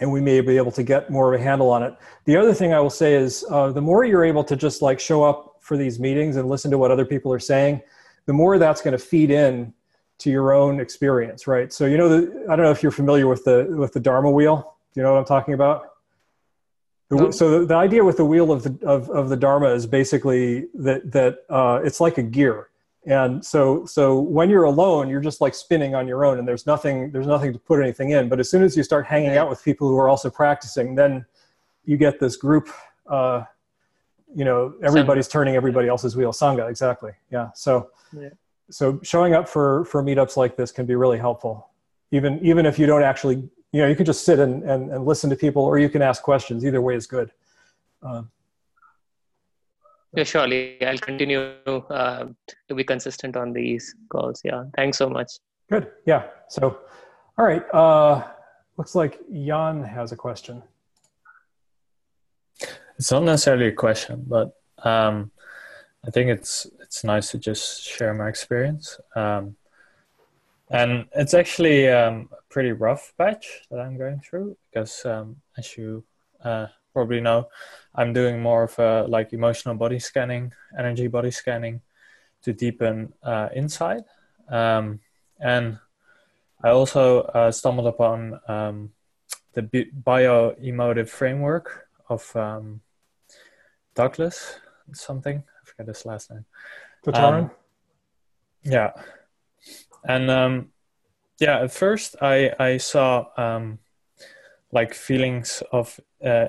and 0.00 0.12
we 0.12 0.20
may 0.20 0.40
be 0.40 0.56
able 0.56 0.72
to 0.72 0.82
get 0.82 1.10
more 1.10 1.32
of 1.32 1.40
a 1.40 1.42
handle 1.42 1.70
on 1.70 1.82
it. 1.82 1.96
The 2.26 2.36
other 2.36 2.52
thing 2.52 2.72
I 2.72 2.80
will 2.80 2.90
say 2.90 3.14
is 3.14 3.44
uh, 3.50 3.70
the 3.70 3.80
more 3.80 4.04
you're 4.04 4.24
able 4.24 4.44
to 4.44 4.54
just 4.54 4.82
like 4.82 5.00
show 5.00 5.24
up 5.24 5.56
for 5.60 5.76
these 5.76 5.98
meetings 5.98 6.36
and 6.36 6.48
listen 6.48 6.70
to 6.70 6.78
what 6.78 6.90
other 6.90 7.04
people 7.04 7.32
are 7.32 7.38
saying, 7.38 7.80
the 8.26 8.32
more 8.32 8.58
that's 8.58 8.82
going 8.82 8.92
to 8.92 9.02
feed 9.02 9.30
in 9.30 9.72
to 10.18 10.30
your 10.30 10.52
own 10.52 10.80
experience, 10.80 11.46
right? 11.46 11.72
So 11.72 11.86
you 11.86 11.96
know, 11.96 12.08
the, 12.08 12.46
I 12.50 12.56
don't 12.56 12.64
know 12.64 12.70
if 12.70 12.82
you're 12.82 12.92
familiar 12.92 13.26
with 13.26 13.44
the 13.44 13.66
with 13.70 13.92
the 13.92 14.00
Dharma 14.00 14.30
wheel. 14.30 14.76
Do 14.94 15.00
you 15.00 15.04
know 15.04 15.12
what 15.12 15.18
I'm 15.18 15.24
talking 15.24 15.54
about? 15.54 15.92
The, 17.08 17.30
so 17.30 17.60
the, 17.60 17.66
the, 17.66 17.76
idea 17.76 18.02
with 18.02 18.16
the 18.16 18.24
wheel 18.24 18.50
of 18.50 18.64
the 18.64 18.86
of, 18.86 19.08
of 19.10 19.28
the 19.28 19.36
Dharma 19.36 19.68
is 19.68 19.86
basically 19.86 20.66
that 20.74 21.12
that 21.12 21.38
uh, 21.48 21.80
it's 21.84 22.00
like 22.00 22.18
a 22.18 22.22
gear, 22.22 22.68
and 23.06 23.44
so 23.44 23.86
so 23.86 24.20
when 24.20 24.50
you're 24.50 24.64
alone, 24.64 25.08
you're 25.08 25.20
just 25.20 25.40
like 25.40 25.54
spinning 25.54 25.94
on 25.94 26.06
your 26.06 26.24
own, 26.24 26.38
and 26.38 26.46
there's 26.46 26.66
nothing 26.66 27.10
there's 27.10 27.26
nothing 27.26 27.52
to 27.52 27.58
put 27.58 27.80
anything 27.80 28.10
in. 28.10 28.28
But 28.28 28.40
as 28.40 28.50
soon 28.50 28.62
as 28.62 28.76
you 28.76 28.82
start 28.82 29.06
hanging 29.06 29.36
out 29.36 29.48
with 29.48 29.62
people 29.64 29.88
who 29.88 29.96
are 29.98 30.08
also 30.08 30.28
practicing, 30.28 30.94
then 30.94 31.24
you 31.84 31.96
get 31.96 32.20
this 32.20 32.36
group. 32.36 32.68
Uh, 33.06 33.44
you 34.34 34.44
know, 34.44 34.74
everybody's 34.82 35.28
turning 35.28 35.54
everybody 35.56 35.88
else's 35.88 36.16
wheel. 36.16 36.32
Sangha, 36.32 36.68
exactly. 36.68 37.12
Yeah. 37.30 37.50
So. 37.54 37.90
Yeah 38.12 38.30
so 38.70 39.00
showing 39.02 39.34
up 39.34 39.48
for 39.48 39.84
for 39.84 40.02
meetups 40.02 40.36
like 40.36 40.56
this 40.56 40.72
can 40.72 40.86
be 40.86 40.94
really 40.94 41.18
helpful 41.18 41.70
even 42.10 42.38
even 42.44 42.66
if 42.66 42.78
you 42.78 42.86
don't 42.86 43.02
actually 43.02 43.36
you 43.72 43.82
know 43.82 43.86
you 43.86 43.96
can 43.96 44.06
just 44.06 44.24
sit 44.24 44.38
and, 44.38 44.62
and, 44.64 44.90
and 44.90 45.04
listen 45.04 45.30
to 45.30 45.36
people 45.36 45.62
or 45.62 45.78
you 45.78 45.88
can 45.88 46.02
ask 46.02 46.22
questions 46.22 46.64
either 46.64 46.80
way 46.80 46.94
is 46.94 47.06
good 47.06 47.30
um, 48.02 48.30
yeah 50.14 50.24
surely. 50.24 50.84
I'll 50.84 50.98
continue 50.98 51.40
uh, 51.66 52.26
to 52.68 52.74
be 52.74 52.84
consistent 52.84 53.36
on 53.36 53.52
these 53.52 53.94
calls. 54.08 54.40
Yeah. 54.44 54.64
Thanks 54.76 54.98
so 54.98 55.08
much. 55.08 55.32
Good. 55.70 55.90
Yeah. 56.06 56.24
So 56.48 56.78
all 57.38 57.44
right 57.44 57.64
uh, 57.74 58.24
looks 58.76 58.94
like 58.94 59.20
jan 59.32 59.82
has 59.82 60.12
a 60.12 60.16
question. 60.16 60.62
It's 62.98 63.10
not 63.10 63.24
necessarily 63.24 63.66
a 63.68 63.72
question 63.72 64.24
but 64.26 64.54
um, 64.84 65.30
I 66.06 66.10
think 66.10 66.30
it's 66.30 66.66
it's 66.80 67.02
nice 67.02 67.30
to 67.32 67.38
just 67.38 67.82
share 67.82 68.14
my 68.14 68.28
experience. 68.28 69.00
Um, 69.16 69.56
and 70.70 71.06
it's 71.14 71.34
actually 71.34 71.88
um, 71.88 72.28
a 72.32 72.42
pretty 72.48 72.72
rough 72.72 73.12
patch 73.18 73.46
that 73.70 73.80
I'm 73.80 73.96
going 73.96 74.20
through 74.20 74.56
because, 74.70 75.04
um, 75.04 75.36
as 75.58 75.76
you 75.76 76.04
uh, 76.44 76.66
probably 76.96 77.20
know, 77.20 77.48
I'm 77.94 78.14
doing 78.14 78.40
more 78.40 78.62
of 78.64 78.78
a 78.78 79.06
like 79.06 79.34
emotional 79.34 79.74
body 79.74 79.98
scanning, 79.98 80.52
energy 80.78 81.08
body 81.08 81.30
scanning, 81.30 81.82
to 82.44 82.54
deepen 82.54 83.12
uh, 83.22 83.48
insight. 83.54 84.04
Um, 84.48 85.00
and 85.38 85.78
I 86.64 86.70
also 86.70 87.20
uh, 87.36 87.50
stumbled 87.52 87.86
upon 87.86 88.40
um, 88.48 88.76
the 89.52 89.62
bio 89.92 90.56
emotive 90.62 91.10
framework 91.10 91.86
of 92.08 92.34
um, 92.34 92.80
Douglas 93.94 94.56
something 94.92 95.42
I 95.44 95.66
forget 95.68 95.88
his 95.88 96.06
last 96.06 96.30
name. 96.30 96.46
Um, 97.12 97.50
yeah, 98.62 98.92
and 100.04 100.30
um, 100.30 100.68
yeah, 101.40 101.60
at 101.60 101.72
first 101.72 102.16
I 102.22 102.52
I 102.58 102.78
saw 102.78 103.26
um, 103.36 103.80
like 104.72 104.94
feelings 104.94 105.62
of 105.72 106.00
uh, 106.24 106.48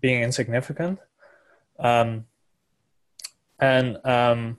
being 0.00 0.22
insignificant, 0.22 0.98
um, 1.78 2.26
and 3.58 3.98
um, 4.06 4.58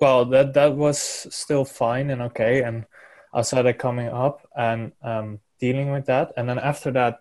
well, 0.00 0.24
that 0.26 0.54
that 0.54 0.74
was 0.74 0.98
still 0.98 1.64
fine 1.64 2.10
and 2.10 2.22
okay, 2.22 2.62
and 2.62 2.86
I 3.32 3.42
started 3.42 3.74
coming 3.74 4.08
up 4.08 4.46
and 4.56 4.92
um, 5.02 5.40
dealing 5.60 5.92
with 5.92 6.06
that, 6.06 6.32
and 6.36 6.48
then 6.48 6.58
after 6.58 6.90
that, 6.92 7.20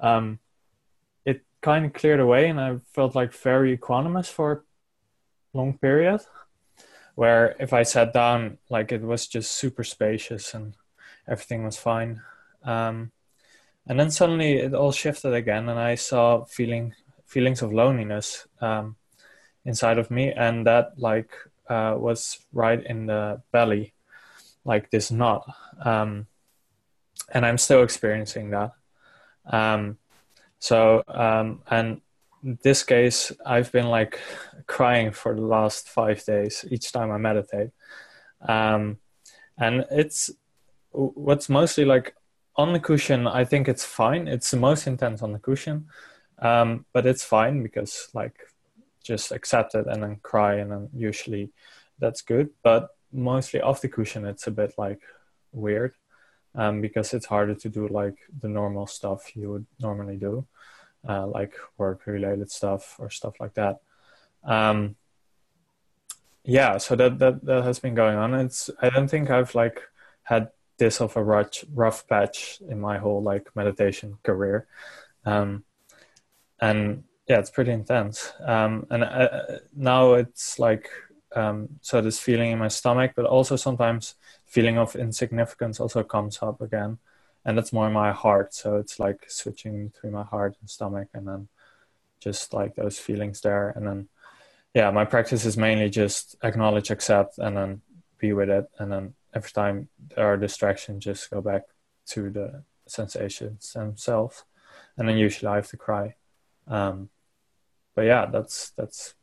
um, 0.00 0.38
it 1.24 1.42
kind 1.60 1.86
of 1.86 1.92
cleared 1.92 2.20
away, 2.20 2.48
and 2.48 2.60
I 2.60 2.78
felt 2.92 3.14
like 3.14 3.32
very 3.32 3.76
equanimous 3.76 4.26
for 4.30 4.64
a 5.54 5.58
long 5.58 5.78
period 5.78 6.20
where 7.20 7.54
if 7.60 7.72
I 7.74 7.82
sat 7.82 8.14
down, 8.14 8.56
like 8.70 8.92
it 8.92 9.02
was 9.02 9.26
just 9.26 9.52
super 9.52 9.84
spacious 9.84 10.54
and 10.54 10.74
everything 11.28 11.64
was 11.64 11.76
fine. 11.76 12.22
Um, 12.64 13.12
and 13.90 13.98
then 13.98 14.08
suddenly 14.12 14.52
it 14.52 14.72
all 14.72 14.92
shifted 14.92 15.34
again, 15.34 15.68
and 15.68 15.76
I 15.76 15.96
saw 15.96 16.44
feeling 16.44 16.94
feelings 17.26 17.60
of 17.60 17.72
loneliness 17.72 18.46
um, 18.60 18.94
inside 19.64 19.98
of 19.98 20.12
me, 20.12 20.32
and 20.32 20.64
that 20.64 20.92
like 20.96 21.32
uh, 21.68 21.96
was 21.98 22.38
right 22.52 22.80
in 22.86 23.06
the 23.06 23.42
belly, 23.50 23.92
like 24.64 24.92
this 24.92 25.10
knot. 25.10 25.44
Um, 25.84 26.28
and 27.34 27.44
I'm 27.44 27.58
still 27.58 27.82
experiencing 27.82 28.50
that. 28.50 28.70
Um, 29.46 29.98
so 30.60 31.02
um, 31.08 31.62
and 31.68 32.00
this 32.62 32.84
case, 32.84 33.32
I've 33.44 33.72
been 33.72 33.88
like 33.88 34.20
crying 34.68 35.10
for 35.10 35.34
the 35.34 35.42
last 35.42 35.88
five 35.88 36.24
days 36.24 36.64
each 36.70 36.92
time 36.92 37.10
I 37.10 37.18
meditate. 37.18 37.70
Um, 38.48 38.98
and 39.58 39.84
it's 39.90 40.30
what's 40.92 41.48
mostly 41.48 41.84
like 41.84 42.14
on 42.60 42.72
the 42.72 42.80
cushion, 42.80 43.26
I 43.26 43.44
think 43.44 43.68
it's 43.68 43.84
fine. 43.84 44.28
It's 44.28 44.50
the 44.50 44.56
most 44.56 44.86
intense 44.86 45.22
on 45.22 45.32
the 45.32 45.38
cushion. 45.38 45.86
Um, 46.38 46.86
but 46.92 47.06
it's 47.06 47.24
fine 47.24 47.62
because 47.62 48.08
like 48.14 48.36
just 49.02 49.32
accept 49.32 49.74
it 49.74 49.86
and 49.86 50.02
then 50.02 50.16
cry 50.22 50.54
and 50.54 50.70
then 50.70 50.88
usually 50.94 51.50
that's 51.98 52.22
good. 52.22 52.50
But 52.62 52.90
mostly 53.12 53.60
off 53.60 53.80
the 53.80 53.88
cushion, 53.88 54.24
it's 54.26 54.46
a 54.46 54.50
bit 54.50 54.72
like 54.78 55.00
weird 55.52 55.94
um, 56.54 56.80
because 56.80 57.12
it's 57.14 57.26
harder 57.26 57.54
to 57.54 57.68
do 57.68 57.88
like 57.88 58.18
the 58.40 58.48
normal 58.48 58.86
stuff 58.86 59.36
you 59.36 59.50
would 59.50 59.66
normally 59.80 60.16
do 60.16 60.46
uh, 61.08 61.26
like 61.26 61.54
work 61.78 62.06
related 62.06 62.50
stuff 62.50 62.96
or 62.98 63.10
stuff 63.10 63.34
like 63.40 63.54
that. 63.54 63.80
Um, 64.44 64.96
yeah, 66.44 66.78
so 66.78 66.96
that, 66.96 67.18
that 67.18 67.44
that 67.44 67.64
has 67.64 67.78
been 67.78 67.94
going 67.94 68.16
on. 68.16 68.34
It's 68.34 68.70
I 68.80 68.90
don't 68.90 69.08
think 69.08 69.30
I've 69.30 69.54
like 69.54 69.82
had 70.22 70.50
this 70.80 71.00
of 71.00 71.16
a 71.16 71.22
rough 71.22 71.64
rough 71.72 72.08
patch 72.08 72.60
in 72.68 72.80
my 72.80 72.98
whole 72.98 73.22
like 73.22 73.54
meditation 73.54 74.18
career, 74.24 74.66
um, 75.24 75.62
and 76.60 77.04
yeah, 77.28 77.38
it's 77.38 77.50
pretty 77.50 77.70
intense. 77.70 78.32
Um, 78.44 78.86
and 78.90 79.04
uh, 79.04 79.60
now 79.76 80.14
it's 80.14 80.58
like 80.58 80.90
um, 81.36 81.68
so 81.80 82.00
this 82.00 82.18
feeling 82.18 82.50
in 82.50 82.58
my 82.58 82.68
stomach, 82.68 83.12
but 83.14 83.26
also 83.26 83.56
sometimes 83.56 84.16
feeling 84.46 84.78
of 84.78 84.96
insignificance 84.96 85.78
also 85.78 86.02
comes 86.02 86.38
up 86.42 86.60
again. 86.60 86.98
And 87.44 87.56
that's 87.56 87.72
more 87.72 87.86
in 87.86 87.92
my 87.92 88.12
heart. 88.12 88.52
So 88.52 88.76
it's 88.76 88.98
like 88.98 89.24
switching 89.28 89.88
between 89.88 90.12
my 90.12 90.24
heart 90.24 90.56
and 90.60 90.68
stomach 90.68 91.08
and 91.14 91.26
then 91.26 91.48
just 92.20 92.52
like 92.52 92.74
those 92.74 92.98
feelings 92.98 93.40
there. 93.40 93.70
And 93.70 93.86
then 93.86 94.08
yeah 94.74 94.90
my 94.90 95.04
practice 95.04 95.44
is 95.44 95.56
mainly 95.56 95.90
just 95.90 96.36
acknowledge 96.42 96.90
accept 96.90 97.38
and 97.38 97.56
then 97.56 97.80
be 98.18 98.32
with 98.32 98.50
it. 98.50 98.66
And 98.78 98.92
then 98.92 99.14
every 99.34 99.50
time 99.50 99.88
there 100.16 100.26
are 100.26 100.36
distractions 100.36 101.04
just 101.04 101.30
go 101.30 101.40
back 101.40 101.62
to 102.06 102.30
the 102.30 102.64
sensations 102.86 103.72
themselves. 103.72 104.44
And 104.96 105.08
then 105.08 105.16
usually 105.16 105.48
i 105.48 105.56
have 105.56 105.68
to 105.68 105.76
cry. 105.76 106.14
Um, 106.66 107.08
but 107.94 108.02
yeah 108.02 108.26
that's 108.26 108.70
that's 108.70 109.14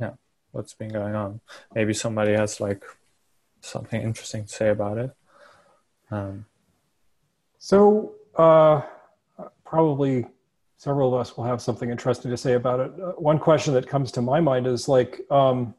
yeah 0.00 0.12
what's 0.52 0.74
been 0.74 0.90
going 0.90 1.14
on. 1.14 1.40
Maybe 1.74 1.94
somebody 1.94 2.32
has 2.32 2.60
like 2.60 2.84
something 3.60 4.00
interesting 4.00 4.44
to 4.44 4.48
say 4.48 4.68
about 4.68 4.98
it. 4.98 5.10
Um, 6.10 6.44
so, 7.58 8.14
uh, 8.36 8.82
probably 9.64 10.26
several 10.76 11.14
of 11.14 11.20
us 11.20 11.36
will 11.36 11.44
have 11.44 11.62
something 11.62 11.90
interesting 11.90 12.30
to 12.30 12.36
say 12.36 12.54
about 12.54 12.80
it. 12.80 12.92
Uh, 13.00 13.12
one 13.12 13.38
question 13.38 13.72
that 13.74 13.86
comes 13.86 14.12
to 14.12 14.20
my 14.20 14.40
mind 14.40 14.66
is 14.66 14.88
like, 14.88 15.20
um, 15.30 15.74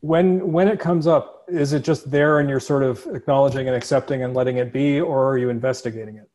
when 0.00 0.52
when 0.52 0.68
it 0.68 0.78
comes 0.78 1.06
up, 1.06 1.44
is 1.48 1.72
it 1.72 1.82
just 1.84 2.10
there 2.10 2.40
and 2.40 2.48
you're 2.48 2.60
sort 2.60 2.82
of 2.82 3.06
acknowledging 3.12 3.66
and 3.66 3.76
accepting 3.76 4.22
and 4.22 4.34
letting 4.34 4.58
it 4.58 4.72
be, 4.72 5.00
or 5.00 5.28
are 5.28 5.38
you 5.38 5.48
investigating 5.48 6.16
it? 6.16 6.28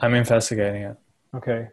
I'm 0.00 0.14
investigating 0.14 0.82
it. 0.82 0.96
Okay. 1.34 1.68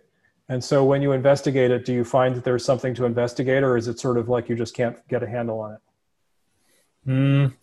And 0.48 0.64
so 0.64 0.84
when 0.84 1.02
you 1.02 1.12
investigate 1.12 1.72
it, 1.72 1.86
do 1.86 1.94
you 1.94 2.04
find 2.04 2.36
that 2.36 2.44
there's 2.44 2.64
something 2.64 2.94
to 2.96 3.06
investigate, 3.06 3.64
or 3.64 3.78
is 3.78 3.88
it 3.88 4.00
sort 4.00 4.18
of 4.18 4.30
like 4.30 4.48
you 4.48 4.56
just 4.56 4.76
can't 4.76 4.96
get 5.08 5.24
a 5.24 5.28
handle 5.28 5.60
on 5.60 5.74
it? 5.74 5.80
Mm, 7.08 7.54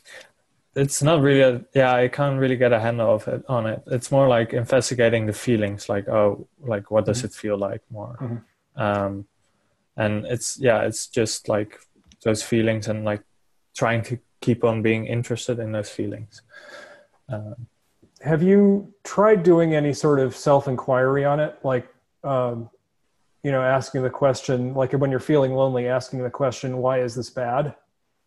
it's 0.75 1.03
not 1.03 1.21
really 1.21 1.41
a, 1.41 1.65
yeah 1.75 1.95
i 1.95 2.09
can't 2.09 2.39
really 2.39 2.57
get 2.57 2.73
a 2.73 2.81
handle 2.81 3.15
of 3.15 3.29
it 3.29 3.45
on 3.49 3.67
it 3.67 3.83
it's 3.89 4.11
more 4.11 4.29
like 4.29 4.53
investigating 4.53 5.27
the 5.27 5.33
feelings 5.33 5.89
like 5.89 6.09
oh 6.09 6.47
like 6.61 6.91
what 6.91 7.05
does 7.05 7.19
mm-hmm. 7.19 7.27
it 7.27 7.33
feel 7.33 7.59
like 7.59 7.83
more 7.91 8.17
mm-hmm. 8.21 8.83
um 8.83 9.27
and 9.97 10.25
it's 10.27 10.59
yeah 10.59 10.83
it's 10.83 11.07
just 11.07 11.49
like 11.49 11.79
those 12.23 12.43
feelings 12.43 12.89
and 12.89 13.05
like 13.05 13.23
trying 13.75 14.03
to 14.03 14.19
keep 14.41 14.65
on 14.65 14.83
being 14.83 15.07
interested 15.07 15.59
in 15.59 15.73
those 15.73 15.91
feelings 15.91 16.43
um, 17.29 17.67
have 18.23 18.43
you 18.43 18.93
tried 19.03 19.43
doing 19.43 19.75
any 19.75 19.93
sort 19.93 20.21
of 20.21 20.37
self 20.37 20.69
inquiry 20.69 21.25
on 21.25 21.41
it? 21.41 21.59
Like, 21.65 21.89
um, 22.23 22.71
you 23.43 23.51
know, 23.51 23.63
asking 23.63 24.03
the 24.03 24.11
question, 24.11 24.75
like 24.75 24.93
when 24.93 25.11
you're 25.11 25.21
feeling 25.21 25.53
lonely, 25.53 25.89
asking 25.89 26.23
the 26.23 26.31
question, 26.31 26.79
why 26.79 27.01
is 27.01 27.15
this 27.15 27.31
bad, 27.31 27.75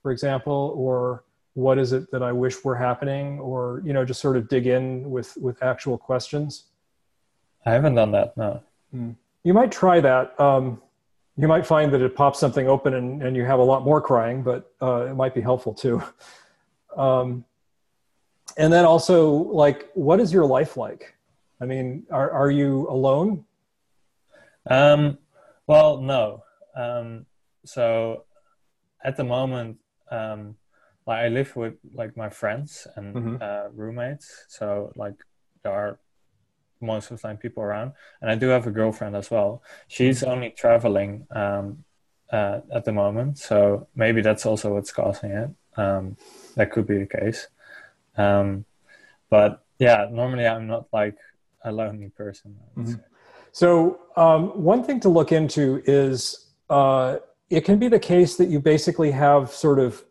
for 0.01 0.11
example, 0.11 0.73
or 0.75 1.23
what 1.53 1.77
is 1.77 1.93
it 1.93 2.11
that 2.11 2.21
I 2.21 2.33
wish 2.33 2.63
were 2.65 2.75
happening, 2.75 3.39
or, 3.39 3.81
you 3.85 3.93
know, 3.93 4.03
just 4.03 4.19
sort 4.19 4.35
of 4.35 4.49
dig 4.49 4.67
in 4.67 5.09
with, 5.09 5.37
with 5.37 5.63
actual 5.63 5.97
questions? 5.97 6.65
I 7.65 7.71
haven't 7.71 7.95
done 7.95 8.11
that, 8.11 8.35
no. 8.35 8.61
Mm. 8.93 9.15
You 9.45 9.53
might 9.53 9.71
try 9.71 10.01
that. 10.01 10.37
Um, 10.37 10.81
you 11.38 11.47
might 11.47 11.65
find 11.65 11.91
that 11.93 12.01
it 12.01 12.15
pops 12.15 12.39
something 12.39 12.67
open 12.67 12.93
and, 12.93 13.21
and 13.21 13.36
you 13.36 13.43
have 13.43 13.59
a 13.59 13.63
lot 13.63 13.83
more 13.83 13.99
crying, 14.01 14.41
but 14.41 14.71
uh, 14.81 15.07
it 15.09 15.15
might 15.15 15.33
be 15.33 15.41
helpful 15.41 15.73
too. 15.73 16.01
Um, 16.97 17.43
and 18.55 18.71
then 18.71 18.86
also, 18.86 19.29
like, 19.29 19.89
what 19.95 20.21
is 20.21 20.31
your 20.31 20.45
life 20.45 20.77
like? 20.77 21.13
I 21.59 21.65
mean, 21.65 22.05
are, 22.09 22.31
are 22.31 22.49
you 22.49 22.88
alone? 22.89 23.43
Um, 24.69 25.17
well, 25.67 25.99
no. 25.99 26.43
Um, 26.73 27.25
so 27.65 28.23
at 29.03 29.17
the 29.17 29.25
moment, 29.25 29.77
um, 30.09 30.55
like 31.05 31.25
I 31.25 31.27
live 31.27 31.53
with 31.57 31.73
like 31.93 32.15
my 32.15 32.29
friends 32.29 32.88
and 32.95 33.15
Mhm. 33.15 33.41
uh, 33.41 33.69
roommates. 33.73 34.45
So 34.47 34.93
like 34.95 35.15
there 35.63 35.73
are 35.73 35.99
most 36.82 37.11
of 37.11 37.17
the 37.17 37.28
time 37.28 37.38
people 37.38 37.63
around, 37.63 37.93
and 38.21 38.30
I 38.30 38.36
do 38.36 38.47
have 38.47 38.67
a 38.67 38.71
girlfriend 38.71 39.15
as 39.15 39.32
well. 39.32 39.63
She's 39.88 40.23
only 40.23 40.51
traveling 40.51 41.28
um, 41.32 41.84
uh, 42.32 42.59
at 42.73 42.86
the 42.86 42.91
moment, 42.91 43.38
so 43.38 43.88
maybe 43.95 44.21
that's 44.21 44.45
also 44.45 44.73
what's 44.73 44.91
causing 44.91 45.32
it. 45.32 45.49
Um, 45.78 46.17
that 46.55 46.71
could 46.71 46.88
be 46.88 46.97
the 46.97 47.05
case. 47.05 47.47
Um, 48.17 48.65
but 49.30 49.63
yeah, 49.80 50.07
normally 50.11 50.47
I'm 50.47 50.67
not 50.67 50.88
like 50.93 51.17
a 51.63 51.71
lonely 51.71 52.09
person. 52.09 52.57
Mhm. 52.78 53.03
So, 53.51 53.99
um, 54.17 54.49
one 54.63 54.84
thing 54.84 54.99
to 55.01 55.09
look 55.09 55.32
into 55.32 55.82
is 55.86 56.51
uh, 56.69 57.17
it 57.49 57.61
can 57.61 57.80
be 57.80 57.88
the 57.88 57.99
case 57.99 58.36
that 58.38 58.49
you 58.49 58.59
basically 58.59 59.11
have 59.11 59.51
sort 59.51 59.80
of 59.80 60.03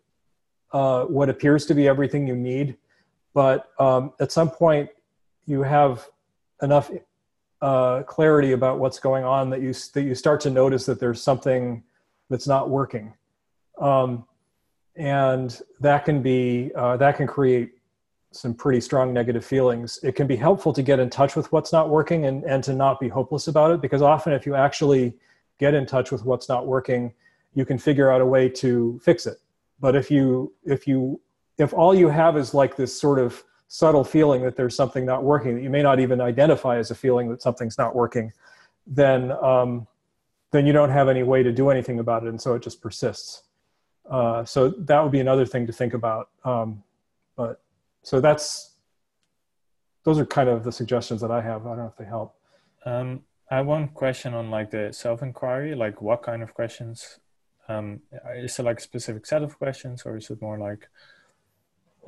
uh, 0.73 1.05
what 1.05 1.29
appears 1.29 1.67
to 1.67 1.75
be 1.75 1.87
everything 1.87 2.27
you 2.27 2.37
need, 2.37 2.77
but 3.33 3.71
um, 3.79 4.13
at 4.21 4.33
some 4.33 4.51
point 4.51 4.89
you 5.47 5.63
have 5.63 6.09
enough 6.65 6.91
uh, 7.63 8.03
clarity 8.03 8.53
about 8.53 8.79
what's 8.79 8.99
going 8.99 9.25
on 9.25 9.51
that 9.51 9.63
you 9.63 9.73
that 9.95 10.03
you 10.03 10.15
start 10.15 10.41
to 10.41 10.51
notice 10.51 10.85
that 10.87 10.99
there's 10.99 11.23
something 11.23 11.83
that's 12.29 12.47
not 12.47 12.69
working, 12.69 13.15
um, 13.81 14.25
and 14.97 15.61
that 15.81 16.05
can 16.05 16.21
be 16.23 16.73
uh, 16.77 16.97
that 16.97 17.17
can 17.17 17.27
create 17.27 17.73
some 18.33 18.53
pretty 18.53 18.81
strong 18.81 19.13
negative 19.13 19.45
feelings. 19.45 19.99
It 20.03 20.17
can 20.17 20.27
be 20.27 20.37
helpful 20.37 20.73
to 20.73 20.83
get 20.83 20.99
in 20.99 21.09
touch 21.09 21.37
with 21.37 21.51
what's 21.53 21.73
not 21.73 21.89
working 21.89 22.27
and, 22.27 22.43
and 22.45 22.65
to 22.65 22.75
not 22.75 22.99
be 22.99 23.09
hopeless 23.09 23.47
about 23.47 23.71
it 23.71 23.81
because 23.81 24.03
often 24.03 24.33
if 24.33 24.45
you 24.45 24.57
actually 24.57 25.15
get 25.59 25.73
in 25.73 25.87
touch 25.87 26.11
with 26.11 26.25
what's 26.25 26.49
not 26.49 26.67
working, 26.67 27.13
you 27.55 27.65
can 27.65 27.79
figure 27.79 28.11
out 28.11 28.21
a 28.21 28.27
way 28.27 28.49
to 28.49 29.01
fix 29.05 29.27
it. 29.27 29.39
But 29.81 29.95
if 29.95 30.11
you 30.11 30.53
if 30.65 30.87
you 30.87 31.21
if 31.59 31.73
all 31.73 31.95
you 31.95 32.09
have 32.09 32.37
is 32.37 32.53
like 32.55 32.77
this 32.77 32.99
sort 32.99 33.19
of 33.19 33.43
subtle 33.75 34.05
feeling 34.05 34.41
that 34.41 34.55
there's 34.55 34.77
something 34.77 35.05
not 35.05 35.25
working 35.25 35.57
that 35.57 35.61
you 35.61 35.69
may 35.69 35.83
not 35.83 35.99
even 35.99 36.21
identify 36.21 36.79
as 36.79 36.93
a 36.93 36.95
feeling 36.95 37.29
that 37.29 37.43
something's 37.43 37.77
not 37.77 37.93
working, 37.93 38.33
then 38.87 39.33
um, 39.33 39.89
then 40.53 40.65
you 40.65 40.73
don't 40.73 40.91
have 40.91 41.09
any 41.09 41.25
way 41.25 41.43
to 41.43 41.51
do 41.51 41.71
anything 41.71 41.99
about 41.99 42.23
it, 42.23 42.29
and 42.29 42.41
so 42.41 42.55
it 42.55 42.63
just 42.63 42.81
persists. 42.81 43.43
Uh, 44.09 44.45
so 44.45 44.69
that 44.69 45.03
would 45.03 45.11
be 45.11 45.19
another 45.19 45.45
thing 45.45 45.67
to 45.67 45.73
think 45.73 45.93
about. 45.93 46.29
Um, 46.45 46.85
but 47.37 47.63
so 48.03 48.21
that's 48.21 48.77
those 50.05 50.21
are 50.21 50.27
kind 50.27 50.49
of 50.49 50.63
the 50.63 50.71
suggestions 50.71 51.21
that 51.23 51.33
I 51.33 51.43
have. 51.43 51.67
I 51.67 51.71
don't 51.71 51.79
know 51.79 51.87
if 51.87 51.97
they 51.97 52.05
help. 52.05 52.37
Um, 52.87 53.25
I 53.51 53.57
have 53.57 53.67
one 53.67 53.89
question 53.89 54.35
on 54.35 54.53
like 54.53 54.71
the 54.71 54.93
self-inquiry. 54.93 55.75
Like, 55.75 56.01
what 56.01 56.23
kind 56.23 56.45
of 56.45 56.55
questions? 56.55 57.19
Um, 57.67 58.03
is 58.37 58.57
it 58.57 58.63
like 58.63 58.79
a 58.79 58.83
specific 58.83 59.27
set 59.27 59.43
of 59.43 59.59
questions, 59.59 60.03
or 60.07 60.17
is 60.17 60.31
it 60.31 60.41
more 60.41 60.59
like? 60.61 60.89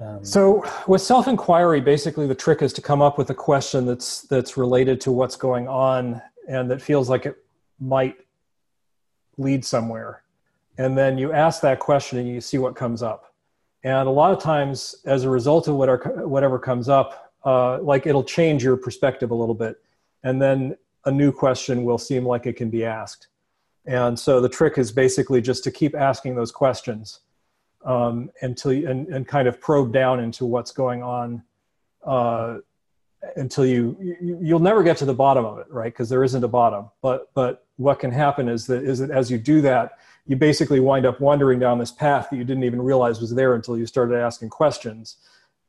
Um, 0.00 0.24
So 0.24 0.64
with 0.86 1.00
self-inquiry, 1.00 1.80
basically 1.80 2.26
the 2.26 2.34
trick 2.34 2.62
is 2.62 2.72
to 2.74 2.82
come 2.82 3.00
up 3.00 3.18
with 3.18 3.30
a 3.30 3.34
question 3.34 3.86
that's 3.86 4.22
that's 4.22 4.56
related 4.56 5.00
to 5.02 5.12
what's 5.12 5.36
going 5.36 5.68
on 5.68 6.20
and 6.48 6.70
that 6.70 6.80
feels 6.82 7.08
like 7.08 7.26
it 7.26 7.36
might 7.80 8.16
lead 9.36 9.64
somewhere. 9.64 10.22
And 10.78 10.96
then 10.96 11.18
you 11.18 11.32
ask 11.32 11.62
that 11.62 11.78
question 11.78 12.18
and 12.18 12.28
you 12.28 12.40
see 12.40 12.58
what 12.58 12.76
comes 12.76 13.02
up. 13.02 13.34
And 13.84 14.08
a 14.08 14.10
lot 14.10 14.32
of 14.32 14.42
times, 14.42 14.96
as 15.04 15.24
a 15.24 15.30
result 15.30 15.68
of 15.68 15.76
whatever 15.76 16.26
whatever 16.26 16.58
comes 16.58 16.88
up, 16.88 17.32
uh, 17.44 17.80
like 17.80 18.06
it'll 18.06 18.24
change 18.24 18.64
your 18.64 18.76
perspective 18.76 19.30
a 19.30 19.34
little 19.34 19.54
bit, 19.54 19.80
and 20.24 20.42
then 20.42 20.76
a 21.04 21.10
new 21.10 21.30
question 21.30 21.84
will 21.84 21.98
seem 21.98 22.26
like 22.26 22.46
it 22.46 22.54
can 22.54 22.68
be 22.68 22.84
asked. 22.84 23.28
And 23.86 24.18
so 24.18 24.40
the 24.40 24.48
trick 24.48 24.78
is 24.78 24.90
basically 24.90 25.40
just 25.40 25.62
to 25.64 25.70
keep 25.70 25.94
asking 25.94 26.34
those 26.34 26.50
questions 26.50 27.20
um, 27.84 28.30
until 28.42 28.72
you, 28.72 28.88
and, 28.88 29.06
and 29.08 29.26
kind 29.26 29.46
of 29.46 29.60
probe 29.60 29.92
down 29.92 30.20
into 30.20 30.44
what's 30.44 30.72
going 30.72 31.02
on 31.02 31.42
uh, 32.04 32.58
until 33.36 33.66
you, 33.66 33.96
you 34.00 34.38
you'll 34.40 34.60
never 34.60 34.82
get 34.82 34.96
to 34.98 35.04
the 35.04 35.14
bottom 35.14 35.44
of 35.44 35.58
it 35.58 35.66
right? 35.70 35.92
Because 35.92 36.08
there 36.08 36.22
isn't 36.24 36.44
a 36.44 36.48
bottom. 36.48 36.90
But 37.02 37.32
but 37.34 37.66
what 37.76 37.98
can 37.98 38.10
happen 38.10 38.48
is 38.48 38.66
that 38.66 38.84
is 38.84 38.98
that 39.00 39.10
as 39.10 39.30
you 39.30 39.38
do 39.38 39.60
that 39.62 39.98
you 40.26 40.36
basically 40.36 40.80
wind 40.80 41.06
up 41.06 41.20
wandering 41.20 41.58
down 41.58 41.78
this 41.78 41.92
path 41.92 42.28
that 42.30 42.36
you 42.36 42.44
didn't 42.44 42.64
even 42.64 42.82
realize 42.82 43.20
was 43.20 43.34
there 43.34 43.54
until 43.54 43.78
you 43.78 43.86
started 43.86 44.16
asking 44.16 44.48
questions. 44.48 45.16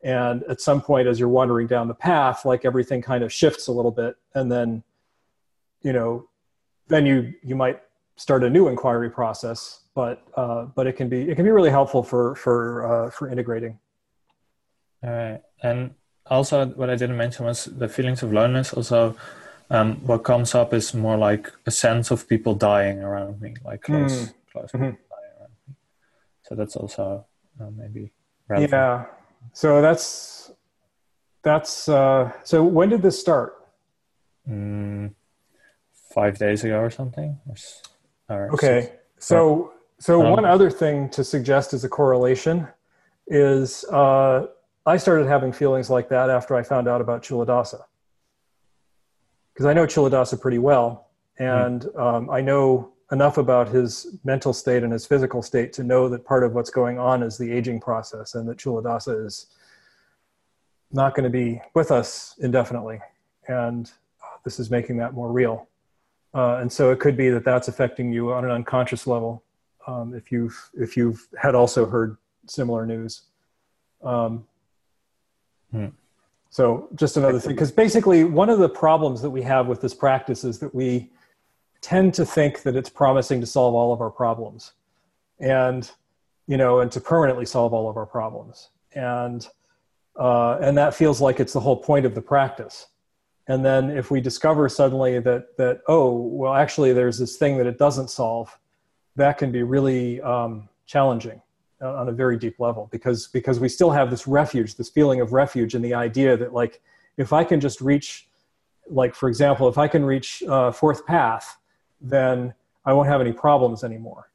And 0.03 0.43
at 0.43 0.61
some 0.61 0.81
point 0.81 1.07
as 1.07 1.19
you're 1.19 1.29
wandering 1.29 1.67
down 1.67 1.87
the 1.87 1.93
path 1.95 2.45
like 2.45 2.65
everything 2.65 3.01
kind 3.01 3.23
of 3.23 3.31
shifts 3.31 3.67
a 3.67 3.71
little 3.71 3.91
bit. 3.91 4.15
And 4.35 4.51
then 4.51 4.83
you 5.81 5.93
know 5.93 6.27
then 6.87 7.05
you 7.05 7.33
you 7.43 7.55
might 7.55 7.81
start 8.17 8.43
a 8.43 8.49
new 8.49 8.67
inquiry 8.67 9.09
process 9.09 9.81
but 9.95 10.21
uh, 10.35 10.65
but 10.75 10.85
it 10.87 10.93
can 10.97 11.07
be 11.09 11.19
it 11.29 11.35
can 11.35 11.45
be 11.45 11.51
really 11.51 11.69
helpful 11.71 12.03
for 12.03 12.35
for 12.35 12.55
uh, 12.89 13.09
for 13.11 13.29
integrating 13.29 13.79
all 15.03 15.11
right, 15.11 15.41
and 15.63 15.93
also 16.25 16.65
what 16.79 16.89
I 16.89 16.95
didn't 16.95 17.17
mention 17.17 17.45
was 17.45 17.65
the 17.65 17.87
feelings 17.87 18.23
of 18.23 18.33
loneliness. 18.33 18.73
Also, 18.73 19.15
um, 19.69 19.95
what 20.07 20.23
comes 20.23 20.55
up 20.55 20.73
is 20.73 20.93
more 20.93 21.15
like 21.17 21.51
a 21.67 21.71
sense 21.71 22.09
of 22.11 22.27
people 22.27 22.55
dying 22.55 22.99
around 23.03 23.39
me, 23.39 23.53
like 23.63 23.81
close 23.83 24.27
Mm. 24.29 24.33
close 24.51 24.71
Mhm. 24.73 24.91
people 24.91 25.05
dying 25.15 25.33
around 25.39 25.53
me. 25.67 25.75
So 26.41 26.55
that's 26.55 26.75
also 26.75 27.25
uh, 27.61 27.69
maybe 27.81 28.11
relevant. 28.49 28.71
yeah 28.71 29.05
so 29.53 29.81
that's 29.81 30.51
that's 31.43 31.87
uh, 31.89 32.31
so 32.43 32.63
when 32.63 32.89
did 32.89 33.01
this 33.01 33.19
start 33.19 33.53
Mm, 34.49 35.13
five 36.15 36.37
days 36.39 36.63
ago 36.63 36.79
or 36.79 36.89
something. 36.89 37.37
Or, 37.47 37.53
s- 37.53 37.83
or 38.29 38.51
Okay. 38.53 38.81
six- 38.81 38.93
So, 39.19 39.73
so 39.99 40.21
Um, 40.25 40.31
one 40.31 40.45
other 40.45 40.69
thing 40.69 41.09
to 41.09 41.23
suggest 41.23 41.73
as 41.73 41.83
a 41.83 41.89
correlation 41.89 42.67
is 43.27 43.83
uh, 43.85 44.47
I 44.85 44.97
started 44.97 45.27
having 45.27 45.51
feelings 45.51 45.89
like 45.89 46.07
that 46.09 46.29
after 46.29 46.55
I 46.55 46.63
found 46.63 46.87
out 46.87 47.01
about 47.01 47.23
Culadasa. 47.23 47.83
Because 49.53 49.65
I 49.65 49.73
know 49.73 49.85
Culadasa 49.87 50.39
pretty 50.39 50.59
well, 50.59 51.07
and 51.39 51.85
um, 51.95 52.29
I 52.29 52.41
know 52.41 52.93
enough 53.11 53.37
about 53.37 53.69
his 53.69 54.17
mental 54.23 54.53
state 54.53 54.83
and 54.83 54.93
his 54.93 55.05
physical 55.05 55.41
state 55.41 55.73
to 55.73 55.83
know 55.83 56.07
that 56.09 56.23
part 56.25 56.43
of 56.43 56.53
what's 56.53 56.69
going 56.69 56.99
on 56.99 57.23
is 57.23 57.37
the 57.37 57.51
aging 57.51 57.79
process, 57.79 58.35
and 58.35 58.47
that 58.47 58.57
Culadasa 58.59 59.25
is 59.25 59.47
not 60.91 61.15
going 61.15 61.23
to 61.23 61.29
be 61.29 61.61
with 61.73 61.89
us 61.91 62.35
indefinitely, 62.39 62.99
and 63.47 63.91
this 64.45 64.59
is 64.59 64.69
making 64.69 64.97
that 64.97 65.13
more 65.13 65.31
real. 65.31 65.67
Uh, 66.33 66.57
and 66.57 66.71
so 66.71 66.91
it 66.91 66.99
could 66.99 67.17
be 67.17 67.29
that 67.29 67.43
that's 67.43 67.67
affecting 67.67 68.11
you 68.11 68.31
on 68.31 68.45
an 68.45 68.51
unconscious 68.51 69.07
level 69.07 69.43
um, 69.87 70.13
if 70.13 70.31
you've 70.31 70.69
if 70.73 70.97
you've 70.97 71.27
had 71.41 71.55
also 71.55 71.85
heard 71.85 72.17
similar 72.45 72.85
news. 72.85 73.23
Um, 74.03 74.45
Hmm. 75.71 75.87
So 76.49 76.87
just 76.95 77.17
another 77.17 77.39
thing, 77.39 77.53
because 77.53 77.71
basically 77.71 78.23
one 78.23 78.49
of 78.49 78.59
the 78.59 78.69
problems 78.69 79.21
that 79.21 79.29
we 79.29 79.41
have 79.43 79.67
with 79.67 79.81
this 79.81 79.93
practice 79.93 80.43
is 80.43 80.59
that 80.59 80.73
we 80.73 81.11
tend 81.81 82.13
to 82.15 82.25
think 82.25 82.63
that 82.63 82.75
it's 82.75 82.89
promising 82.89 83.41
to 83.41 83.47
solve 83.47 83.75
all 83.75 83.93
of 83.93 84.01
our 84.01 84.09
problems, 84.09 84.73
and 85.39 85.91
you 86.47 86.57
know, 86.57 86.79
and 86.79 86.91
to 86.93 87.01
permanently 87.01 87.45
solve 87.45 87.73
all 87.73 87.89
of 87.89 87.97
our 87.97 88.05
problems, 88.05 88.69
and 88.95 89.47
uh, 90.17 90.57
and 90.61 90.77
that 90.77 90.95
feels 90.95 91.21
like 91.21 91.39
it's 91.39 91.53
the 91.53 91.59
whole 91.59 91.77
point 91.77 92.05
of 92.05 92.15
the 92.15 92.21
practice 92.21 92.87
and 93.47 93.65
then 93.65 93.89
if 93.89 94.11
we 94.11 94.19
discover 94.19 94.67
suddenly 94.69 95.19
that 95.19 95.57
that 95.57 95.81
oh 95.87 96.11
well 96.11 96.53
actually 96.53 96.93
there's 96.93 97.17
this 97.17 97.37
thing 97.37 97.57
that 97.57 97.65
it 97.65 97.77
doesn't 97.77 98.09
solve 98.09 98.57
that 99.15 99.37
can 99.37 99.51
be 99.51 99.63
really 99.63 100.21
um, 100.21 100.69
challenging 100.85 101.41
uh, 101.81 101.95
on 101.95 102.09
a 102.09 102.11
very 102.11 102.37
deep 102.37 102.59
level 102.59 102.87
because 102.91 103.27
because 103.27 103.59
we 103.59 103.69
still 103.69 103.91
have 103.91 104.09
this 104.09 104.27
refuge 104.27 104.75
this 104.75 104.89
feeling 104.89 105.21
of 105.21 105.33
refuge 105.33 105.75
and 105.75 105.83
the 105.83 105.93
idea 105.93 106.35
that 106.37 106.53
like 106.53 106.81
if 107.17 107.33
i 107.33 107.43
can 107.43 107.59
just 107.59 107.81
reach 107.81 108.27
like 108.89 109.15
for 109.15 109.29
example 109.29 109.67
if 109.67 109.77
i 109.77 109.87
can 109.87 110.03
reach 110.03 110.43
uh, 110.43 110.71
fourth 110.71 111.05
path 111.05 111.57
then 112.01 112.53
i 112.85 112.93
won't 112.93 113.07
have 113.07 113.21
any 113.21 113.33
problems 113.33 113.83
anymore. 113.83 114.29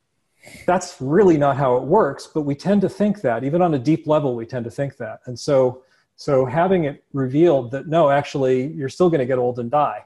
That's 0.66 0.96
really 1.00 1.38
not 1.38 1.56
how 1.56 1.76
it 1.76 1.84
works 1.84 2.26
but 2.26 2.42
we 2.42 2.56
tend 2.56 2.80
to 2.80 2.88
think 2.88 3.20
that. 3.20 3.44
Even 3.44 3.62
on 3.62 3.74
a 3.74 3.78
deep 3.78 4.08
level 4.08 4.34
we 4.34 4.44
tend 4.44 4.64
to 4.64 4.70
think 4.72 4.96
that. 4.96 5.20
And 5.26 5.38
so 5.38 5.84
So 6.22 6.44
having 6.44 6.84
it 6.84 7.02
revealed 7.12 7.72
that 7.72 7.88
no, 7.88 8.08
actually, 8.08 8.68
you're 8.74 8.88
still 8.88 9.10
going 9.10 9.18
to 9.18 9.26
get 9.26 9.38
old 9.38 9.58
and 9.58 9.68
die, 9.68 10.04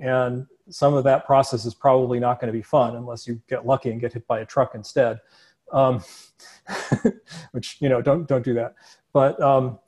and 0.00 0.44
some 0.68 0.92
of 0.92 1.04
that 1.04 1.24
process 1.24 1.64
is 1.64 1.72
probably 1.72 2.18
not 2.18 2.40
going 2.40 2.52
to 2.52 2.52
be 2.52 2.64
fun 2.64 2.96
unless 2.96 3.28
you 3.28 3.40
get 3.48 3.64
lucky 3.64 3.92
and 3.92 4.00
get 4.00 4.12
hit 4.12 4.26
by 4.26 4.40
a 4.40 4.44
truck 4.44 4.74
instead. 4.74 5.20
Um, 5.72 6.02
which 7.52 7.76
you 7.78 7.88
know, 7.88 8.02
don't 8.02 8.26
don't 8.26 8.44
do 8.44 8.54
that. 8.54 8.74
But 9.12 9.40
um, 9.40 9.78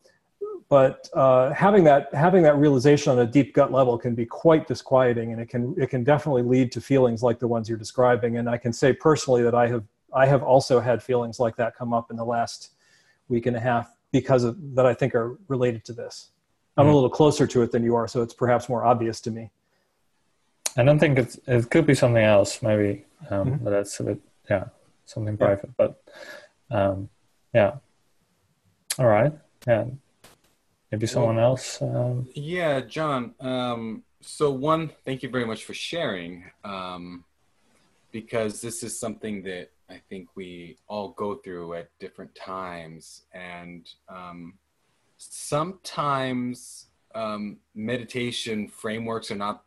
but 0.69 1.09
uh, 1.13 1.53
having 1.53 1.83
that 1.83 2.15
having 2.15 2.45
that 2.45 2.57
realization 2.57 3.11
on 3.11 3.19
a 3.19 3.27
deep 3.27 3.53
gut 3.53 3.73
level 3.73 3.99
can 3.99 4.15
be 4.15 4.27
quite 4.27 4.69
disquieting, 4.69 5.33
and 5.33 5.41
it 5.41 5.49
can 5.49 5.75
it 5.77 5.91
can 5.91 6.05
definitely 6.05 6.43
lead 6.43 6.71
to 6.71 6.81
feelings 6.81 7.21
like 7.21 7.41
the 7.41 7.49
ones 7.49 7.69
you're 7.69 7.77
describing. 7.77 8.37
And 8.37 8.49
I 8.49 8.59
can 8.59 8.73
say 8.73 8.93
personally 8.93 9.43
that 9.43 9.57
I 9.57 9.67
have 9.67 9.83
I 10.15 10.27
have 10.27 10.45
also 10.45 10.79
had 10.79 11.03
feelings 11.03 11.41
like 11.41 11.57
that 11.57 11.75
come 11.75 11.93
up 11.93 12.13
in 12.13 12.17
the 12.17 12.25
last 12.25 12.75
week 13.29 13.47
and 13.47 13.57
a 13.57 13.61
half 13.61 13.94
because 14.15 14.45
of 14.45 14.55
that 14.77 14.87
I 14.87 14.95
think 14.95 15.13
are 15.17 15.37
related 15.49 15.85
to 15.87 15.93
this. 15.93 16.31
I'm 16.77 16.87
a 16.87 16.87
mm-hmm. 16.87 16.95
little 16.95 17.11
closer 17.11 17.49
to 17.49 17.63
it 17.63 17.73
than 17.73 17.83
you 17.83 17.97
are, 17.97 18.07
so 18.07 18.23
it's 18.23 18.33
perhaps 18.33 18.69
more 18.69 18.85
obvious 18.85 19.21
to 19.23 19.33
me. 19.33 19.51
I 20.77 20.85
don't 20.85 21.01
think 21.01 21.19
it's 21.19 21.37
it 21.49 21.69
could 21.69 21.85
be 21.85 21.97
something 21.97 22.23
else, 22.23 22.63
maybe, 22.63 23.07
um, 23.29 23.47
mm-hmm. 23.47 23.65
but 23.65 23.71
that's 23.71 23.99
a 23.99 24.05
bit 24.05 24.21
yeah 24.49 24.67
something 25.05 25.37
private. 25.37 25.77
But 25.77 26.01
um, 26.71 27.09
yeah, 27.53 27.73
all 29.01 29.07
right, 29.07 29.33
yeah. 29.67 29.87
Maybe 30.93 31.09
someone 31.09 31.37
well, 31.37 31.47
else. 31.47 31.83
Um... 31.83 32.29
Yeah, 32.37 32.83
John. 32.83 33.35
Um, 33.41 34.05
so 34.21 34.53
one, 34.53 34.93
thank 35.05 35.25
you 35.25 35.29
very 35.29 35.45
much 35.45 35.65
for 35.65 35.75
sharing, 35.75 36.45
um, 36.63 37.25
because 38.13 38.61
this 38.61 38.85
is 38.85 38.97
something 38.97 39.43
that 39.43 39.74
I 39.91 40.01
think 40.09 40.29
we 40.35 40.79
all 40.89 41.11
go 41.11 41.37
through 41.37 41.75
at 41.75 41.91
different 41.99 42.35
times, 42.35 43.23
and 43.33 43.89
um, 44.09 44.55
sometimes 45.19 46.87
um, 47.15 47.59
meditation 47.75 48.69
frameworks 48.69 49.31
are 49.31 49.37
not 49.37 49.65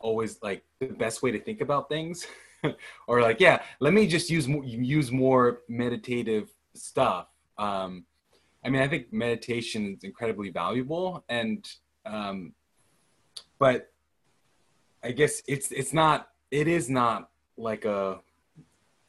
always 0.00 0.42
like 0.42 0.64
the 0.80 0.86
best 0.86 1.22
way 1.22 1.30
to 1.30 1.38
think 1.38 1.60
about 1.60 1.88
things, 1.88 2.26
or 3.06 3.20
like, 3.20 3.40
yeah, 3.40 3.62
let 3.80 3.92
me 3.92 4.06
just 4.06 4.30
use 4.30 4.48
more, 4.48 4.64
use 4.64 5.12
more 5.12 5.60
meditative 5.68 6.48
stuff. 6.74 7.28
Um, 7.58 8.04
I 8.64 8.70
mean, 8.70 8.82
I 8.82 8.88
think 8.88 9.12
meditation 9.12 9.94
is 9.96 10.04
incredibly 10.04 10.50
valuable, 10.50 11.24
and 11.28 11.68
um, 12.06 12.52
but 13.58 13.92
I 15.02 15.12
guess 15.12 15.42
it's 15.46 15.70
it's 15.72 15.92
not 15.92 16.28
it 16.50 16.68
is 16.68 16.88
not 16.88 17.30
like 17.56 17.84
a 17.84 18.20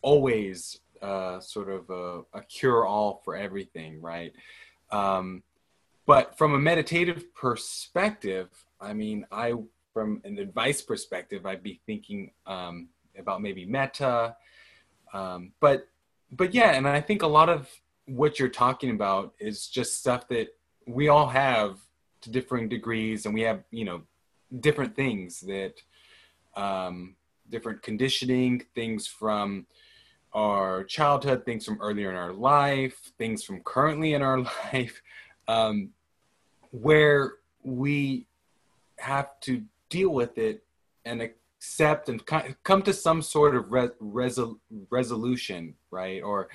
always 0.02 0.80
uh, 1.02 1.40
sort 1.40 1.70
of 1.70 1.90
a, 1.90 2.22
a 2.38 2.42
cure 2.44 2.86
all 2.86 3.22
for 3.24 3.36
everything, 3.36 4.02
right? 4.02 4.34
Um, 4.92 5.44
but 6.06 6.38
from 6.38 6.54
a 6.54 6.60
meditative 6.60 7.34
perspective, 7.36 8.50
I 8.82 8.94
mean, 8.94 9.26
I 9.32 9.54
from 9.94 10.22
an 10.24 10.38
advice 10.38 10.82
perspective, 10.82 11.46
I'd 11.46 11.64
be 11.64 11.82
thinking 11.86 12.32
um, 12.46 12.90
about 13.18 13.42
maybe 13.42 13.66
metta, 13.66 14.36
um, 15.14 15.52
but 15.60 15.88
but 16.32 16.54
yeah, 16.54 16.72
and 16.72 16.88
I 16.88 17.02
think 17.02 17.22
a 17.22 17.28
lot 17.28 17.50
of 17.50 17.70
what 18.06 18.40
you're 18.40 18.50
talking 18.50 18.92
about 18.92 19.34
is 19.40 19.68
just 19.68 20.00
stuff 20.00 20.28
that 20.30 20.48
we 20.88 21.10
all 21.10 21.28
have 21.28 21.80
to 22.22 22.30
differing 22.30 22.68
degrees 22.68 23.26
and 23.26 23.34
we 23.34 23.42
have 23.42 23.64
you 23.72 23.86
know 23.86 24.02
different 24.60 24.96
things 24.96 25.42
that 25.42 25.76
um, 26.56 27.16
different 27.50 27.82
conditioning 27.82 28.64
things 28.76 29.08
from 29.08 29.66
our 30.34 30.84
childhood 30.84 31.44
things 31.46 31.66
from 31.66 31.80
earlier 31.82 32.10
in 32.10 32.16
our 32.16 32.34
life 32.34 33.12
things 33.18 33.44
from 33.44 33.62
currently 33.64 34.14
in 34.14 34.22
our 34.22 34.40
life 34.74 35.02
um, 35.48 35.90
where 36.72 37.34
we 37.64 38.28
have 38.98 39.40
to 39.40 39.64
deal 39.90 40.10
with 40.10 40.38
it 40.38 40.64
and 41.06 41.22
accept 41.22 42.10
and 42.10 42.24
come 42.64 42.82
to 42.82 42.94
some 42.94 43.22
sort 43.22 43.56
of 43.56 43.72
re- 43.72 43.90
resol- 44.02 44.60
resolution 44.90 45.74
right 45.92 46.22
or 46.22 46.50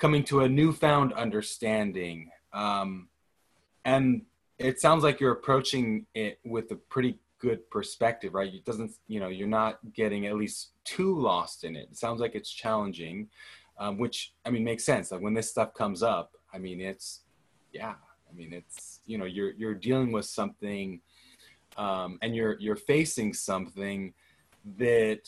coming 0.00 0.24
to 0.24 0.40
a 0.40 0.48
newfound 0.48 1.12
understanding. 1.12 2.30
Um, 2.52 3.08
and 3.84 4.22
it 4.58 4.80
sounds 4.80 5.04
like 5.04 5.20
you're 5.20 5.32
approaching 5.32 6.06
it 6.14 6.40
with 6.44 6.72
a 6.72 6.76
pretty 6.76 7.18
good 7.38 7.70
perspective, 7.70 8.34
right? 8.34 8.52
It 8.52 8.64
doesn't, 8.64 8.92
you 9.06 9.20
know, 9.20 9.28
you're 9.28 9.46
not 9.46 9.78
getting 9.94 10.26
at 10.26 10.36
least 10.36 10.70
too 10.96 11.12
lost 11.18 11.64
in 11.64 11.76
it. 11.76 11.88
It 11.90 11.96
sounds 11.96 12.20
like 12.20 12.34
it's 12.34 12.50
challenging, 12.50 13.28
um, 13.78 13.98
which 13.98 14.32
I 14.44 14.50
mean 14.50 14.64
makes 14.64 14.84
sense. 14.84 15.12
Like 15.12 15.22
when 15.22 15.34
this 15.34 15.50
stuff 15.50 15.74
comes 15.74 16.02
up, 16.02 16.28
I 16.52 16.58
mean 16.58 16.80
it's, 16.80 17.20
yeah, 17.72 17.94
I 18.28 18.32
mean 18.34 18.52
it's, 18.52 19.00
you 19.06 19.16
know, 19.18 19.28
you're 19.36 19.52
you're 19.52 19.80
dealing 19.88 20.10
with 20.12 20.26
something, 20.26 21.00
um, 21.76 22.18
and 22.22 22.34
you're 22.36 22.56
you're 22.58 22.82
facing 22.94 23.32
something 23.32 24.14
that 24.78 25.22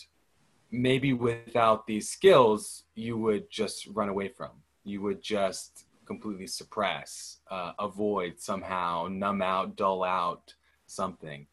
maybe 0.70 1.12
without 1.12 1.86
these 1.86 2.08
skills 2.08 2.84
you 2.94 3.16
would 3.16 3.50
just 3.50 3.86
run 3.88 4.08
away 4.08 4.28
from 4.28 4.52
you 4.84 5.00
would 5.00 5.22
just 5.22 5.84
completely 6.04 6.46
suppress, 6.46 7.38
uh, 7.50 7.72
avoid 7.78 8.40
somehow, 8.40 9.08
numb 9.10 9.42
out, 9.42 9.76
dull 9.76 10.02
out 10.02 10.54
something. 10.86 11.46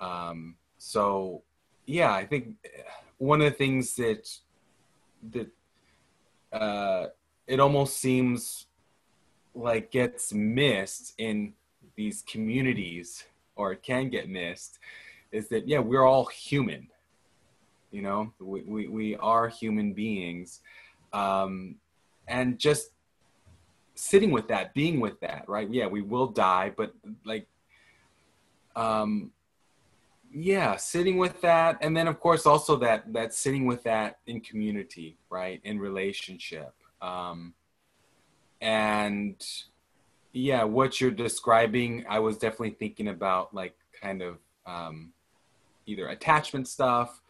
Um, 0.00 0.56
so, 0.78 1.42
yeah, 1.86 2.12
I 2.12 2.26
think 2.26 2.56
one 3.22 3.40
of 3.40 3.52
the 3.52 3.56
things 3.56 3.94
that 3.94 4.28
that 5.30 5.48
uh, 6.52 7.06
it 7.46 7.60
almost 7.60 7.98
seems 7.98 8.66
like 9.54 9.92
gets 9.92 10.32
missed 10.32 11.14
in 11.18 11.52
these 11.94 12.24
communities, 12.26 13.24
or 13.54 13.72
it 13.72 13.82
can 13.84 14.08
get 14.08 14.28
missed, 14.28 14.80
is 15.30 15.46
that 15.48 15.68
yeah, 15.68 15.78
we're 15.78 16.04
all 16.04 16.24
human. 16.24 16.88
You 17.92 18.02
know, 18.02 18.32
we 18.40 18.62
we, 18.62 18.88
we 18.88 19.16
are 19.16 19.46
human 19.48 19.92
beings. 19.92 20.60
Um, 21.12 21.76
and 22.26 22.58
just 22.58 22.90
sitting 23.94 24.32
with 24.32 24.48
that 24.48 24.72
being 24.72 25.00
with 25.00 25.20
that 25.20 25.44
right 25.46 25.68
yeah 25.70 25.86
we 25.86 26.00
will 26.00 26.26
die 26.26 26.72
but 26.74 26.94
like 27.26 27.46
um 28.74 29.30
yeah 30.34 30.76
sitting 30.76 31.18
with 31.18 31.40
that 31.42 31.76
and 31.82 31.96
then 31.96 32.08
of 32.08 32.18
course 32.18 32.46
also 32.46 32.76
that 32.76 33.10
that 33.12 33.34
sitting 33.34 33.66
with 33.66 33.82
that 33.82 34.18
in 34.26 34.40
community 34.40 35.18
right 35.28 35.60
in 35.64 35.78
relationship 35.78 36.74
um 37.02 37.52
and 38.60 39.44
yeah 40.32 40.64
what 40.64 41.00
you're 41.00 41.10
describing 41.10 42.04
i 42.08 42.18
was 42.18 42.38
definitely 42.38 42.70
thinking 42.70 43.08
about 43.08 43.54
like 43.54 43.74
kind 44.00 44.22
of 44.22 44.38
um 44.66 45.12
either 45.86 46.08
attachment 46.08 46.66
stuff 46.66 47.20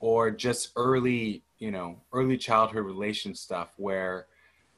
or 0.00 0.30
just 0.30 0.72
early 0.74 1.42
you 1.58 1.70
know 1.70 2.00
early 2.12 2.36
childhood 2.36 2.84
relation 2.84 3.34
stuff 3.34 3.72
where 3.76 4.26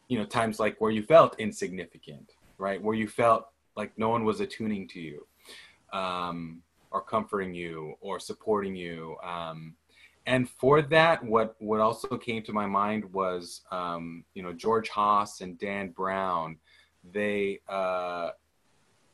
you 0.08 0.18
know 0.18 0.24
times 0.24 0.60
like 0.60 0.78
where 0.80 0.90
you 0.90 1.02
felt 1.02 1.38
insignificant 1.38 2.32
right 2.58 2.82
where 2.82 2.94
you 2.94 3.08
felt 3.08 3.46
like 3.74 3.92
no 3.96 4.10
one 4.10 4.24
was 4.24 4.40
attuning 4.40 4.86
to 4.86 5.00
you 5.00 5.26
um, 5.92 6.62
or 6.90 7.00
comforting 7.00 7.54
you 7.54 7.94
or 8.00 8.18
supporting 8.18 8.74
you 8.74 9.16
um, 9.22 9.74
and 10.26 10.48
for 10.48 10.82
that 10.82 11.24
what 11.24 11.56
what 11.58 11.80
also 11.80 12.16
came 12.16 12.42
to 12.42 12.52
my 12.52 12.66
mind 12.66 13.04
was 13.12 13.62
um, 13.70 14.24
you 14.34 14.42
know 14.42 14.52
george 14.52 14.88
haas 14.88 15.40
and 15.40 15.58
dan 15.58 15.90
brown. 15.90 16.56
They 17.12 17.60
uh, 17.68 18.30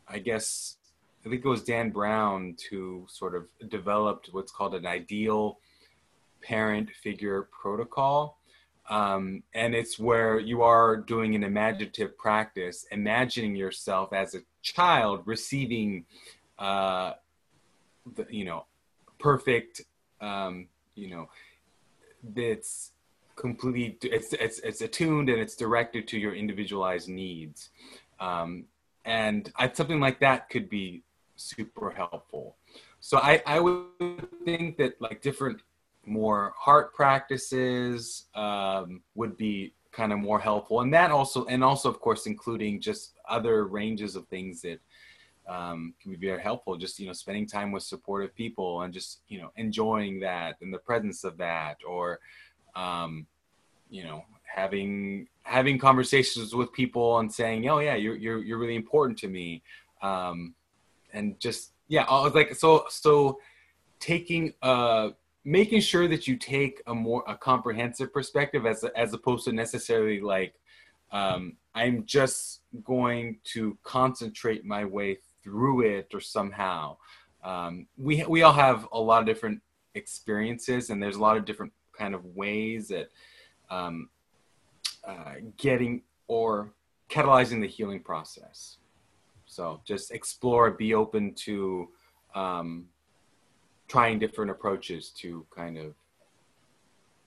i 0.08 0.18
guess 0.18 0.76
i 1.24 1.28
think 1.28 1.44
it 1.44 1.48
was 1.48 1.62
dan 1.62 1.90
brown 1.90 2.56
who 2.70 3.06
sort 3.08 3.34
of 3.36 3.46
developed 3.68 4.30
what's 4.32 4.52
called 4.52 4.74
an 4.74 4.86
ideal 4.86 5.58
parent 6.46 6.90
figure 6.90 7.48
protocol. 7.50 8.38
Um, 8.88 9.42
and 9.54 9.74
it's 9.74 9.98
where 9.98 10.38
you 10.38 10.62
are 10.62 10.96
doing 10.96 11.34
an 11.34 11.42
imaginative 11.42 12.16
practice, 12.16 12.86
imagining 12.92 13.56
yourself 13.56 14.12
as 14.12 14.34
a 14.34 14.40
child 14.62 15.22
receiving, 15.24 16.04
uh, 16.58 17.14
the, 18.14 18.26
you 18.30 18.44
know, 18.44 18.66
perfect, 19.18 19.82
um, 20.20 20.68
you 20.94 21.08
know, 21.08 21.28
that's 22.34 22.92
completely, 23.36 23.98
it's, 24.08 24.32
it's, 24.34 24.58
it's 24.60 24.80
attuned 24.80 25.28
and 25.28 25.40
it's 25.40 25.56
directed 25.56 26.08
to 26.08 26.18
your 26.18 26.34
individualized 26.34 27.08
needs. 27.08 27.70
Um, 28.20 28.64
and 29.04 29.52
I, 29.56 29.70
something 29.72 30.00
like 30.00 30.20
that 30.20 30.50
could 30.50 30.68
be 30.68 31.02
super 31.36 31.90
helpful. 31.90 32.56
So 33.00 33.18
I, 33.18 33.42
I 33.46 33.60
would 33.60 34.28
think 34.44 34.78
that 34.78 35.00
like 35.00 35.22
different 35.22 35.60
more 36.06 36.54
heart 36.56 36.94
practices 36.94 38.26
um, 38.34 39.02
would 39.14 39.36
be 39.36 39.74
kind 39.92 40.12
of 40.12 40.18
more 40.18 40.38
helpful 40.38 40.82
and 40.82 40.92
that 40.92 41.10
also 41.10 41.46
and 41.46 41.64
also 41.64 41.88
of 41.88 42.00
course 42.00 42.26
including 42.26 42.78
just 42.78 43.14
other 43.30 43.64
ranges 43.64 44.14
of 44.14 44.28
things 44.28 44.60
that 44.60 44.78
um, 45.48 45.94
can 46.00 46.12
be 46.12 46.26
very 46.26 46.42
helpful 46.42 46.76
just 46.76 46.98
you 46.98 47.06
know 47.06 47.12
spending 47.12 47.46
time 47.46 47.72
with 47.72 47.82
supportive 47.82 48.34
people 48.34 48.82
and 48.82 48.92
just 48.92 49.20
you 49.28 49.40
know 49.40 49.50
enjoying 49.56 50.20
that 50.20 50.56
and 50.60 50.72
the 50.72 50.78
presence 50.78 51.24
of 51.24 51.36
that 51.38 51.76
or 51.86 52.18
um, 52.74 53.26
you 53.90 54.04
know 54.04 54.24
having 54.42 55.28
having 55.42 55.78
conversations 55.78 56.54
with 56.54 56.72
people 56.72 57.18
and 57.18 57.32
saying 57.32 57.68
oh 57.68 57.78
yeah 57.78 57.94
you're 57.94 58.16
you're, 58.16 58.42
you're 58.42 58.58
really 58.58 58.76
important 58.76 59.18
to 59.18 59.28
me. 59.28 59.62
Um, 60.02 60.54
and 61.12 61.38
just 61.40 61.72
yeah, 61.88 62.02
I 62.02 62.22
was 62.22 62.34
like 62.34 62.54
so 62.54 62.84
so 62.88 63.38
taking 64.00 64.52
uh 64.62 65.10
making 65.44 65.80
sure 65.80 66.08
that 66.08 66.26
you 66.26 66.36
take 66.36 66.82
a 66.86 66.94
more 66.94 67.22
a 67.28 67.36
comprehensive 67.36 68.12
perspective 68.12 68.66
as 68.66 68.84
as 68.96 69.14
opposed 69.14 69.44
to 69.44 69.52
necessarily 69.52 70.20
like 70.20 70.54
um, 71.12 71.56
I'm 71.74 72.04
just 72.04 72.62
going 72.82 73.38
to 73.52 73.78
concentrate 73.84 74.64
my 74.64 74.84
way 74.84 75.18
through 75.46 75.82
it 75.82 76.12
or 76.12 76.20
somehow. 76.20 76.96
Um, 77.44 77.86
we 77.96 78.24
we 78.24 78.42
all 78.42 78.52
have 78.52 78.88
a 78.92 79.00
lot 79.00 79.20
of 79.20 79.26
different 79.26 79.62
experiences, 79.94 80.90
and 80.90 81.00
there's 81.00 81.14
a 81.14 81.20
lot 81.20 81.36
of 81.36 81.44
different 81.44 81.72
kind 81.96 82.14
of 82.14 82.24
ways 82.34 82.88
that 82.88 83.08
um, 83.70 84.10
uh, 85.06 85.34
getting 85.56 86.02
or 86.26 86.72
catalyzing 87.08 87.60
the 87.60 87.68
healing 87.68 88.00
process. 88.00 88.78
So 89.46 89.80
just 89.84 90.10
explore, 90.10 90.72
be 90.72 90.92
open 90.94 91.32
to 91.46 91.88
um, 92.34 92.86
trying 93.86 94.18
different 94.18 94.50
approaches 94.50 95.10
to 95.10 95.46
kind 95.54 95.78
of 95.78 95.94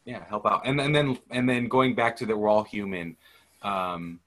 yeah 0.03 0.25
help 0.27 0.45
out, 0.45 0.63
and, 0.65 0.81
and 0.81 0.93
then 0.93 1.17
and 1.31 1.47
then 1.47 1.69
going 1.69 1.95
back 1.95 2.17
to 2.17 2.25
that 2.25 2.37
we're 2.37 2.49
all 2.49 2.65
human. 2.65 3.15
Um, 3.61 4.19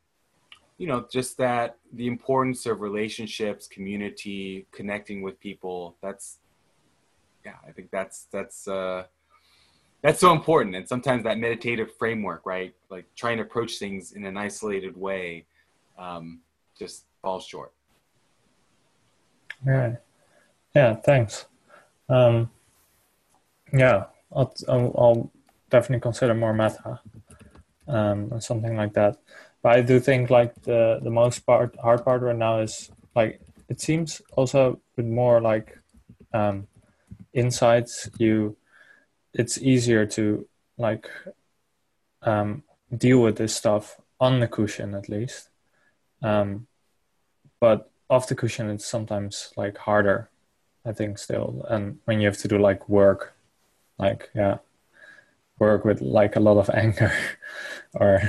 you 0.82 0.88
know, 0.88 1.06
just 1.08 1.38
that 1.38 1.76
the 1.92 2.08
importance 2.08 2.66
of 2.66 2.80
relationships, 2.80 3.68
community, 3.68 4.66
connecting 4.72 5.22
with 5.22 5.38
people. 5.38 5.94
That's 6.02 6.38
yeah, 7.46 7.54
I 7.64 7.70
think 7.70 7.92
that's 7.92 8.26
that's 8.32 8.66
uh, 8.66 9.04
that's 10.02 10.18
so 10.18 10.32
important. 10.32 10.74
And 10.74 10.88
sometimes 10.88 11.22
that 11.22 11.38
meditative 11.38 11.94
framework, 11.96 12.44
right, 12.44 12.74
like 12.90 13.04
trying 13.14 13.36
to 13.36 13.44
approach 13.44 13.78
things 13.78 14.10
in 14.10 14.24
an 14.24 14.36
isolated 14.36 14.96
way, 14.96 15.46
um, 15.96 16.40
just 16.76 17.04
falls 17.22 17.46
short. 17.46 17.70
Yeah, 19.64 19.94
yeah. 20.74 20.96
Thanks. 20.96 21.46
Um, 22.08 22.50
yeah, 23.72 24.06
I'll, 24.34 24.52
I'll, 24.68 24.94
I'll 24.98 25.30
definitely 25.70 26.00
consider 26.00 26.34
more 26.34 26.52
metta 26.52 26.98
um, 27.86 28.40
something 28.40 28.76
like 28.76 28.94
that. 28.94 29.18
But 29.62 29.76
I 29.76 29.82
do 29.82 30.00
think 30.00 30.30
like 30.30 30.54
the 30.62 31.00
the 31.02 31.10
most 31.10 31.40
part 31.46 31.76
hard 31.80 32.04
part 32.04 32.22
right 32.22 32.36
now 32.36 32.60
is 32.60 32.90
like 33.14 33.40
it 33.68 33.80
seems 33.80 34.20
also 34.32 34.80
with 34.96 35.06
more 35.06 35.40
like 35.40 35.78
um, 36.34 36.66
insights 37.32 38.10
you 38.18 38.56
it's 39.34 39.58
easier 39.58 40.04
to 40.04 40.46
like 40.76 41.08
um, 42.22 42.62
deal 42.96 43.20
with 43.22 43.36
this 43.36 43.54
stuff 43.54 44.00
on 44.20 44.40
the 44.40 44.48
cushion 44.48 44.94
at 44.94 45.08
least. 45.08 45.48
Um, 46.22 46.66
but 47.60 47.90
off 48.10 48.28
the 48.28 48.34
cushion 48.34 48.68
it's 48.68 48.84
sometimes 48.84 49.52
like 49.56 49.78
harder 49.78 50.28
i 50.84 50.92
think 50.92 51.18
still. 51.18 51.64
And 51.70 51.98
when 52.04 52.20
you 52.20 52.26
have 52.26 52.38
to 52.38 52.48
do 52.48 52.58
like 52.58 52.88
work 52.88 53.34
like 53.98 54.30
yeah 54.34 54.58
work 55.58 55.84
with 55.84 56.00
like 56.00 56.36
a 56.36 56.40
lot 56.40 56.58
of 56.58 56.70
anger 56.74 57.12
or 57.94 58.20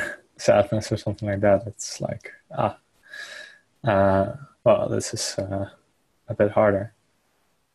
sadness 0.43 0.91
or 0.91 0.97
something 0.97 1.27
like 1.29 1.41
that 1.41 1.63
it's 1.67 2.01
like 2.01 2.31
ah 2.57 2.77
uh, 3.85 4.33
well 4.63 4.87
this 4.87 5.13
is 5.13 5.35
uh, 5.37 5.69
a 6.29 6.33
bit 6.33 6.51
harder. 6.51 6.93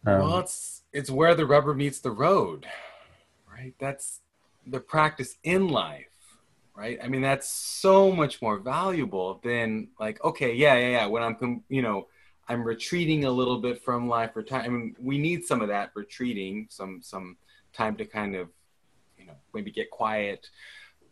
Um, 0.07 0.21
well 0.21 0.39
it's 0.39 0.83
it's 0.93 1.11
where 1.11 1.35
the 1.35 1.47
rubber 1.47 1.75
meets 1.75 2.01
the 2.01 2.11
road 2.11 2.67
right? 3.53 3.75
That's 3.79 4.21
the 4.67 4.81
practice 4.81 5.37
in 5.43 5.69
life 5.69 6.07
right? 6.75 6.99
I 7.03 7.09
mean 7.09 7.23
that's 7.23 7.49
so 7.49 8.13
much 8.13 8.41
more 8.41 8.59
valuable 8.59 9.41
than 9.43 9.89
like 9.99 10.23
okay 10.25 10.55
yeah 10.55 10.75
yeah 10.75 10.91
yeah 10.91 11.07
when 11.07 11.23
i'm 11.23 11.65
you 11.69 11.83
know 11.83 12.07
i'm 12.49 12.63
retreating 12.63 13.25
a 13.25 13.31
little 13.31 13.59
bit 13.59 13.83
from 13.83 14.09
life 14.09 14.37
or 14.37 14.43
time 14.45 14.65
i 14.65 14.69
mean 14.69 14.97
we 15.01 15.19
need 15.19 15.45
some 15.45 15.61
of 15.61 15.69
that 15.69 15.91
retreating 15.95 16.69
some 16.71 17.01
some 17.03 17.37
time 17.73 17.97
to 17.97 18.05
kind 18.05 18.35
of 18.35 18.49
you 19.17 19.27
know 19.27 19.35
maybe 19.55 19.71
get 19.71 19.91
quiet. 19.91 20.49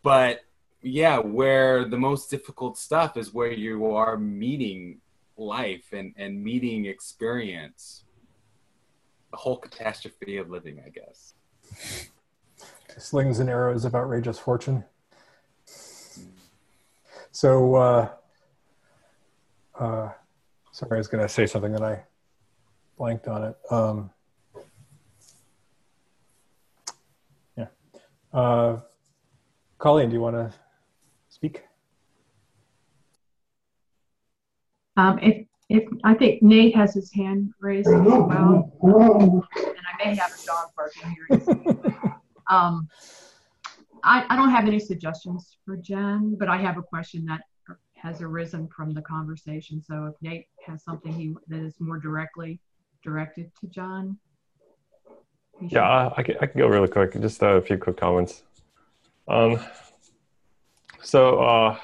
But 0.03 0.41
yeah 0.81 1.17
where 1.17 1.85
the 1.85 1.97
most 1.97 2.29
difficult 2.29 2.77
stuff 2.77 3.17
is 3.17 3.33
where 3.33 3.51
you 3.51 3.93
are 3.93 4.17
meeting 4.17 4.99
life 5.37 5.93
and 5.93 6.13
and 6.17 6.43
meeting 6.43 6.85
experience. 6.85 8.03
The 9.31 9.37
whole 9.37 9.57
catastrophe 9.57 10.37
of 10.37 10.49
living 10.49 10.81
i 10.85 10.89
guess. 10.89 11.33
Slings 12.97 13.39
and 13.39 13.49
arrows 13.49 13.85
of 13.85 13.93
outrageous 13.93 14.39
fortune. 14.39 14.83
So 17.31 17.75
uh 17.75 18.09
uh 19.79 20.09
sorry 20.71 20.93
i 20.93 20.97
was 20.97 21.07
going 21.07 21.21
to 21.21 21.29
say 21.29 21.45
something 21.45 21.71
that 21.73 21.83
i 21.83 22.03
blanked 22.97 23.27
on 23.27 23.43
it. 23.43 23.57
Um 23.71 24.09
yeah. 27.55 27.67
Uh 28.33 28.77
colleen 29.77 30.09
do 30.09 30.15
you 30.15 30.21
want 30.21 30.35
to 30.35 30.66
speak? 31.37 31.63
Um, 34.97 35.19
if, 35.21 35.45
if 35.69 35.87
I 36.03 36.15
think 36.15 36.41
Nate 36.41 36.75
has 36.75 36.95
his 36.95 37.13
hand 37.13 37.51
raised 37.59 37.87
as 37.87 38.01
well, 38.01 38.71
and 38.81 39.85
I 39.93 40.03
may 40.03 40.15
have 40.15 40.31
a 40.31 40.45
dog 40.45 40.71
barking 40.75 41.15
here. 41.15 42.15
um, 42.49 42.87
I, 44.03 44.25
I 44.29 44.35
don't 44.35 44.49
have 44.49 44.65
any 44.65 44.79
suggestions 44.79 45.57
for 45.63 45.77
Jen, 45.77 46.35
but 46.39 46.49
I 46.49 46.57
have 46.57 46.77
a 46.77 46.81
question 46.81 47.25
that 47.25 47.41
has 47.93 48.21
arisen 48.21 48.67
from 48.75 48.93
the 48.93 49.01
conversation. 49.01 49.83
So 49.83 50.05
if 50.05 50.15
Nate 50.21 50.47
has 50.65 50.83
something 50.83 51.13
he 51.13 51.35
that 51.49 51.59
is 51.59 51.75
more 51.79 51.99
directly 51.99 52.59
directed 53.03 53.51
to 53.61 53.67
John. 53.67 54.17
Yeah, 55.61 56.11
I 56.15 56.23
can, 56.23 56.35
I 56.41 56.47
can 56.47 56.59
go 56.59 56.67
really 56.67 56.87
quick. 56.87 57.19
Just 57.19 57.41
a 57.43 57.61
few 57.61 57.77
quick 57.77 57.97
comments. 57.97 58.43
Um, 59.27 59.59
so, 61.01 61.39
uh, 61.39 61.77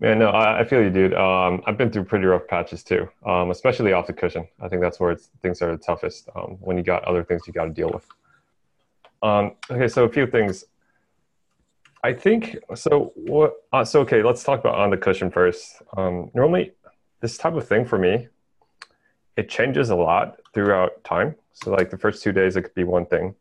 man, 0.00 0.18
no, 0.18 0.28
I, 0.28 0.60
I, 0.60 0.64
feel 0.64 0.82
you, 0.82 0.90
dude. 0.90 1.14
Um, 1.14 1.62
I've 1.66 1.78
been 1.78 1.90
through 1.90 2.04
pretty 2.04 2.26
rough 2.26 2.46
patches 2.48 2.82
too, 2.82 3.08
um, 3.26 3.50
especially 3.50 3.92
off 3.92 4.06
the 4.06 4.12
cushion. 4.12 4.46
I 4.60 4.68
think 4.68 4.82
that's 4.82 5.00
where 5.00 5.16
things 5.40 5.62
are 5.62 5.72
the 5.72 5.82
toughest 5.82 6.28
um, 6.34 6.58
when 6.60 6.76
you 6.76 6.82
got 6.82 7.04
other 7.04 7.24
things 7.24 7.42
you 7.46 7.52
got 7.52 7.64
to 7.64 7.70
deal 7.70 7.90
with. 7.92 8.06
Um, 9.22 9.52
okay, 9.70 9.88
so 9.88 10.04
a 10.04 10.08
few 10.08 10.26
things. 10.26 10.64
I 12.04 12.12
think 12.12 12.58
so. 12.74 13.12
What? 13.14 13.54
Uh, 13.72 13.84
so 13.84 14.00
okay, 14.00 14.22
let's 14.22 14.42
talk 14.42 14.60
about 14.60 14.74
on 14.74 14.90
the 14.90 14.96
cushion 14.96 15.30
first. 15.30 15.82
Um, 15.96 16.30
normally, 16.34 16.72
this 17.20 17.38
type 17.38 17.54
of 17.54 17.66
thing 17.66 17.84
for 17.84 17.96
me, 17.98 18.26
it 19.36 19.48
changes 19.48 19.90
a 19.90 19.96
lot 19.96 20.40
throughout 20.52 21.04
time. 21.04 21.36
So 21.52 21.70
like 21.70 21.90
the 21.90 21.98
first 21.98 22.22
two 22.22 22.32
days, 22.32 22.56
it 22.56 22.62
could 22.62 22.74
be 22.74 22.82
one 22.82 23.06
thing, 23.06 23.36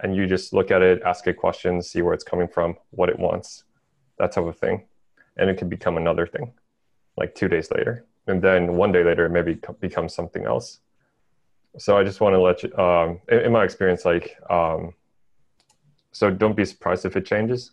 and 0.00 0.16
you 0.16 0.26
just 0.26 0.52
look 0.52 0.72
at 0.72 0.82
it, 0.82 1.00
ask 1.06 1.26
it 1.28 1.34
questions, 1.34 1.88
see 1.88 2.02
where 2.02 2.14
it's 2.14 2.24
coming 2.24 2.48
from, 2.48 2.76
what 2.90 3.08
it 3.08 3.18
wants 3.18 3.62
that 4.18 4.32
type 4.32 4.44
of 4.44 4.58
thing. 4.58 4.84
And 5.36 5.48
it 5.48 5.56
can 5.56 5.68
become 5.68 5.96
another 5.96 6.26
thing, 6.26 6.52
like 7.16 7.34
two 7.34 7.48
days 7.48 7.70
later. 7.70 8.06
And 8.26 8.40
then 8.40 8.76
one 8.76 8.92
day 8.92 9.02
later, 9.02 9.26
it 9.26 9.30
maybe 9.30 9.58
becomes 9.80 10.14
something 10.14 10.44
else. 10.44 10.80
So 11.78 11.96
I 11.96 12.04
just 12.04 12.20
want 12.20 12.34
to 12.34 12.40
let 12.40 12.62
you, 12.62 12.76
um, 12.76 13.20
in, 13.28 13.40
in, 13.40 13.52
my 13.52 13.64
experience, 13.64 14.04
like, 14.04 14.36
um, 14.50 14.94
so 16.12 16.30
don't 16.30 16.54
be 16.54 16.66
surprised 16.66 17.06
if 17.06 17.16
it 17.16 17.24
changes. 17.24 17.72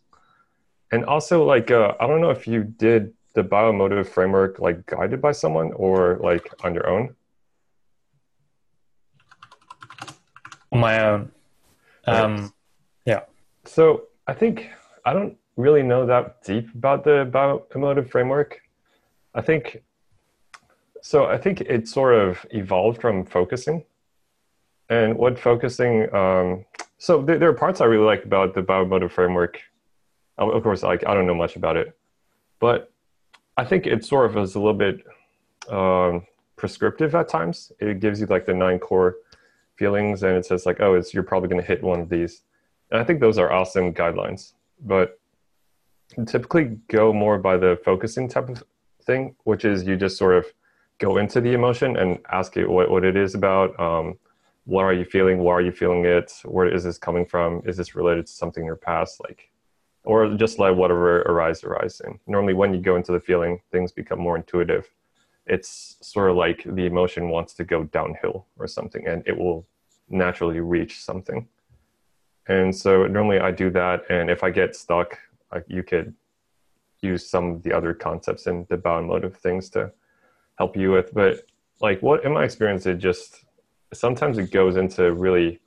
And 0.91 1.03
also, 1.05 1.43
like, 1.43 1.69
uh, 1.69 1.93
I 1.99 2.07
don't 2.07 2.21
know 2.21 2.29
if 2.29 2.47
you 2.47 2.63
did 2.63 3.13
the 3.33 3.43
bioemotive 3.43 4.07
framework 4.07 4.59
like 4.59 4.85
guided 4.85 5.21
by 5.21 5.31
someone 5.31 5.71
or 5.73 6.19
like 6.21 6.51
on 6.63 6.73
your 6.73 6.89
own. 6.89 7.15
On 10.71 10.79
my 10.79 11.05
own. 11.05 11.31
Um. 12.05 12.53
Yeah. 13.05 13.21
So 13.65 14.07
I 14.27 14.33
think 14.33 14.69
I 15.05 15.13
don't 15.13 15.37
really 15.60 15.84
know 15.84 16.05
that 16.05 16.41
deep 16.43 16.74
about 16.74 17.03
the 17.03 17.30
bioemotive 17.30 18.10
framework. 18.10 18.62
I 19.36 19.41
think 19.41 19.84
so. 21.01 21.26
I 21.26 21.38
think 21.38 21.62
it 21.62 21.88
sort 21.88 22.16
of 22.16 22.45
evolved 22.51 23.01
from 23.01 23.26
focusing, 23.26 23.84
and 24.89 25.18
what 25.18 25.38
focusing. 25.38 26.14
Um, 26.16 26.66
so 26.97 27.22
there, 27.22 27.38
there, 27.38 27.49
are 27.49 27.53
parts 27.53 27.82
I 27.82 27.86
really 27.86 28.05
like 28.05 28.24
about 28.24 28.55
the 28.55 28.62
bioemotive 28.62 29.12
framework. 29.12 29.60
Of 30.38 30.64
course, 30.64 30.82
like 30.82 31.05
I 31.05 31.14
don't 31.14 31.28
know 31.28 31.36
much 31.36 31.57
about 31.57 31.76
it, 31.76 31.97
but 32.60 32.91
I 33.57 33.66
think 33.66 33.86
it 33.86 34.05
sort 34.05 34.30
of 34.30 34.38
is 34.38 34.55
a 34.55 34.60
little 34.60 34.74
bit 34.74 35.03
um, 35.70 36.26
prescriptive 36.55 37.14
at 37.16 37.28
times. 37.28 37.74
It 37.80 37.99
gives 37.99 38.22
you 38.22 38.28
like 38.28 38.45
the 38.45 38.53
nine 38.53 38.80
core 38.80 39.18
feelings, 39.76 40.24
and 40.24 40.38
it 40.38 40.45
says 40.45 40.66
like, 40.66 40.80
oh, 40.80 40.93
it's 40.93 41.14
you're 41.14 41.24
probably 41.24 41.49
going 41.49 41.62
to 41.62 41.68
hit 41.68 41.84
one 41.84 41.99
of 41.99 42.07
these. 42.07 42.43
And 42.91 43.01
I 43.01 43.03
think 43.03 43.20
those 43.20 43.38
are 43.38 43.51
awesome 43.51 43.93
guidelines. 43.93 44.53
But 44.82 45.18
typically 46.28 46.78
go 46.88 47.14
more 47.14 47.38
by 47.38 47.57
the 47.57 47.80
focusing 47.84 48.28
type 48.28 48.49
of 48.49 48.64
thing, 49.03 49.36
which 49.43 49.66
is 49.66 49.86
you 49.86 49.95
just 49.95 50.18
sort 50.18 50.36
of 50.36 50.45
go 50.99 51.18
into 51.18 51.39
the 51.41 51.53
emotion 51.53 51.97
and 51.97 52.20
ask 52.32 52.57
it 52.57 52.68
what, 52.68 52.89
what 52.89 53.03
it 53.03 53.16
is 53.16 53.36
about. 53.36 53.80
Um, 53.80 54.18
what 54.66 54.84
are 54.84 54.93
you 54.93 55.05
feeling? 55.05 55.39
Why 55.39 55.53
are 55.53 55.62
you 55.62 55.72
feeling 55.72 56.05
it? 56.05 56.32
Where 56.45 56.68
is 56.68 56.84
this 56.84 56.97
coming 56.97 57.26
from? 57.26 57.62
Is 57.66 57.78
this 57.78 57.95
related 57.95 58.28
to 58.28 58.32
something 58.32 58.62
in 58.62 58.68
your 58.68 58.76
past? 58.76 59.20
Like, 59.22 59.49
or 60.03 60.36
just 60.36 60.60
let 60.60 60.76
whatever 60.76 61.22
arise 61.24 61.64
arise. 61.64 62.01
And 62.01 62.20
normally, 62.28 62.53
when 62.53 62.74
you 62.74 62.82
go 62.82 62.95
into 62.95 63.12
the 63.12 63.20
feeling, 63.20 63.62
things 63.72 63.91
become 63.91 64.20
more 64.20 64.36
intuitive, 64.36 64.89
it's 65.49 65.97
sort 66.01 66.30
of 66.30 66.38
like 66.38 66.64
the 66.64 66.86
emotion 66.86 67.30
wants 67.30 67.53
to 67.55 67.64
go 67.64 67.84
downhill 67.86 68.45
or 68.57 68.68
something 68.68 69.07
and 69.07 69.24
it 69.26 69.36
will 69.38 69.66
naturally 70.07 70.60
reach 70.60 71.03
something. 71.03 71.47
And 72.47 72.76
so 72.76 73.07
normally 73.07 73.39
I 73.39 73.51
do 73.51 73.70
that. 73.72 74.03
And 74.10 74.30
if 74.30 74.43
I 74.43 74.51
get 74.51 74.76
stuck, 74.76 75.18
like 75.51 75.65
you 75.67 75.83
could 75.83 76.13
use 77.01 77.29
some 77.29 77.51
of 77.51 77.63
the 77.63 77.73
other 77.73 77.93
concepts 77.93 78.47
in 78.47 78.65
the 78.69 78.77
bound 78.77 79.11
of 79.23 79.35
things 79.37 79.69
to 79.71 79.91
help 80.57 80.75
you 80.75 80.91
with. 80.91 81.13
But 81.13 81.41
like 81.81 82.01
what 82.01 82.25
in 82.25 82.33
my 82.33 82.43
experience, 82.43 82.85
it 82.85 82.97
just 82.97 83.45
sometimes 83.93 84.37
it 84.37 84.51
goes 84.51 84.75
into 84.75 85.13
really 85.13 85.59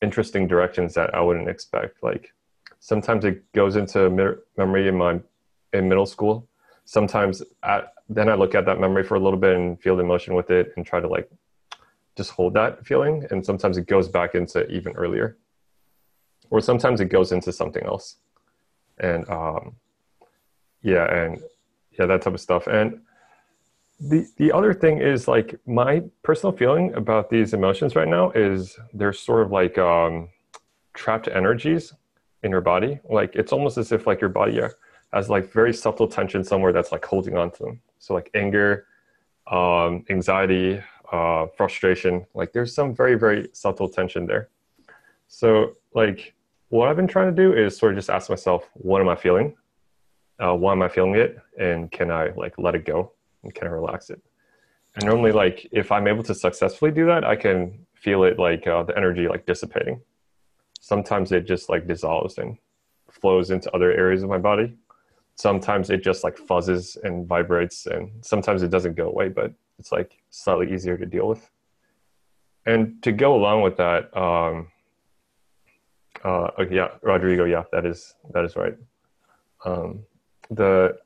interesting 0.00 0.48
directions 0.48 0.94
that 0.94 1.14
I 1.14 1.20
wouldn't 1.20 1.48
expect. 1.48 2.02
Like 2.02 2.32
sometimes 2.80 3.24
it 3.24 3.50
goes 3.52 3.76
into 3.76 4.10
memory 4.56 4.88
in 4.88 4.96
my 4.96 5.20
in 5.72 5.88
middle 5.88 6.06
school. 6.06 6.48
Sometimes 6.84 7.42
at, 7.62 7.94
then 8.08 8.28
I 8.28 8.34
look 8.34 8.54
at 8.54 8.66
that 8.66 8.80
memory 8.80 9.04
for 9.04 9.14
a 9.14 9.20
little 9.20 9.38
bit 9.38 9.56
and 9.56 9.80
feel 9.80 9.96
the 9.96 10.02
emotion 10.02 10.34
with 10.34 10.50
it 10.50 10.72
and 10.76 10.84
try 10.84 11.00
to 11.00 11.08
like 11.08 11.30
just 12.16 12.30
hold 12.30 12.54
that 12.54 12.84
feeling. 12.84 13.24
And 13.30 13.44
sometimes 13.44 13.78
it 13.78 13.86
goes 13.86 14.08
back 14.08 14.34
into 14.34 14.66
even 14.68 14.92
earlier, 14.96 15.38
or 16.50 16.60
sometimes 16.60 17.00
it 17.00 17.06
goes 17.06 17.32
into 17.32 17.52
something 17.52 17.84
else. 17.84 18.16
And 18.98 19.28
um, 19.28 19.76
yeah, 20.82 21.12
and 21.12 21.40
yeah, 21.98 22.06
that 22.06 22.22
type 22.22 22.34
of 22.34 22.40
stuff. 22.40 22.66
And 22.66 23.00
the 24.00 24.26
the 24.36 24.52
other 24.52 24.74
thing 24.74 24.98
is 24.98 25.28
like 25.28 25.58
my 25.66 26.02
personal 26.22 26.54
feeling 26.54 26.92
about 26.94 27.30
these 27.30 27.54
emotions 27.54 27.94
right 27.94 28.08
now 28.08 28.30
is 28.32 28.76
they're 28.92 29.12
sort 29.12 29.42
of 29.42 29.52
like 29.52 29.78
um, 29.78 30.28
trapped 30.94 31.28
energies 31.28 31.92
in 32.42 32.50
your 32.50 32.60
body. 32.60 32.98
Like 33.08 33.36
it's 33.36 33.52
almost 33.52 33.78
as 33.78 33.92
if 33.92 34.06
like 34.06 34.20
your 34.20 34.30
body 34.30 34.60
has 35.12 35.30
like 35.30 35.52
very 35.52 35.72
subtle 35.72 36.08
tension 36.08 36.42
somewhere 36.42 36.72
that's 36.72 36.90
like 36.90 37.04
holding 37.04 37.36
on 37.36 37.50
to 37.52 37.64
them. 37.64 37.80
So 37.98 38.14
like 38.14 38.30
anger, 38.34 38.86
um, 39.46 40.04
anxiety, 40.10 40.82
uh, 41.12 41.46
frustration. 41.56 42.26
Like 42.34 42.52
there's 42.52 42.74
some 42.74 42.94
very 42.94 43.14
very 43.14 43.48
subtle 43.52 43.88
tension 43.88 44.26
there. 44.26 44.48
So 45.28 45.74
like 45.94 46.34
what 46.72 46.88
I've 46.88 46.96
been 46.96 47.06
trying 47.06 47.36
to 47.36 47.42
do 47.42 47.52
is 47.52 47.76
sort 47.76 47.92
of 47.92 47.98
just 47.98 48.08
ask 48.08 48.30
myself, 48.30 48.66
what 48.72 49.02
am 49.02 49.08
I 49.10 49.14
feeling? 49.14 49.54
Uh, 50.42 50.54
why 50.54 50.72
am 50.72 50.80
I 50.80 50.88
feeling 50.88 51.16
it? 51.16 51.38
And 51.60 51.92
can 51.92 52.10
I 52.10 52.30
like 52.34 52.54
let 52.56 52.74
it 52.74 52.86
go? 52.86 53.12
And 53.42 53.54
can 53.54 53.66
I 53.66 53.70
relax 53.70 54.08
it? 54.08 54.22
And 54.96 55.04
normally, 55.04 55.32
like 55.32 55.68
if 55.70 55.92
I'm 55.92 56.08
able 56.08 56.22
to 56.22 56.34
successfully 56.34 56.90
do 56.90 57.04
that, 57.04 57.24
I 57.24 57.36
can 57.36 57.86
feel 57.94 58.24
it 58.24 58.38
like 58.38 58.66
uh, 58.66 58.84
the 58.84 58.96
energy 58.96 59.28
like 59.28 59.44
dissipating. 59.44 60.00
Sometimes 60.80 61.30
it 61.30 61.46
just 61.46 61.68
like 61.68 61.86
dissolves 61.86 62.38
and 62.38 62.56
flows 63.10 63.50
into 63.50 63.70
other 63.72 63.92
areas 63.92 64.22
of 64.22 64.30
my 64.30 64.38
body. 64.38 64.74
Sometimes 65.34 65.90
it 65.90 66.02
just 66.02 66.24
like 66.24 66.38
fuzzes 66.38 66.96
and 67.04 67.26
vibrates, 67.26 67.84
and 67.84 68.10
sometimes 68.24 68.62
it 68.62 68.70
doesn't 68.70 68.96
go 68.96 69.08
away, 69.08 69.28
but 69.28 69.52
it's 69.78 69.92
like 69.92 70.16
slightly 70.30 70.72
easier 70.72 70.96
to 70.96 71.04
deal 71.04 71.28
with. 71.28 71.50
And 72.64 73.02
to 73.02 73.12
go 73.12 73.34
along 73.34 73.60
with 73.60 73.76
that, 73.76 74.16
um, 74.16 74.71
uh, 76.24 76.50
okay, 76.58 76.74
yeah, 76.74 76.88
Rodrigo, 77.02 77.44
yeah, 77.44 77.64
that 77.72 77.84
is 77.84 78.14
that 78.32 78.44
is 78.44 78.56
right. 78.56 78.76
Um, 79.64 80.04
the 80.50 80.98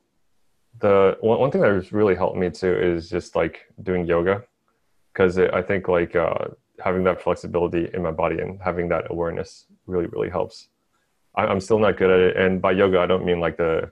the 0.80 1.16
one, 1.20 1.40
one 1.40 1.50
thing 1.50 1.62
that 1.62 1.72
has 1.72 1.92
really 1.92 2.14
helped 2.14 2.36
me 2.36 2.50
too 2.50 2.74
is 2.74 3.08
just 3.08 3.34
like 3.36 3.60
doing 3.82 4.06
yoga, 4.06 4.44
because 5.12 5.38
I 5.38 5.62
think 5.62 5.88
like 5.88 6.14
uh, 6.14 6.48
having 6.84 7.04
that 7.04 7.22
flexibility 7.22 7.88
in 7.94 8.02
my 8.02 8.10
body 8.10 8.40
and 8.40 8.60
having 8.62 8.88
that 8.88 9.10
awareness 9.10 9.66
really 9.86 10.06
really 10.06 10.30
helps. 10.30 10.68
I, 11.34 11.46
I'm 11.46 11.60
still 11.60 11.78
not 11.78 11.96
good 11.96 12.10
at 12.10 12.20
it, 12.20 12.36
and 12.36 12.60
by 12.60 12.72
yoga 12.72 13.00
I 13.00 13.06
don't 13.06 13.24
mean 13.24 13.40
like 13.40 13.56
the 13.56 13.90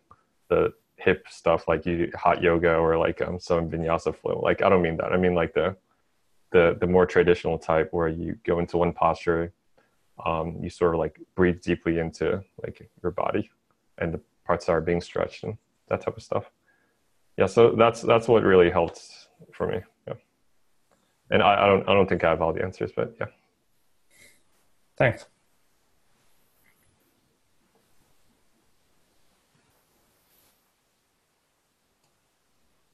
the 0.50 0.72
hip 0.96 1.26
stuff 1.28 1.68
like 1.68 1.86
you 1.86 2.10
hot 2.14 2.42
yoga 2.42 2.76
or 2.76 2.96
like 2.98 3.20
um, 3.22 3.38
some 3.38 3.70
vinyasa 3.70 4.14
flow. 4.14 4.40
Like 4.42 4.62
I 4.62 4.68
don't 4.68 4.82
mean 4.82 4.96
that. 4.98 5.12
I 5.12 5.16
mean 5.16 5.34
like 5.34 5.54
the 5.54 5.76
the 6.52 6.76
the 6.80 6.86
more 6.86 7.06
traditional 7.06 7.58
type 7.58 7.88
where 7.92 8.08
you 8.08 8.36
go 8.44 8.58
into 8.58 8.76
one 8.76 8.92
posture, 8.92 9.52
um, 10.24 10.58
you 10.62 10.70
sort 10.70 10.94
of 10.94 10.98
like 11.00 11.18
breathe 11.34 11.60
deeply 11.62 11.98
into 11.98 12.42
like 12.62 12.88
your 13.02 13.12
body 13.12 13.50
and 13.98 14.12
the 14.14 14.20
parts 14.46 14.66
that 14.66 14.72
are 14.72 14.80
being 14.80 15.00
stretched 15.00 15.44
and 15.44 15.56
that 15.88 16.00
type 16.02 16.16
of 16.16 16.22
stuff. 16.22 16.50
Yeah, 17.36 17.46
so 17.46 17.72
that's 17.72 18.02
that's 18.02 18.28
what 18.28 18.42
really 18.42 18.70
helped 18.70 19.00
for 19.52 19.66
me. 19.66 19.80
Yeah, 20.06 20.14
and 21.30 21.42
I, 21.42 21.64
I 21.64 21.66
don't 21.66 21.88
I 21.88 21.94
don't 21.94 22.08
think 22.08 22.22
I 22.24 22.30
have 22.30 22.42
all 22.42 22.52
the 22.52 22.62
answers, 22.62 22.92
but 22.94 23.14
yeah. 23.18 23.26
Thanks. 24.96 25.26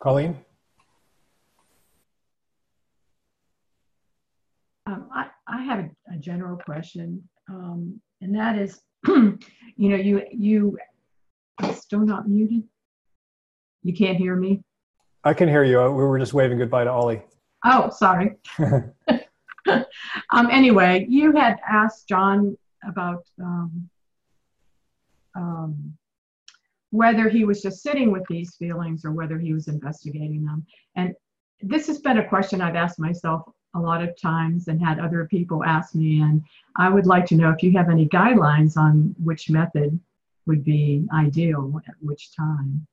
Colleen? 0.00 0.38
Um, 4.86 5.10
I, 5.12 5.26
I 5.50 5.62
have 5.62 5.80
a, 5.80 5.90
a 6.14 6.18
general 6.18 6.56
question, 6.56 7.22
um, 7.48 8.00
and 8.20 8.34
that 8.34 8.56
is, 8.58 8.80
you 9.06 9.38
know, 9.76 9.96
you 9.96 10.22
you 10.30 10.78
still 11.74 12.00
not 12.00 12.28
muted. 12.28 12.62
You 13.82 13.94
can't 13.94 14.16
hear 14.16 14.36
me. 14.36 14.62
I 15.24 15.34
can 15.34 15.48
hear 15.48 15.64
you. 15.64 15.78
We 15.78 16.04
were 16.04 16.18
just 16.18 16.34
waving 16.34 16.58
goodbye 16.58 16.84
to 16.84 16.90
Ollie. 16.90 17.22
Oh, 17.64 17.90
sorry. 17.90 18.36
um, 19.68 20.48
anyway, 20.50 21.06
you 21.08 21.32
had 21.32 21.58
asked 21.68 22.08
John 22.08 22.56
about 22.88 23.24
um, 23.42 23.90
um, 25.34 25.94
whether 26.90 27.28
he 27.28 27.44
was 27.44 27.62
just 27.62 27.82
sitting 27.82 28.10
with 28.10 28.24
these 28.28 28.56
feelings 28.56 29.04
or 29.04 29.12
whether 29.12 29.38
he 29.38 29.52
was 29.52 29.68
investigating 29.68 30.44
them. 30.44 30.66
And 30.96 31.14
this 31.60 31.86
has 31.86 32.00
been 32.00 32.18
a 32.18 32.28
question 32.28 32.60
I've 32.60 32.76
asked 32.76 32.98
myself 32.98 33.42
a 33.74 33.78
lot 33.78 34.02
of 34.02 34.20
times 34.20 34.68
and 34.68 34.84
had 34.84 34.98
other 34.98 35.26
people 35.26 35.64
ask 35.64 35.94
me. 35.94 36.20
And 36.20 36.42
I 36.76 36.88
would 36.88 37.06
like 37.06 37.26
to 37.26 37.36
know 37.36 37.50
if 37.50 37.62
you 37.62 37.72
have 37.72 37.88
any 37.88 38.08
guidelines 38.08 38.76
on 38.76 39.14
which 39.22 39.50
method 39.50 39.98
would 40.46 40.64
be 40.64 41.06
ideal 41.12 41.80
at 41.86 41.94
which 42.00 42.34
time. 42.34 42.86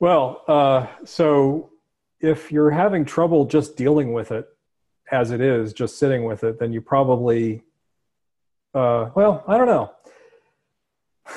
Well, 0.00 0.42
uh, 0.46 0.86
so 1.04 1.70
if 2.20 2.52
you're 2.52 2.70
having 2.70 3.04
trouble 3.04 3.44
just 3.44 3.76
dealing 3.76 4.12
with 4.12 4.32
it 4.32 4.48
as 5.10 5.30
it 5.30 5.40
is, 5.40 5.72
just 5.72 5.98
sitting 5.98 6.24
with 6.24 6.44
it, 6.44 6.58
then 6.58 6.72
you 6.72 6.80
probably, 6.80 7.62
uh, 8.74 9.10
well, 9.14 9.44
I 9.46 9.56
don't 9.58 9.66
know 9.66 9.92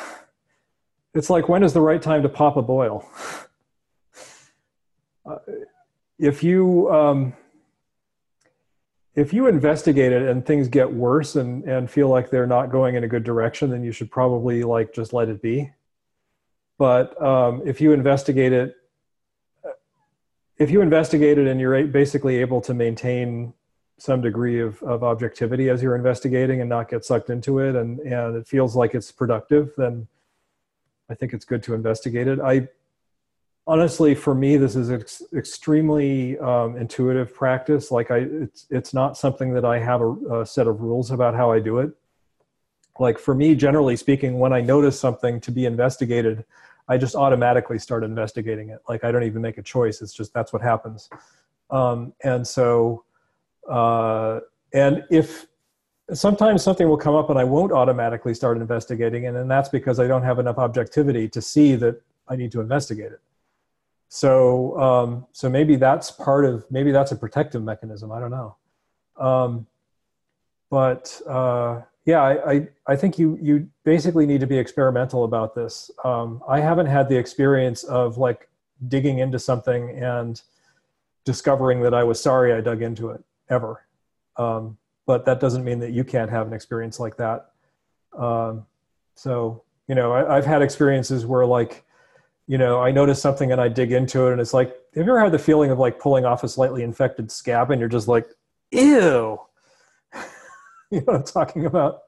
it's 1.14 1.30
like 1.30 1.50
when 1.50 1.64
is 1.64 1.74
the 1.74 1.82
right 1.82 2.02
time 2.02 2.24
to 2.24 2.30
pop 2.30 2.58
a 2.58 2.62
boil? 2.62 3.08
uh, 5.26 5.38
if 6.20 6.44
you 6.44 6.90
um, 6.92 7.34
if 9.16 9.34
you 9.34 9.48
investigate 9.48 10.12
it 10.12 10.24
and 10.24 10.46
things 10.46 10.68
get 10.68 10.92
worse 10.92 11.36
and 11.36 11.64
and 11.66 11.90
feel 11.90 12.08
like 12.08 12.30
they're 12.30 12.48
not 12.48 12.72
going 12.72 12.96
in 12.96 13.04
a 13.04 13.08
good 13.08 13.24
direction, 13.24 13.70
then 13.70 13.84
you 13.84 13.92
should 13.92 14.10
probably 14.10 14.64
like 14.64 14.94
just 14.94 15.14
let 15.14 15.30
it 15.30 15.42
be. 15.42 15.72
But 16.78 17.22
um, 17.22 17.62
if 17.66 17.82
you 17.82 17.92
investigate 17.92 18.54
it, 18.54 18.76
if 20.58 20.72
you 20.72 20.82
investigate 20.82 21.38
it 21.38 21.48
and 21.48 21.60
you're 21.60 21.86
basically 21.86 22.38
able 22.38 22.62
to 22.62 22.74
maintain 22.74 23.54
some 23.98 24.22
degree 24.22 24.60
of, 24.60 24.82
of 24.82 25.04
objectivity 25.04 25.70
as 25.70 25.84
you're 25.84 25.96
investigating 25.96 26.62
and 26.62 26.70
not 26.70 26.90
get 26.90 27.06
sucked 27.06 27.30
into 27.30 27.60
it 27.60 27.76
and, 27.76 28.00
and 28.00 28.36
it 28.36 28.48
feels 28.48 28.76
like 28.76 28.96
it's 28.96 29.12
productive, 29.12 29.72
then 29.78 30.08
I 31.08 31.14
think 31.14 31.34
it's 31.34 31.46
good 31.46 31.62
to 31.64 31.76
investigate 31.76 32.28
it. 32.28 32.40
I 32.40 32.68
honestly, 33.72 34.14
for 34.14 34.36
me, 34.36 34.58
this 34.58 34.76
is 34.76 34.92
ex- 34.92 35.24
extremely 35.34 36.38
um, 36.40 36.76
intuitive 36.76 37.34
practice. 37.34 37.90
Like 37.90 38.12
I, 38.12 38.18
it's 38.18 38.68
it's 38.70 38.94
not 38.94 39.16
something 39.16 39.54
that 39.54 39.64
I 39.64 39.80
have 39.80 40.02
a, 40.02 40.42
a 40.42 40.46
set 40.46 40.68
of 40.68 40.82
rules 40.82 41.10
about 41.10 41.36
how 41.36 41.54
I 41.54 41.62
do 41.62 41.80
it. 41.80 41.92
Like 43.00 43.18
for 43.18 43.34
me, 43.34 43.56
generally 43.56 43.96
speaking, 43.96 44.40
when 44.40 44.52
I 44.52 44.60
notice 44.60 45.00
something 45.00 45.40
to 45.42 45.52
be 45.52 45.66
investigated, 45.66 46.44
I 46.90 46.98
just 46.98 47.16
automatically 47.16 47.80
start 47.80 48.04
investigating 48.04 48.70
it. 48.70 48.80
Like 48.90 49.06
I 49.06 49.12
don't 49.12 49.24
even 49.24 49.42
make 49.42 49.58
a 49.58 49.64
choice. 49.64 50.02
It's 50.02 50.14
just 50.14 50.34
that's 50.34 50.52
what 50.52 50.62
happens. 50.62 51.10
Um, 51.70 52.12
and 52.26 52.46
so, 52.46 53.06
uh, 53.70 54.42
and 54.74 55.06
if 55.10 55.48
sometimes 56.14 56.62
something 56.62 56.90
will 56.90 56.98
come 56.98 57.16
up 57.16 57.30
and 57.30 57.40
I 57.40 57.46
won't 57.46 57.72
automatically 57.72 58.34
start 58.34 58.58
investigating, 58.58 59.24
it, 59.24 59.28
and 59.28 59.38
then 59.38 59.48
that's 59.48 59.70
because 59.70 59.98
I 59.98 60.08
don't 60.08 60.24
have 60.24 60.40
enough 60.40 60.58
objectivity 60.58 61.30
to 61.30 61.42
see 61.42 61.76
that 61.78 62.02
I 62.28 62.36
need 62.36 62.52
to 62.52 62.60
investigate 62.60 63.14
it. 63.14 63.22
So, 64.14 64.78
um, 64.78 65.26
so 65.32 65.50
maybe 65.50 65.78
that's 65.78 66.12
part 66.12 66.44
of 66.44 66.70
maybe 66.70 66.92
that's 66.92 67.14
a 67.14 67.16
protective 67.16 67.64
mechanism. 67.64 68.12
I 68.12 68.20
don't 68.20 68.32
know, 68.32 68.56
um, 69.16 69.68
but 70.70 71.22
uh, 71.30 71.84
yeah, 72.04 72.22
I, 72.22 72.52
I, 72.52 72.68
I 72.88 72.96
think 72.98 73.18
you 73.18 73.40
you 73.42 73.70
basically 73.86 74.26
need 74.26 74.42
to 74.42 74.48
be 74.48 74.58
experimental 74.58 75.24
about 75.24 75.56
this. 75.56 75.90
Um, 76.04 76.44
I 76.46 76.60
haven't 76.60 76.88
had 76.88 77.08
the 77.08 77.18
experience 77.18 77.86
of 77.86 78.18
like 78.18 78.50
digging 78.90 79.20
into 79.20 79.40
something 79.40 79.92
and 79.92 80.42
discovering 81.24 81.80
that 81.84 81.94
I 81.94 82.04
was 82.04 82.22
sorry 82.22 82.52
I 82.52 82.60
dug 82.60 82.82
into 82.82 83.12
it 83.12 83.24
ever. 83.50 83.86
Um, 84.36 84.78
but 85.06 85.24
that 85.24 85.40
doesn't 85.40 85.64
mean 85.64 85.80
that 85.80 85.92
you 85.92 86.04
can't 86.04 86.30
have 86.30 86.48
an 86.48 86.54
experience 86.54 87.00
like 87.00 87.16
that. 87.16 87.52
Um, 88.18 88.66
so, 89.16 89.64
you 89.88 89.96
know, 89.96 90.12
I, 90.12 90.36
have 90.36 90.46
had 90.46 90.62
experiences 90.62 91.26
where 91.26 91.46
like, 91.46 91.86
you 92.52 92.58
know, 92.58 92.82
I 92.82 92.92
notice 92.92 93.22
something 93.22 93.54
and 93.54 93.62
I 93.62 93.70
dig 93.70 93.94
into 93.94 94.28
it, 94.28 94.34
and 94.34 94.42
it's 94.42 94.54
like, 94.54 94.76
have 94.94 95.06
you 95.06 95.12
ever 95.14 95.22
had 95.22 95.32
the 95.32 95.40
feeling 95.40 95.72
of 95.72 95.80
like 95.80 96.00
pulling 96.00 96.26
off 96.26 96.44
a 96.44 96.50
slightly 96.50 96.84
infected 96.84 97.32
scab, 97.32 97.72
and 97.72 97.80
you're 97.80 97.88
just 97.88 98.10
like, 98.10 98.28
ew. 98.72 99.40
you 100.92 101.00
know 101.00 101.04
what 101.06 101.16
I'm 101.16 101.24
talking 101.24 101.66
about? 101.66 102.02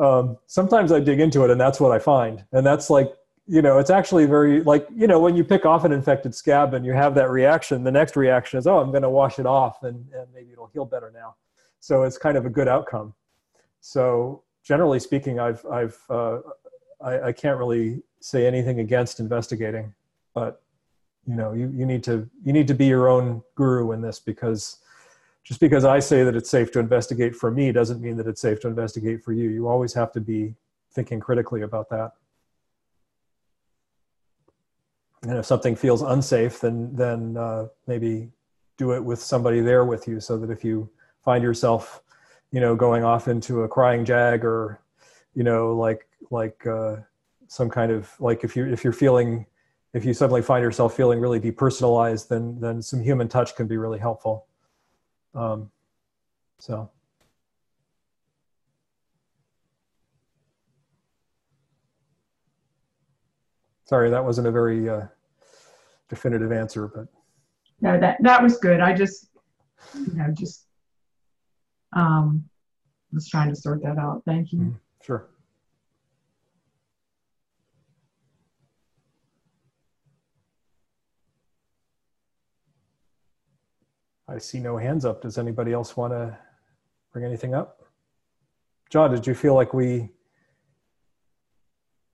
Um, 0.00 0.38
sometimes 0.48 0.90
I 0.90 0.98
dig 0.98 1.20
into 1.20 1.44
it, 1.44 1.52
and 1.52 1.60
that's 1.60 1.78
what 1.78 1.92
I 1.92 2.00
find, 2.00 2.44
and 2.50 2.66
that's 2.66 2.90
like 2.90 3.14
you 3.46 3.62
know, 3.62 3.78
it's 3.78 3.90
actually 3.90 4.26
very 4.26 4.60
like, 4.64 4.88
you 4.92 5.06
know, 5.06 5.20
when 5.20 5.36
you 5.36 5.44
pick 5.44 5.64
off 5.64 5.84
an 5.84 5.92
infected 5.92 6.34
scab 6.34 6.74
and 6.74 6.84
you 6.84 6.92
have 6.92 7.14
that 7.14 7.30
reaction, 7.30 7.84
the 7.84 7.92
next 7.92 8.16
reaction 8.16 8.58
is, 8.58 8.66
oh, 8.66 8.78
I'm 8.78 8.90
going 8.90 9.02
to 9.02 9.10
wash 9.10 9.40
it 9.40 9.46
off 9.46 9.82
and, 9.82 10.06
and 10.14 10.26
maybe 10.32 10.52
it'll 10.52 10.68
heal 10.68 10.84
better 10.84 11.10
now. 11.12 11.34
So 11.80 12.04
it's 12.04 12.16
kind 12.16 12.36
of 12.36 12.46
a 12.46 12.50
good 12.50 12.68
outcome. 12.68 13.12
So 13.80 14.44
generally 14.62 15.00
speaking, 15.00 15.40
I've, 15.40 15.66
I've, 15.66 15.98
uh, 16.08 16.38
I, 17.00 17.20
I 17.22 17.32
can't 17.32 17.58
really 17.58 18.04
say 18.20 18.46
anything 18.46 18.80
against 18.80 19.20
investigating, 19.20 19.94
but 20.34 20.62
you 21.26 21.34
know, 21.36 21.52
you, 21.52 21.72
you 21.74 21.86
need 21.86 22.02
to, 22.04 22.28
you 22.44 22.52
need 22.52 22.68
to 22.68 22.74
be 22.74 22.86
your 22.86 23.08
own 23.08 23.42
guru 23.54 23.92
in 23.92 24.00
this 24.00 24.18
because 24.18 24.78
just 25.44 25.60
because 25.60 25.84
I 25.84 25.98
say 25.98 26.24
that 26.24 26.36
it's 26.36 26.50
safe 26.50 26.72
to 26.72 26.78
investigate 26.78 27.34
for 27.34 27.50
me 27.50 27.72
doesn't 27.72 28.00
mean 28.00 28.16
that 28.16 28.26
it's 28.26 28.40
safe 28.40 28.60
to 28.60 28.68
investigate 28.68 29.22
for 29.22 29.32
you. 29.32 29.48
You 29.50 29.68
always 29.68 29.94
have 29.94 30.12
to 30.12 30.20
be 30.20 30.54
thinking 30.92 31.20
critically 31.20 31.62
about 31.62 31.88
that 31.90 32.12
and 35.22 35.38
if 35.38 35.46
something 35.46 35.76
feels 35.76 36.02
unsafe, 36.02 36.60
then 36.60 36.94
then 36.94 37.36
uh, 37.36 37.66
maybe 37.86 38.30
do 38.76 38.92
it 38.92 39.04
with 39.04 39.20
somebody 39.20 39.60
there 39.60 39.84
with 39.84 40.08
you, 40.08 40.20
so 40.20 40.38
that 40.38 40.50
if 40.50 40.64
you 40.64 40.88
find 41.22 41.44
yourself, 41.44 42.02
you 42.52 42.60
know, 42.60 42.74
going 42.74 43.04
off 43.04 43.28
into 43.28 43.62
a 43.62 43.68
crying 43.68 44.04
jag 44.04 44.44
or, 44.44 44.80
you 45.34 45.44
know, 45.44 45.74
like 45.74 46.06
like 46.30 46.66
uh, 46.66 46.96
some 47.50 47.68
kind 47.68 47.90
of 47.90 48.08
like 48.20 48.44
if 48.44 48.54
you 48.54 48.64
if 48.66 48.84
you're 48.84 48.92
feeling 48.92 49.44
if 49.92 50.04
you 50.04 50.14
suddenly 50.14 50.40
find 50.40 50.62
yourself 50.62 50.96
feeling 50.96 51.18
really 51.18 51.40
depersonalized, 51.40 52.28
then 52.28 52.60
then 52.60 52.80
some 52.80 53.02
human 53.02 53.26
touch 53.26 53.56
can 53.56 53.66
be 53.66 53.76
really 53.76 53.98
helpful. 53.98 54.46
Um, 55.34 55.68
so. 56.60 56.88
Sorry, 63.84 64.10
that 64.10 64.24
wasn't 64.24 64.46
a 64.46 64.52
very 64.52 64.88
uh, 64.88 65.06
definitive 66.08 66.52
answer, 66.52 66.86
but 66.86 67.08
no, 67.80 67.98
that 67.98 68.18
that 68.20 68.40
was 68.40 68.58
good. 68.58 68.78
I 68.78 68.94
just, 68.94 69.26
you 69.96 70.14
know, 70.14 70.32
just 70.32 70.66
um, 71.96 72.48
was 73.12 73.28
trying 73.28 73.48
to 73.48 73.56
sort 73.56 73.82
that 73.82 73.98
out. 73.98 74.22
Thank 74.24 74.52
you. 74.52 74.58
mm, 74.60 74.74
sure. 75.02 75.26
See 84.40 84.58
no 84.58 84.76
hands 84.76 85.04
up. 85.04 85.22
Does 85.22 85.38
anybody 85.38 85.72
else 85.72 85.96
want 85.96 86.12
to 86.12 86.36
bring 87.12 87.24
anything 87.24 87.54
up? 87.54 87.84
John, 88.88 89.10
did 89.10 89.26
you 89.26 89.34
feel 89.34 89.54
like 89.54 89.72
we 89.72 90.10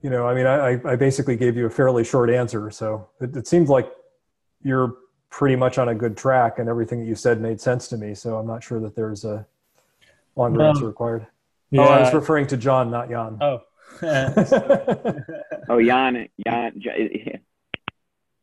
you 0.02 0.10
know, 0.10 0.26
I 0.26 0.34
mean, 0.34 0.46
I, 0.46 0.80
I 0.88 0.94
basically 0.94 1.36
gave 1.36 1.56
you 1.56 1.66
a 1.66 1.70
fairly 1.70 2.04
short 2.04 2.30
answer. 2.30 2.70
So 2.70 3.08
it, 3.20 3.34
it 3.34 3.48
seems 3.48 3.68
like 3.68 3.90
you're 4.62 4.94
pretty 5.30 5.56
much 5.56 5.78
on 5.78 5.88
a 5.88 5.94
good 5.94 6.16
track 6.16 6.58
and 6.60 6.68
everything 6.68 7.00
that 7.00 7.06
you 7.06 7.14
said 7.14 7.40
made 7.40 7.60
sense 7.60 7.88
to 7.88 7.96
me. 7.96 8.14
So 8.14 8.36
I'm 8.36 8.46
not 8.46 8.62
sure 8.62 8.78
that 8.80 8.94
there's 8.94 9.24
a 9.24 9.46
longer 10.36 10.62
um, 10.62 10.68
answer 10.68 10.86
required. 10.86 11.26
Yeah. 11.70 11.80
Oh, 11.80 11.84
I 11.88 12.00
was 12.02 12.14
referring 12.14 12.46
to 12.48 12.56
John, 12.56 12.90
not 12.90 13.08
Jan. 13.08 13.38
Oh. 13.40 13.62
oh, 15.68 15.84
Jan, 15.84 16.28
Jan, 16.46 16.72
Jan. 16.78 17.40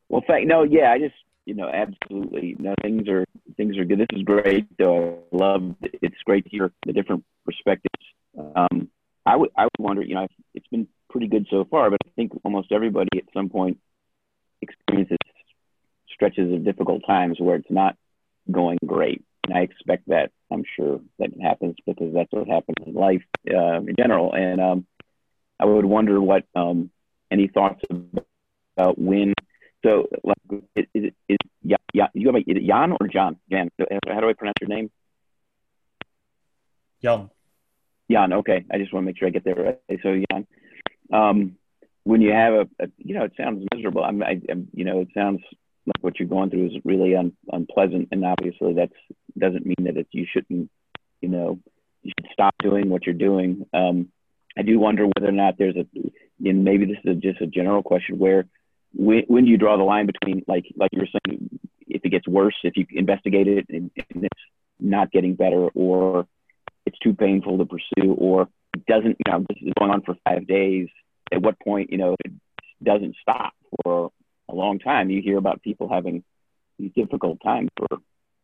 Well, 0.10 0.24
thank, 0.28 0.48
no, 0.48 0.62
yeah, 0.62 0.92
I 0.92 1.00
just, 1.00 1.16
you 1.46 1.54
know, 1.54 1.70
absolutely. 1.70 2.56
No, 2.60 2.74
things 2.82 3.08
are, 3.10 3.26
things 3.58 3.78
are 3.78 3.86
good. 3.86 4.00
This 4.00 4.08
is 4.14 4.24
great 4.24 4.66
though. 4.78 5.24
I 5.32 5.36
love, 5.36 5.76
it's 5.82 6.16
great 6.26 6.46
to 6.46 6.50
hear 6.50 6.72
the 6.86 6.94
different 6.94 7.24
perspectives. 7.46 8.04
Um, 8.56 8.90
I 9.26 9.36
would, 9.36 9.52
I 9.58 9.64
would 9.64 9.80
wonder, 9.80 10.02
you 10.02 10.16
know, 10.16 10.28
it's 10.54 10.68
been 10.68 10.88
pretty 11.10 11.28
good 11.28 11.48
so 11.50 11.66
far, 11.66 11.90
but 11.90 12.00
I 12.06 12.10
think 12.16 12.34
almost 12.44 12.72
everybody 12.72 13.10
at 13.18 13.26
some 13.34 13.50
point 13.50 13.78
experiences 14.62 15.18
stretches 16.14 16.54
of 16.54 16.64
difficult 16.64 17.04
times 17.06 17.40
where 17.40 17.56
it's 17.56 17.72
not 17.72 17.98
going 18.50 18.78
great. 18.86 19.24
And 19.46 19.58
I 19.58 19.62
expect 19.62 20.08
that. 20.08 20.32
I'm 20.52 20.64
sure 20.76 21.02
that 21.20 21.32
happens 21.42 21.76
because 21.86 22.14
that's 22.14 22.32
what 22.32 22.48
happens 22.48 22.78
in 22.86 22.94
life 22.94 23.24
uh, 23.50 23.82
in 23.82 23.96
general. 23.98 24.34
And 24.34 24.62
um, 24.62 24.86
I 25.60 25.66
would 25.66 25.86
wonder 25.86 26.22
what 26.22 26.46
um, 26.56 26.92
any 27.30 27.48
thoughts 27.48 27.82
about 28.78 28.98
when. 28.98 29.34
So, 29.84 30.08
like, 30.24 30.64
is, 30.76 30.86
is, 30.94 31.04
is, 31.28 31.38
yeah, 31.62 31.78
yeah, 31.94 32.08
you 32.14 32.28
have 32.28 32.36
a, 32.36 32.40
is 32.40 32.58
it 32.58 32.68
Jan 32.68 32.94
or 33.00 33.08
John? 33.08 33.38
Jan, 33.52 33.70
how 34.08 34.22
do 34.22 34.30
I 34.30 34.34
pronounce 34.34 34.56
your 34.62 34.70
name? 34.70 34.90
Jan. 37.02 37.30
Jan. 38.10 38.34
Okay, 38.34 38.66
I 38.72 38.78
just 38.78 38.94
want 38.94 39.04
to 39.04 39.08
make 39.08 39.18
sure 39.18 39.28
I 39.28 39.32
get 39.32 39.44
there 39.44 39.56
right. 39.56 40.00
So, 40.02 40.22
Jan, 40.32 40.48
um, 41.12 41.58
when 42.06 42.22
you 42.22 42.32
have 42.32 42.54
a, 42.54 42.68
a, 42.80 42.88
you 42.98 43.14
know, 43.14 43.26
it 43.26 43.34
sounds 43.38 43.66
miserable. 43.74 44.04
I'm, 44.04 44.24
I, 44.24 44.42
am 44.50 44.70
you 44.74 44.86
know, 44.86 45.02
it 45.02 45.10
sounds 45.14 45.42
like 45.86 46.02
what 46.02 46.18
you're 46.18 46.30
going 46.30 46.50
through 46.50 46.68
is 46.68 46.74
really 46.86 47.16
un, 47.16 47.34
unpleasant, 47.52 48.10
and 48.12 48.24
obviously 48.26 48.74
that's 48.74 48.94
doesn't 49.38 49.66
mean 49.66 49.86
that 49.86 49.98
it, 49.98 50.08
you 50.12 50.26
shouldn't, 50.32 50.70
you 51.22 51.30
know, 51.30 51.60
you 52.04 52.12
should 52.18 52.30
stop 52.32 52.56
doing 52.60 52.90
what 52.90 53.06
you're 53.06 53.16
doing. 53.16 53.66
Um, 53.74 54.10
I 54.58 54.62
do 54.62 54.80
wonder 54.80 55.06
whether 55.06 55.28
or 55.28 55.34
not 55.34 55.56
there's 55.58 55.76
a, 55.76 55.86
and 56.44 56.64
maybe 56.64 56.86
this 56.86 56.98
is 57.04 57.22
just 57.22 57.42
a 57.42 57.48
general 57.48 57.84
question 57.84 58.20
where 58.20 58.46
when, 58.94 59.24
when 59.28 59.46
do 59.46 59.52
you 59.52 59.58
draw 59.58 59.78
the 59.78 59.84
line 59.84 60.06
between 60.06 60.44
like 60.48 60.66
like 60.76 60.92
you 60.94 61.00
were 61.00 61.20
saying 61.28 61.60
if 61.88 62.02
it 62.04 62.10
gets 62.10 62.28
worse 62.28 62.56
if 62.64 62.78
you 62.78 62.86
investigate 62.92 63.48
it 63.48 63.66
and, 63.70 63.92
and 63.98 64.26
it's 64.26 64.42
not 64.80 65.12
getting 65.12 65.36
better 65.36 65.68
or 65.70 66.28
it's 66.86 66.98
too 67.00 67.14
painful 67.14 67.58
to 67.58 67.66
pursue 67.66 68.14
or 68.14 68.48
doesn't 68.88 69.18
you 69.26 69.32
know 69.32 69.46
this 69.48 69.58
is 69.62 69.74
going 69.80 69.92
on 69.92 70.02
for 70.02 70.16
five 70.26 70.48
days 70.48 70.88
at 71.34 71.42
what 71.42 71.60
point, 71.60 71.92
you 71.92 71.98
know, 71.98 72.16
it 72.24 72.32
doesn't 72.84 73.16
stop 73.22 73.54
for 73.84 74.12
a 74.50 74.54
long 74.54 74.80
time. 74.80 75.10
You 75.10 75.22
hear 75.22 75.38
about 75.38 75.62
people 75.62 75.90
having 75.90 76.24
these 76.78 76.92
difficult 76.96 77.40
times 77.44 77.70
for 77.78 77.98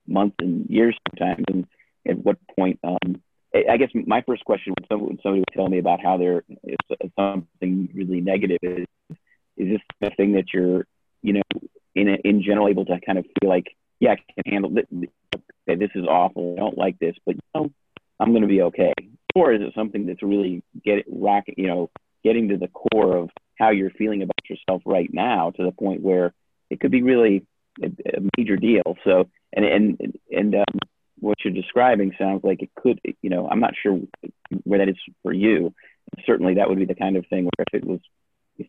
months 0.08 0.36
and 0.39 0.68
years 0.70 0.97
sometimes. 1.10 1.45
And 1.47 1.68
at 2.08 2.18
what 2.18 2.38
point, 2.58 2.80
um, 2.84 3.22
I 3.54 3.78
guess 3.78 3.89
my 3.93 4.22
first 4.28 4.45
question 4.45 4.74
when 4.78 4.88
somebody, 5.20 5.39
would 5.39 5.47
tell 5.54 5.68
me 5.68 5.80
about 5.80 6.02
how 6.02 6.18
there 6.18 6.43
is 6.64 6.78
something 7.18 7.89
really 7.93 8.22
negative 8.22 8.60
is, 8.62 8.86
is 9.59 9.69
this 9.69 9.81
the 10.01 10.09
thing 10.15 10.33
that 10.33 10.45
you're, 10.53 10.86
you 11.21 11.33
know, 11.33 11.41
in, 11.95 12.07
in 12.23 12.41
general 12.41 12.67
able 12.67 12.86
to 12.86 12.99
kind 13.05 13.19
of 13.19 13.25
feel 13.39 13.49
like, 13.49 13.67
yeah, 13.99 14.13
I 14.13 14.15
can 14.15 14.51
handle 14.51 14.71
this. 14.71 14.86
Okay, 15.36 15.75
this 15.75 15.91
is 15.93 16.05
awful. 16.05 16.55
I 16.57 16.61
don't 16.61 16.77
like 16.77 16.97
this, 16.99 17.15
but 17.25 17.36
you 17.36 17.41
know, 17.53 17.69
I'm 18.19 18.31
going 18.31 18.41
to 18.41 18.47
be 18.47 18.61
okay. 18.63 18.93
Or 19.36 19.53
is 19.53 19.61
it 19.61 19.73
something 19.75 20.05
that's 20.05 20.23
really 20.23 20.63
get 20.83 21.05
rocking, 21.07 21.55
you 21.57 21.67
know, 21.67 21.89
getting 22.23 22.49
to 22.49 22.57
the 22.57 22.69
core 22.69 23.17
of 23.17 23.29
how 23.57 23.69
you're 23.71 23.91
feeling 23.91 24.23
about 24.23 24.49
yourself 24.49 24.81
right 24.86 25.09
now 25.13 25.51
to 25.51 25.63
the 25.63 25.71
point 25.71 26.01
where 26.01 26.33
it 26.69 26.79
could 26.79 26.91
be 26.91 27.03
really 27.03 27.45
a, 27.83 27.87
a 27.87 28.21
major 28.37 28.55
deal. 28.55 28.95
So, 29.03 29.29
and, 29.53 29.65
and, 29.65 30.17
and, 30.31 30.55
um, 30.55 30.79
what 31.19 31.37
you're 31.43 31.53
describing 31.53 32.13
sounds 32.17 32.43
like 32.43 32.61
it 32.61 32.69
could, 32.75 32.99
you 33.21 33.29
know, 33.29 33.47
I'm 33.49 33.59
not 33.59 33.73
sure 33.81 33.99
where 34.63 34.79
that 34.79 34.89
is 34.89 34.95
for 35.21 35.33
you. 35.33 35.73
Certainly 36.25 36.55
that 36.55 36.69
would 36.69 36.79
be 36.79 36.86
the 36.86 36.95
kind 36.95 37.17
of 37.17 37.25
thing 37.27 37.43
where 37.43 37.65
if 37.71 37.73
it 37.73 37.86
was, 37.86 37.99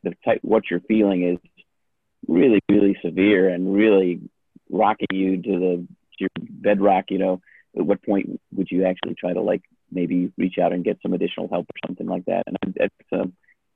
the 0.03 0.15
type, 0.25 0.41
what 0.43 0.65
you're 0.71 0.81
feeling 0.81 1.29
is 1.29 1.39
really, 2.27 2.61
really 2.71 2.97
severe 3.05 3.49
and 3.49 3.75
really 3.75 4.21
rocking 4.71 5.09
you 5.13 5.43
to 5.43 5.59
the, 5.59 5.87
to 5.87 6.19
your 6.19 6.31
bedrock, 6.39 7.07
you 7.11 7.19
know, 7.19 7.41
at 7.77 7.87
what 7.87 8.03
point 8.03 8.41
would 8.53 8.69
you 8.71 8.85
actually 8.85 9.15
try 9.15 9.33
to 9.33 9.41
like 9.41 9.63
maybe 9.91 10.33
reach 10.37 10.59
out 10.59 10.73
and 10.73 10.85
get 10.85 10.99
some 11.03 11.13
additional 11.13 11.49
help 11.49 11.67
or 11.67 11.89
something 11.89 12.07
like 12.07 12.25
that. 12.27 12.45
And 12.47 12.75
that's, 12.77 12.95
um, 13.13 13.33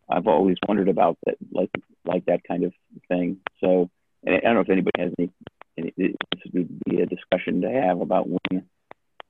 I've 0.08 0.26
always 0.26 0.56
wondered 0.68 0.88
about 0.88 1.16
that, 1.24 1.36
like 1.50 1.70
like 2.04 2.26
that 2.26 2.42
kind 2.46 2.64
of 2.64 2.72
thing. 3.08 3.38
So 3.60 3.88
I 4.26 4.40
don't 4.40 4.54
know 4.54 4.60
if 4.60 4.70
anybody 4.70 5.00
has 5.00 5.12
any. 5.18 5.30
any 5.78 5.92
this 5.96 6.52
would 6.52 6.78
be 6.84 7.00
a 7.00 7.06
discussion 7.06 7.62
to 7.62 7.70
have 7.70 8.00
about 8.00 8.28
when 8.28 8.64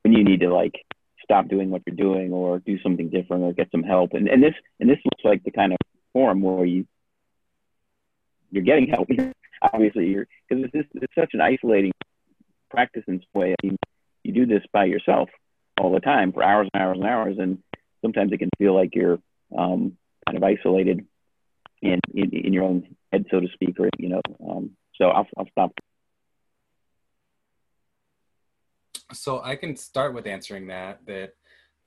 when 0.03 0.13
you 0.13 0.25
need 0.25 0.41
to 0.41 0.53
like 0.53 0.75
stop 1.23 1.49
doing 1.49 1.71
what 1.71 1.83
you're 1.87 1.97
doing 1.97 2.33
or 2.33 2.59
do 2.59 2.79
something 2.83 3.09
different 3.09 3.45
or 3.45 3.53
get 3.53 3.71
some 3.71 3.83
help. 3.83 4.13
And 4.15 4.29
and 4.29 4.43
this 4.43 4.55
and 4.81 4.91
this 4.91 4.99
looks 5.05 5.25
like 5.25 5.43
the 5.45 5.51
kind 5.51 5.73
of 5.73 5.79
forum 6.15 6.41
where 6.41 6.65
you 6.65 6.87
you're 8.51 8.65
getting 8.65 8.89
help. 8.89 9.09
Obviously, 9.73 10.07
you're 10.07 10.27
because 10.49 10.65
it's, 10.73 10.89
it's 10.95 11.15
such 11.15 11.35
an 11.35 11.43
isolating 11.43 11.93
practice 12.71 13.05
in 13.07 13.21
way. 13.35 13.53
I 13.53 13.67
mean, 13.67 13.77
you 14.23 14.33
do 14.33 14.47
this 14.47 14.63
by 14.73 14.87
yourself 14.87 15.29
all 15.79 15.93
the 15.93 16.01
time 16.01 16.33
for 16.33 16.43
hours 16.43 16.69
and 16.73 16.83
hours 16.83 16.99
and 16.99 17.07
hours, 17.07 17.37
and 17.39 17.59
sometimes 18.03 18.33
it 18.33 18.39
can 18.39 18.51
feel 18.59 18.75
like 18.75 18.95
you're 18.95 19.19
um, 19.57 19.97
kind 20.27 20.37
of 20.37 20.43
isolated 20.43 21.07
in, 21.83 22.01
in, 22.15 22.31
in 22.31 22.53
your 22.53 22.65
own 22.65 22.97
head, 23.13 23.27
so 23.31 23.41
to 23.41 23.49
speak, 23.53 23.79
or 23.79 23.91
you 23.99 24.09
know. 24.09 24.21
Um, 24.49 24.71
so 24.97 25.07
I'll 25.07 25.27
I'll 25.37 25.49
stop. 25.51 25.73
So 29.13 29.43
I 29.43 29.57
can 29.57 29.77
start 29.77 30.15
with 30.15 30.27
answering 30.27 30.69
that. 30.69 31.05
That 31.07 31.35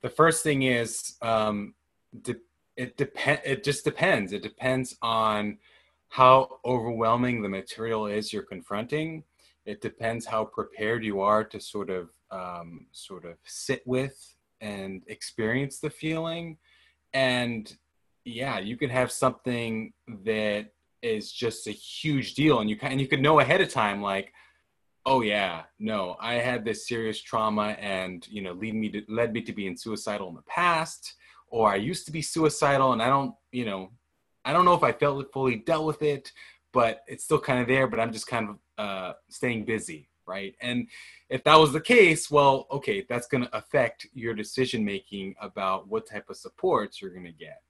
the 0.02 0.08
first 0.08 0.42
thing 0.42 0.62
is 0.62 1.16
um, 1.22 1.74
de- 2.22 2.36
it 2.78 2.96
depend. 2.96 3.40
It 3.44 3.64
just 3.64 3.84
depends. 3.84 4.32
It 4.32 4.42
depends 4.42 4.96
on 5.02 5.58
how 6.08 6.60
overwhelming 6.64 7.42
the 7.42 7.48
material 7.48 8.06
is 8.06 8.32
you're 8.32 8.44
confronting. 8.44 9.24
It 9.66 9.82
depends 9.82 10.24
how 10.24 10.44
prepared 10.44 11.04
you 11.04 11.20
are 11.20 11.44
to 11.44 11.60
sort 11.60 11.90
of 11.90 12.08
um, 12.30 12.86
sort 12.92 13.24
of 13.24 13.36
sit 13.44 13.82
with 13.84 14.34
and 14.60 15.02
experience 15.08 15.80
the 15.80 15.90
feeling. 15.90 16.56
And 17.12 17.76
yeah, 18.24 18.60
you 18.60 18.76
can 18.76 18.90
have 18.90 19.10
something 19.10 19.92
that 20.24 20.68
is 21.02 21.32
just 21.32 21.66
a 21.66 21.72
huge 21.72 22.34
deal, 22.34 22.60
and 22.60 22.70
you 22.70 22.76
can 22.76 22.92
and 22.92 23.00
you 23.00 23.08
could 23.08 23.22
know 23.22 23.40
ahead 23.40 23.60
of 23.60 23.70
time, 23.70 24.00
like, 24.00 24.32
oh 25.04 25.22
yeah, 25.22 25.62
no, 25.80 26.16
I 26.20 26.34
had 26.34 26.64
this 26.64 26.86
serious 26.86 27.20
trauma, 27.20 27.76
and 27.80 28.26
you 28.28 28.42
know, 28.42 28.52
lead 28.52 28.74
me 28.74 28.88
to 28.90 29.02
led 29.08 29.32
me 29.32 29.42
to 29.42 29.52
being 29.52 29.76
suicidal 29.76 30.28
in 30.28 30.36
the 30.36 30.42
past, 30.42 31.14
or 31.50 31.70
I 31.70 31.76
used 31.76 32.06
to 32.06 32.12
be 32.12 32.22
suicidal, 32.22 32.92
and 32.92 33.02
I 33.02 33.08
don't, 33.08 33.34
you 33.52 33.64
know, 33.64 33.90
I 34.44 34.52
don't 34.52 34.64
know 34.64 34.74
if 34.74 34.82
I 34.82 34.92
felt 34.92 35.32
fully 35.32 35.56
dealt 35.56 35.86
with 35.86 36.02
it, 36.02 36.32
but 36.72 37.02
it's 37.06 37.24
still 37.24 37.40
kind 37.40 37.60
of 37.60 37.68
there. 37.68 37.86
But 37.86 38.00
I'm 38.00 38.12
just 38.12 38.26
kind 38.26 38.50
of 38.50 38.58
uh, 38.78 39.12
staying 39.28 39.64
busy, 39.64 40.08
right? 40.26 40.54
And 40.60 40.88
if 41.28 41.44
that 41.44 41.56
was 41.56 41.72
the 41.72 41.80
case, 41.80 42.30
well, 42.30 42.66
okay, 42.70 43.04
that's 43.08 43.26
going 43.26 43.44
to 43.44 43.56
affect 43.56 44.06
your 44.14 44.34
decision 44.34 44.84
making 44.84 45.34
about 45.40 45.88
what 45.88 46.08
type 46.08 46.30
of 46.30 46.36
supports 46.36 47.00
you're 47.00 47.10
going 47.10 47.24
to 47.24 47.32
get. 47.32 47.62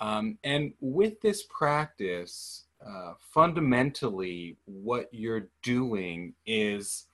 Um, 0.00 0.38
and 0.42 0.72
with 0.80 1.20
this 1.20 1.44
practice, 1.44 2.64
uh, 2.84 3.14
fundamentally, 3.32 4.56
what 4.64 5.08
you're 5.12 5.48
doing 5.62 6.34
is 6.46 7.06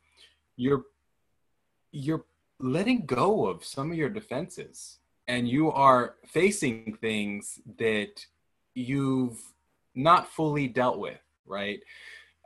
you're 0.56 0.84
you're 1.92 2.24
letting 2.58 3.04
go 3.06 3.46
of 3.46 3.64
some 3.64 3.90
of 3.90 3.96
your 3.96 4.08
defenses, 4.08 4.99
and 5.30 5.48
you 5.48 5.70
are 5.70 6.16
facing 6.26 6.98
things 7.00 7.60
that 7.78 8.26
you've 8.74 9.40
not 9.94 10.28
fully 10.28 10.66
dealt 10.66 10.98
with, 10.98 11.22
right? 11.46 11.78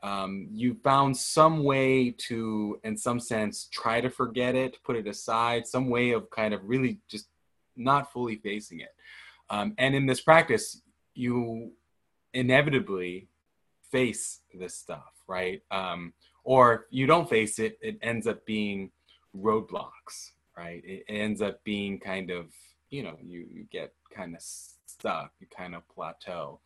Um, 0.02 0.48
you 0.50 0.74
found 0.84 1.16
some 1.16 1.64
way 1.64 2.10
to, 2.28 2.78
in 2.84 2.98
some 2.98 3.20
sense, 3.20 3.68
try 3.72 4.02
to 4.02 4.10
forget 4.10 4.54
it, 4.54 4.76
put 4.84 4.96
it 4.96 5.06
aside, 5.06 5.66
some 5.66 5.88
way 5.88 6.10
of 6.10 6.28
kind 6.28 6.52
of 6.52 6.60
really 6.68 6.98
just 7.08 7.28
not 7.74 8.12
fully 8.12 8.36
facing 8.36 8.80
it. 8.80 8.94
Um, 9.48 9.72
and 9.78 9.94
in 9.94 10.04
this 10.04 10.20
practice, 10.20 10.82
you 11.14 11.72
inevitably 12.34 13.28
face 13.90 14.40
this 14.52 14.74
stuff, 14.74 15.12
right? 15.26 15.62
Um, 15.70 16.12
or 16.44 16.86
you 16.90 17.06
don't 17.06 17.30
face 17.30 17.58
it, 17.58 17.78
it 17.80 17.96
ends 18.02 18.26
up 18.26 18.44
being 18.44 18.90
roadblocks, 19.34 20.32
right? 20.54 20.82
It 20.84 21.04
ends 21.08 21.40
up 21.40 21.64
being 21.64 21.98
kind 21.98 22.30
of, 22.30 22.48
you 22.90 23.02
know, 23.02 23.16
you, 23.22 23.46
you 23.50 23.66
get 23.70 23.92
kind 24.14 24.34
of 24.34 24.42
stuck, 24.42 25.32
you 25.40 25.46
kind 25.54 25.74
of 25.74 25.88
plateau. 25.88 26.60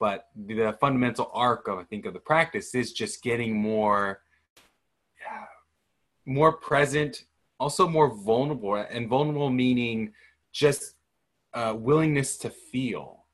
But 0.00 0.28
the 0.36 0.76
fundamental 0.80 1.30
arc 1.32 1.68
of 1.68 1.78
I 1.78 1.84
think 1.84 2.06
of 2.06 2.12
the 2.12 2.20
practice 2.20 2.74
is 2.74 2.92
just 2.92 3.22
getting 3.22 3.56
more, 3.56 4.20
yeah, 5.20 5.46
more 6.24 6.52
present, 6.52 7.24
also 7.58 7.88
more 7.88 8.14
vulnerable, 8.14 8.74
and 8.74 9.08
vulnerable 9.08 9.50
meaning 9.50 10.12
just 10.52 10.94
uh, 11.54 11.74
willingness 11.76 12.36
to 12.38 12.50
feel. 12.50 13.24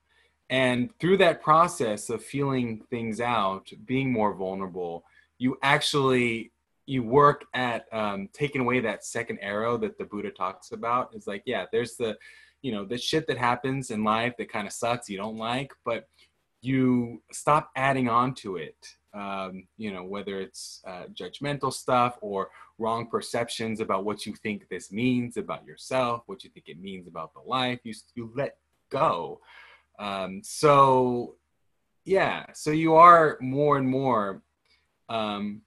And 0.50 0.90
through 0.98 1.18
that 1.18 1.42
process 1.42 2.10
of 2.10 2.22
feeling 2.22 2.82
things 2.90 3.20
out, 3.20 3.70
being 3.84 4.12
more 4.12 4.34
vulnerable, 4.34 5.04
you 5.38 5.58
actually 5.62 6.52
you 6.86 7.02
work 7.02 7.44
at 7.54 7.86
um, 7.92 8.28
taking 8.32 8.60
away 8.60 8.80
that 8.80 9.04
second 9.04 9.38
arrow 9.40 9.76
that 9.78 9.96
the 9.98 10.04
Buddha 10.04 10.30
talks 10.30 10.72
about. 10.72 11.10
It's 11.14 11.26
like, 11.26 11.42
yeah, 11.46 11.66
there's 11.72 11.96
the 11.96 12.16
you 12.64 12.72
know 12.72 12.86
the 12.86 12.96
shit 12.96 13.26
that 13.26 13.36
happens 13.36 13.90
in 13.90 14.02
life 14.02 14.34
that 14.38 14.50
kind 14.50 14.66
of 14.66 14.72
sucks 14.72 15.08
you 15.08 15.18
don't 15.18 15.36
like 15.36 15.70
but 15.84 16.08
you 16.62 17.22
stop 17.30 17.70
adding 17.76 18.08
on 18.08 18.34
to 18.34 18.56
it 18.56 18.96
um, 19.12 19.68
you 19.76 19.92
know 19.92 20.02
whether 20.02 20.40
it's 20.40 20.82
uh, 20.86 21.04
judgmental 21.12 21.70
stuff 21.70 22.16
or 22.22 22.48
wrong 22.78 23.06
perceptions 23.06 23.80
about 23.80 24.06
what 24.06 24.24
you 24.24 24.34
think 24.34 24.66
this 24.70 24.90
means 24.90 25.36
about 25.36 25.64
yourself 25.66 26.22
what 26.24 26.42
you 26.42 26.48
think 26.50 26.68
it 26.68 26.80
means 26.80 27.06
about 27.06 27.34
the 27.34 27.40
life 27.40 27.78
you, 27.84 27.92
you 28.14 28.32
let 28.34 28.56
go 28.88 29.38
um, 29.98 30.40
so 30.42 31.36
yeah 32.06 32.46
so 32.54 32.70
you 32.70 32.94
are 32.94 33.36
more 33.42 33.76
and 33.76 33.86
more 33.86 34.42
um, 35.10 35.60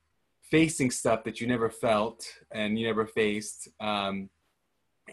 facing 0.50 0.92
stuff 0.92 1.24
that 1.24 1.42
you 1.42 1.48
never 1.48 1.70
felt 1.70 2.26
and 2.52 2.80
you 2.80 2.88
never 2.88 3.06
faced 3.06 3.68
um, 3.80 4.30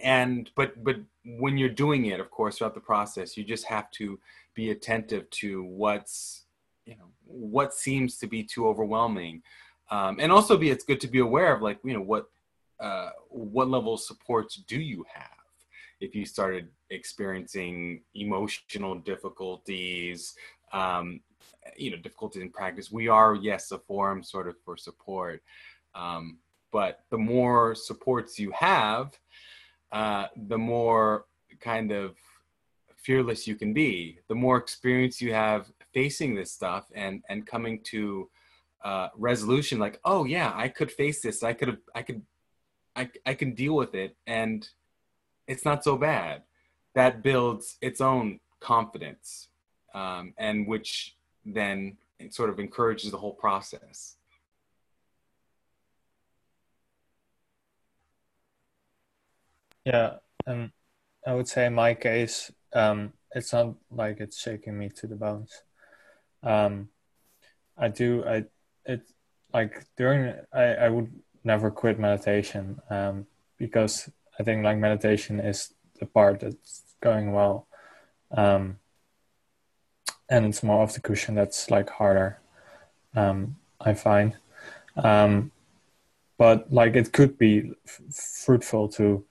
and 0.02 0.50
but 0.56 0.82
but 0.82 0.96
when 1.24 1.56
you're 1.56 1.68
doing 1.68 2.06
it 2.06 2.20
of 2.20 2.30
course 2.30 2.58
throughout 2.58 2.74
the 2.74 2.80
process 2.80 3.36
you 3.36 3.44
just 3.44 3.64
have 3.66 3.90
to 3.90 4.18
be 4.54 4.70
attentive 4.70 5.28
to 5.30 5.64
what's 5.64 6.44
you 6.86 6.96
know 6.96 7.06
what 7.24 7.74
seems 7.74 8.18
to 8.18 8.26
be 8.26 8.42
too 8.42 8.66
overwhelming. 8.66 9.42
Um, 9.90 10.16
and 10.20 10.32
also 10.32 10.56
be 10.56 10.70
it's 10.70 10.84
good 10.84 11.00
to 11.00 11.08
be 11.08 11.18
aware 11.18 11.54
of 11.54 11.62
like 11.62 11.78
you 11.84 11.94
know 11.94 12.00
what 12.00 12.28
uh, 12.80 13.10
what 13.28 13.68
level 13.68 13.94
of 13.94 14.00
supports 14.00 14.56
do 14.66 14.80
you 14.80 15.04
have? 15.12 15.28
If 16.00 16.14
you 16.14 16.26
started 16.26 16.68
experiencing 16.90 18.02
emotional 18.14 18.96
difficulties 18.96 20.34
um, 20.72 21.20
you 21.76 21.90
know 21.90 21.96
difficulties 21.96 22.42
in 22.42 22.50
practice 22.50 22.90
we 22.92 23.08
are 23.08 23.34
yes 23.34 23.72
a 23.72 23.78
forum 23.78 24.22
sort 24.22 24.48
of 24.48 24.56
for 24.64 24.76
support 24.76 25.42
um, 25.94 26.38
but 26.72 27.04
the 27.10 27.18
more 27.18 27.74
supports 27.74 28.38
you 28.38 28.50
have 28.52 29.16
uh, 29.92 30.26
the 30.48 30.58
more 30.58 31.26
kind 31.60 31.92
of 31.92 32.16
fearless 32.96 33.46
you 33.46 33.54
can 33.54 33.72
be, 33.72 34.18
the 34.28 34.34
more 34.34 34.56
experience 34.56 35.20
you 35.20 35.32
have 35.32 35.70
facing 35.92 36.34
this 36.34 36.50
stuff 36.50 36.86
and 36.94 37.22
and 37.28 37.46
coming 37.46 37.80
to 37.84 38.28
uh, 38.84 39.08
resolution. 39.16 39.78
Like, 39.78 40.00
oh 40.04 40.24
yeah, 40.24 40.52
I 40.54 40.68
could 40.68 40.90
face 40.90 41.22
this. 41.22 41.42
I 41.42 41.52
could. 41.52 41.78
I 41.94 42.02
could. 42.02 42.22
I 42.96 43.08
I 43.24 43.34
can 43.34 43.54
deal 43.54 43.76
with 43.76 43.94
it, 43.94 44.16
and 44.26 44.68
it's 45.46 45.64
not 45.64 45.84
so 45.84 45.96
bad. 45.96 46.42
That 46.94 47.22
builds 47.22 47.76
its 47.80 48.00
own 48.00 48.40
confidence, 48.60 49.48
um, 49.94 50.34
and 50.38 50.66
which 50.66 51.16
then 51.44 51.96
it 52.18 52.34
sort 52.34 52.50
of 52.50 52.58
encourages 52.58 53.10
the 53.10 53.18
whole 53.18 53.34
process. 53.34 54.16
Yeah, 59.84 60.16
and 60.46 60.70
I 61.26 61.34
would 61.34 61.48
say 61.48 61.66
in 61.66 61.74
my 61.74 61.94
case, 61.94 62.50
um, 62.72 63.12
it's 63.34 63.52
not 63.52 63.74
like 63.90 64.20
it's 64.20 64.40
shaking 64.40 64.78
me 64.78 64.88
to 64.96 65.06
the 65.06 65.16
bones. 65.16 65.62
Um, 66.42 66.88
I 67.76 67.88
do, 67.88 68.24
I, 68.24 68.44
it, 68.86 69.02
like 69.52 69.84
during, 69.96 70.34
I, 70.52 70.62
I 70.62 70.88
would 70.88 71.12
never 71.42 71.70
quit 71.70 71.98
meditation 71.98 72.80
um, 72.90 73.26
because 73.58 74.08
I 74.38 74.42
think 74.42 74.64
like 74.64 74.78
meditation 74.78 75.40
is 75.40 75.74
the 76.00 76.06
part 76.06 76.40
that's 76.40 76.82
going 77.00 77.32
well. 77.32 77.66
Um, 78.30 78.78
and 80.28 80.46
it's 80.46 80.62
more 80.62 80.82
of 80.82 80.94
the 80.94 81.00
cushion 81.00 81.34
that's 81.34 81.70
like 81.70 81.90
harder, 81.90 82.40
um, 83.14 83.56
I 83.80 83.94
find. 83.94 84.36
Um, 84.96 85.50
but 86.38 86.72
like 86.72 86.96
it 86.96 87.12
could 87.12 87.38
be 87.38 87.72
f- 87.86 88.00
fruitful 88.44 88.88
to 88.90 89.24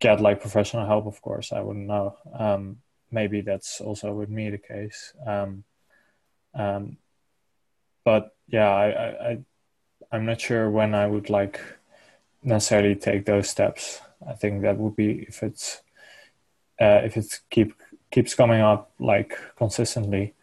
get 0.00 0.20
like 0.20 0.40
professional 0.40 0.86
help, 0.86 1.06
of 1.06 1.20
course, 1.22 1.52
I 1.52 1.60
wouldn't 1.60 1.86
know. 1.86 2.16
Um, 2.32 2.78
maybe 3.10 3.40
that's 3.40 3.80
also 3.80 4.12
with 4.12 4.28
me 4.28 4.50
the 4.50 4.58
case. 4.58 5.12
Um, 5.26 5.64
um, 6.54 6.96
but 8.04 8.34
yeah, 8.48 8.68
I, 8.68 8.86
I, 8.86 9.30
I, 9.30 9.38
I'm 10.12 10.24
not 10.24 10.40
sure 10.40 10.70
when 10.70 10.94
I 10.94 11.06
would 11.06 11.30
like 11.30 11.60
necessarily 12.42 12.94
take 12.94 13.26
those 13.26 13.48
steps. 13.48 14.00
I 14.26 14.32
think 14.32 14.62
that 14.62 14.78
would 14.78 14.96
be 14.96 15.26
if 15.28 15.42
it's 15.42 15.82
uh, 16.80 17.02
if 17.04 17.16
it 17.16 17.40
keep 17.50 17.74
keeps 18.10 18.34
coming 18.34 18.60
up 18.60 18.92
like 18.98 19.38
consistently, 19.56 20.34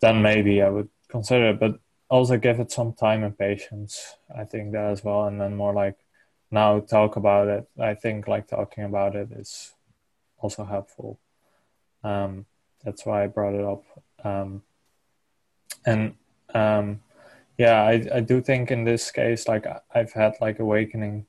then 0.00 0.22
maybe 0.22 0.62
I 0.62 0.68
would 0.68 0.88
consider 1.08 1.50
it. 1.50 1.60
But 1.60 1.80
also 2.08 2.36
give 2.36 2.60
it 2.60 2.70
some 2.70 2.92
time 2.92 3.24
and 3.24 3.36
patience. 3.36 4.16
I 4.34 4.44
think 4.44 4.72
that 4.72 4.92
as 4.92 5.04
well, 5.04 5.24
and 5.26 5.40
then 5.40 5.56
more 5.56 5.72
like 5.72 5.96
now 6.50 6.80
talk 6.80 7.16
about 7.16 7.48
it. 7.48 7.68
I 7.80 7.94
think 7.94 8.28
like 8.28 8.48
talking 8.48 8.84
about 8.84 9.16
it 9.16 9.32
is 9.32 9.72
also 10.38 10.64
helpful. 10.64 11.18
Um, 12.04 12.46
that's 12.84 13.04
why 13.04 13.24
I 13.24 13.26
brought 13.26 13.54
it 13.54 13.64
up. 13.64 13.82
Um, 14.24 14.62
and 15.84 16.14
um, 16.54 17.00
yeah, 17.58 17.82
I, 17.82 18.06
I 18.14 18.20
do 18.20 18.40
think 18.40 18.70
in 18.70 18.84
this 18.84 19.10
case, 19.10 19.48
like 19.48 19.66
I've 19.92 20.12
had 20.12 20.34
like 20.40 20.60
awakening 20.60 21.26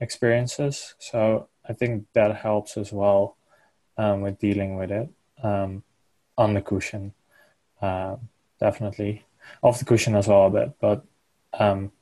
experiences, 0.00 0.94
so 0.98 1.48
I 1.68 1.72
think 1.72 2.06
that 2.14 2.36
helps 2.36 2.76
as 2.76 2.92
well 2.92 3.36
um, 3.98 4.20
with 4.22 4.38
dealing 4.38 4.76
with 4.76 4.90
it 4.90 5.08
um, 5.42 5.82
on 6.38 6.54
the 6.54 6.62
cushion, 6.62 7.12
uh, 7.82 8.16
definitely 8.60 9.24
off 9.62 9.78
the 9.78 9.84
cushion 9.84 10.14
as 10.16 10.28
well 10.28 10.46
a 10.46 10.50
bit. 10.50 10.72
But 10.80 11.04
um, 11.58 11.92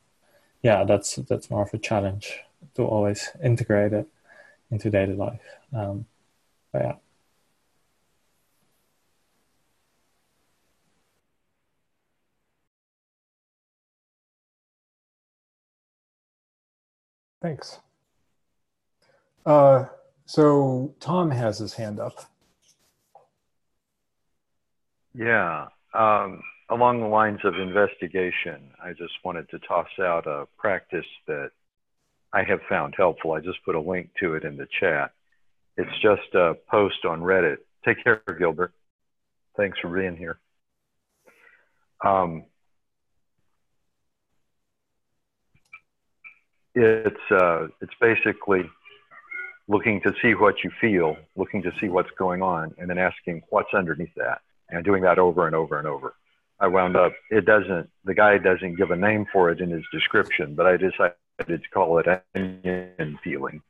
yeah, 0.62 0.84
that's 0.84 1.16
that's 1.16 1.50
more 1.50 1.62
of 1.62 1.74
a 1.74 1.78
challenge 1.78 2.40
to 2.76 2.84
always 2.84 3.30
integrate 3.42 3.92
it 3.92 4.06
into 4.70 4.90
daily 4.90 5.14
life. 5.14 5.42
Um, 5.74 6.06
but 6.72 6.82
yeah. 6.82 6.94
Thanks. 17.42 17.80
Uh, 19.44 19.86
so 20.26 20.94
Tom 21.00 21.30
has 21.30 21.58
his 21.58 21.74
hand 21.74 22.00
up. 22.00 22.26
Yeah. 25.14 25.68
Um, 25.94 26.42
along 26.70 27.00
the 27.00 27.06
lines 27.06 27.40
of 27.44 27.58
investigation, 27.58 28.70
I 28.82 28.92
just 28.92 29.12
wanted 29.24 29.48
to 29.50 29.58
toss 29.60 29.88
out 30.00 30.26
a 30.26 30.46
practice 30.56 31.06
that 31.26 31.50
I 32.32 32.42
have 32.44 32.60
found 32.68 32.94
helpful. 32.96 33.32
I 33.32 33.40
just 33.40 33.62
put 33.64 33.74
a 33.74 33.80
link 33.80 34.10
to 34.20 34.34
it 34.34 34.44
in 34.44 34.56
the 34.56 34.66
chat. 34.80 35.12
It's 35.76 36.00
just 36.00 36.34
a 36.34 36.54
post 36.70 37.04
on 37.04 37.20
Reddit. 37.20 37.58
Take 37.84 38.02
care, 38.02 38.22
Gilbert. 38.38 38.72
Thanks 39.56 39.78
for 39.80 39.88
being 39.88 40.16
here. 40.16 40.38
Um, 42.04 42.44
it's 46.74 47.30
uh, 47.30 47.68
it's 47.80 47.92
basically 48.00 48.62
looking 49.72 50.02
to 50.02 50.12
see 50.20 50.34
what 50.34 50.62
you 50.62 50.70
feel, 50.80 51.16
looking 51.34 51.62
to 51.62 51.72
see 51.80 51.88
what's 51.88 52.10
going 52.18 52.42
on, 52.42 52.74
and 52.76 52.90
then 52.90 52.98
asking 52.98 53.42
what's 53.48 53.72
underneath 53.72 54.14
that, 54.16 54.42
and 54.68 54.84
doing 54.84 55.02
that 55.02 55.18
over 55.18 55.46
and 55.46 55.56
over 55.56 55.78
and 55.78 55.88
over. 55.88 56.14
I 56.60 56.66
wound 56.68 56.94
up. 56.94 57.12
It 57.30 57.46
doesn't. 57.46 57.88
The 58.04 58.14
guy 58.14 58.36
doesn't 58.36 58.76
give 58.76 58.90
a 58.90 58.96
name 58.96 59.26
for 59.32 59.50
it 59.50 59.60
in 59.60 59.70
his 59.70 59.82
description, 59.90 60.54
but 60.54 60.66
I 60.66 60.76
decided 60.76 61.16
to 61.48 61.58
call 61.72 61.98
it 61.98 62.06
onion 62.34 63.18
peeling 63.24 63.62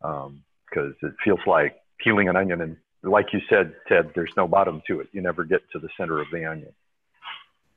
because 0.00 0.26
um, 0.26 0.96
it 1.02 1.14
feels 1.24 1.40
like 1.46 1.76
peeling 1.98 2.28
an 2.28 2.36
onion, 2.36 2.60
and 2.60 2.76
like 3.02 3.32
you 3.32 3.40
said, 3.48 3.74
Ted, 3.88 4.10
there's 4.14 4.32
no 4.36 4.48
bottom 4.48 4.82
to 4.88 5.00
it. 5.00 5.08
You 5.12 5.22
never 5.22 5.44
get 5.44 5.62
to 5.70 5.78
the 5.78 5.88
center 5.96 6.20
of 6.20 6.26
the 6.32 6.44
onion. 6.44 6.72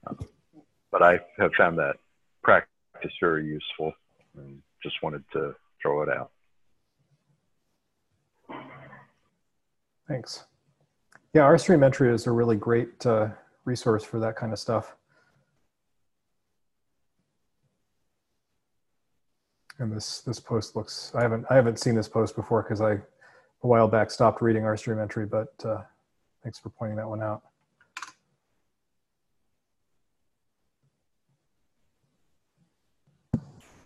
Um, 0.08 0.18
but 0.92 1.04
I 1.04 1.20
have 1.38 1.54
found 1.56 1.78
that 1.78 1.98
practice 2.42 3.14
very 3.22 3.46
useful, 3.46 3.94
and 4.36 4.62
just 4.82 4.96
wanted 5.04 5.24
to 5.34 5.56
throw 5.82 6.02
it 6.02 6.10
out. 6.10 6.32
Thanks. 10.10 10.45
Yeah, 11.36 11.41
RStream 11.44 11.86
entry 11.86 12.11
is 12.11 12.26
a 12.26 12.31
really 12.31 12.56
great 12.56 13.06
uh, 13.06 13.27
resource 13.64 14.03
for 14.03 14.19
that 14.19 14.36
kind 14.36 14.52
of 14.52 14.57
stuff. 14.57 14.95
And 19.77 19.95
this 19.95 20.22
this 20.22 20.40
post 20.40 20.76
looks 20.76 21.14
I 21.15 21.22
haven't 21.22 21.45
I 21.52 21.56
haven't 21.56 21.80
seen 21.80 21.94
this 21.94 22.10
post 22.10 22.36
before 22.36 22.64
because 22.64 22.81
I 22.81 22.94
a 22.94 23.68
while 23.68 23.88
back 23.88 24.10
stopped 24.10 24.41
reading 24.41 24.64
RStream 24.64 24.99
entry, 24.99 25.27
but 25.27 25.53
uh, 25.64 25.84
thanks 26.44 26.57
for 26.57 26.69
pointing 26.69 26.98
that 26.98 27.07
one 27.07 27.22
out. 27.22 27.44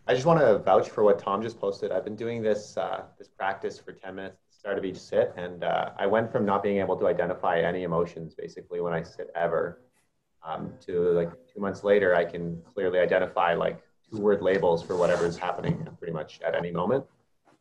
I 0.08 0.14
just 0.14 0.26
want 0.26 0.40
to 0.40 0.60
vouch 0.60 0.90
for 0.90 1.04
what 1.04 1.20
Tom 1.20 1.42
just 1.42 1.60
posted. 1.60 1.92
I've 1.92 2.06
been 2.06 2.16
doing 2.16 2.42
this 2.42 2.78
uh, 2.78 3.04
this 3.20 3.28
practice 3.28 3.78
for 3.78 3.92
10 3.92 4.16
minutes 4.16 4.43
start 4.64 4.78
of 4.78 4.86
each 4.86 4.98
sit, 4.98 5.34
and 5.36 5.62
uh, 5.62 5.90
I 6.00 6.06
went 6.06 6.32
from 6.32 6.46
not 6.46 6.64
being 6.64 6.78
able 6.78 6.96
to 6.96 7.06
identify 7.06 7.60
any 7.60 7.84
emotions 7.84 8.34
basically 8.34 8.80
when 8.80 8.94
I 8.94 9.04
sit 9.04 9.30
ever 9.36 9.82
um, 10.42 10.72
to 10.86 11.12
like 11.12 11.32
two 11.54 11.60
months 11.60 11.84
later, 11.84 12.16
I 12.16 12.24
can 12.24 12.62
clearly 12.74 13.00
identify 13.00 13.56
like 13.56 13.82
two 14.10 14.22
word 14.22 14.42
labels 14.42 14.82
for 14.82 14.96
whatever 14.96 15.26
is 15.26 15.36
happening 15.36 15.86
pretty 15.98 16.14
much 16.14 16.40
at 16.48 16.56
any 16.56 16.72
moment. 16.72 17.04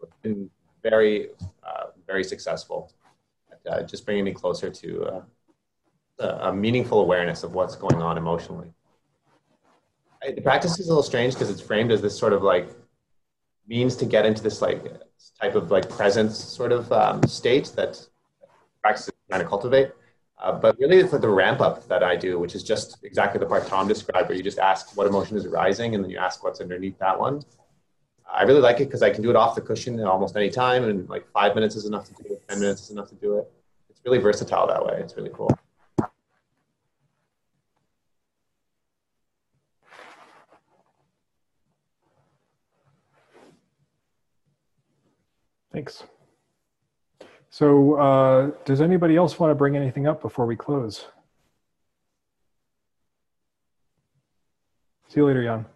It's 0.00 0.16
been 0.22 0.48
very, 0.80 1.30
uh, 1.64 1.86
very 2.06 2.22
successful 2.22 2.92
at 3.50 3.72
uh, 3.72 3.82
just 3.82 4.06
bringing 4.06 4.22
me 4.22 4.32
closer 4.32 4.70
to 4.70 5.04
uh, 5.04 5.22
a, 6.20 6.52
meaningful 6.52 7.00
awareness 7.00 7.42
of 7.42 7.52
what's 7.52 7.74
going 7.74 8.00
on 8.00 8.16
emotionally 8.16 8.72
the 10.36 10.40
practice 10.40 10.78
is 10.78 10.86
a 10.86 10.88
little 10.88 11.02
strange 11.02 11.34
because 11.34 11.50
it's 11.50 11.60
framed 11.60 11.90
as 11.90 12.00
this 12.00 12.16
sort 12.16 12.32
of 12.32 12.44
like 12.44 12.68
means 13.66 13.96
to 13.96 14.04
get 14.04 14.26
into 14.26 14.42
this 14.42 14.60
like 14.60 14.84
type 15.40 15.54
of 15.54 15.70
like 15.70 15.88
presence 15.88 16.36
sort 16.36 16.72
of 16.72 16.90
um, 16.92 17.22
state 17.24 17.72
that 17.76 18.00
practice 18.82 19.08
is 19.08 19.14
trying 19.28 19.42
to 19.42 19.48
cultivate. 19.48 19.92
Uh, 20.38 20.52
but 20.52 20.76
really, 20.78 20.96
it's 20.98 21.12
like 21.12 21.22
the 21.22 21.28
ramp 21.28 21.60
up 21.60 21.86
that 21.86 22.02
I 22.02 22.16
do, 22.16 22.38
which 22.38 22.56
is 22.56 22.64
just 22.64 22.98
exactly 23.04 23.38
the 23.38 23.46
part 23.46 23.66
Tom 23.66 23.86
described, 23.86 24.28
where 24.28 24.36
you 24.36 24.42
just 24.42 24.58
ask 24.58 24.96
what 24.96 25.06
emotion 25.06 25.36
is 25.36 25.46
arising, 25.46 25.94
and 25.94 26.02
then 26.02 26.10
you 26.10 26.18
ask 26.18 26.42
what's 26.42 26.60
underneath 26.60 26.98
that 26.98 27.18
one. 27.18 27.42
I 28.30 28.42
really 28.42 28.60
like 28.60 28.80
it 28.80 28.86
because 28.86 29.02
I 29.02 29.10
can 29.10 29.22
do 29.22 29.30
it 29.30 29.36
off 29.36 29.54
the 29.54 29.60
cushion 29.60 30.00
at 30.00 30.06
almost 30.06 30.36
any 30.36 30.50
time, 30.50 30.84
and 30.84 31.08
like 31.08 31.30
five 31.30 31.54
minutes 31.54 31.76
is 31.76 31.84
enough 31.84 32.06
to 32.06 32.14
do 32.14 32.34
it, 32.34 32.42
ten 32.48 32.58
minutes 32.58 32.82
is 32.82 32.90
enough 32.90 33.08
to 33.10 33.14
do 33.14 33.38
it. 33.38 33.52
It's 33.88 34.00
really 34.04 34.18
versatile 34.18 34.66
that 34.66 34.84
way. 34.84 34.96
It's 34.98 35.16
really 35.16 35.30
cool. 35.32 35.56
Thanks. 45.72 46.04
So 47.48 47.94
uh, 47.94 48.50
does 48.64 48.80
anybody 48.80 49.16
else 49.16 49.38
want 49.38 49.50
to 49.50 49.54
bring 49.54 49.76
anything 49.76 50.06
up 50.06 50.20
before 50.20 50.46
we 50.46 50.56
close? 50.56 51.06
See 55.08 55.20
you 55.20 55.26
later, 55.26 55.44
Jan. 55.44 55.66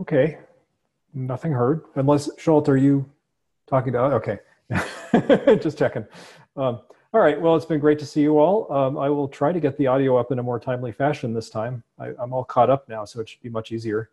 Okay, 0.00 0.38
nothing 1.12 1.52
heard. 1.52 1.84
Unless, 1.94 2.30
Szolt, 2.36 2.68
are 2.68 2.76
you 2.76 3.04
talking 3.66 3.92
to, 3.92 3.98
okay, 3.98 4.38
just 5.62 5.76
checking. 5.76 6.06
Um, 6.56 6.80
all 7.12 7.20
right. 7.20 7.40
Well, 7.40 7.56
it's 7.56 7.66
been 7.66 7.80
great 7.80 7.98
to 7.98 8.06
see 8.06 8.20
you 8.20 8.38
all. 8.38 8.72
Um, 8.72 8.96
I 8.96 9.08
will 9.08 9.26
try 9.26 9.52
to 9.52 9.58
get 9.58 9.76
the 9.76 9.88
audio 9.88 10.16
up 10.16 10.30
in 10.30 10.38
a 10.38 10.42
more 10.42 10.60
timely 10.60 10.92
fashion 10.92 11.34
this 11.34 11.50
time. 11.50 11.82
I, 11.98 12.08
am 12.20 12.32
all 12.32 12.44
caught 12.44 12.70
up 12.70 12.88
now, 12.88 13.04
so 13.04 13.20
it 13.20 13.28
should 13.28 13.42
be 13.42 13.48
much 13.48 13.72
easier. 13.72 14.10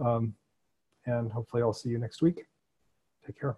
Um, 0.00 0.34
and 1.06 1.30
hopefully 1.30 1.62
I'll 1.62 1.72
see 1.72 1.90
you 1.90 1.98
next 1.98 2.20
week. 2.20 2.46
Take 3.24 3.38
care. 3.38 3.56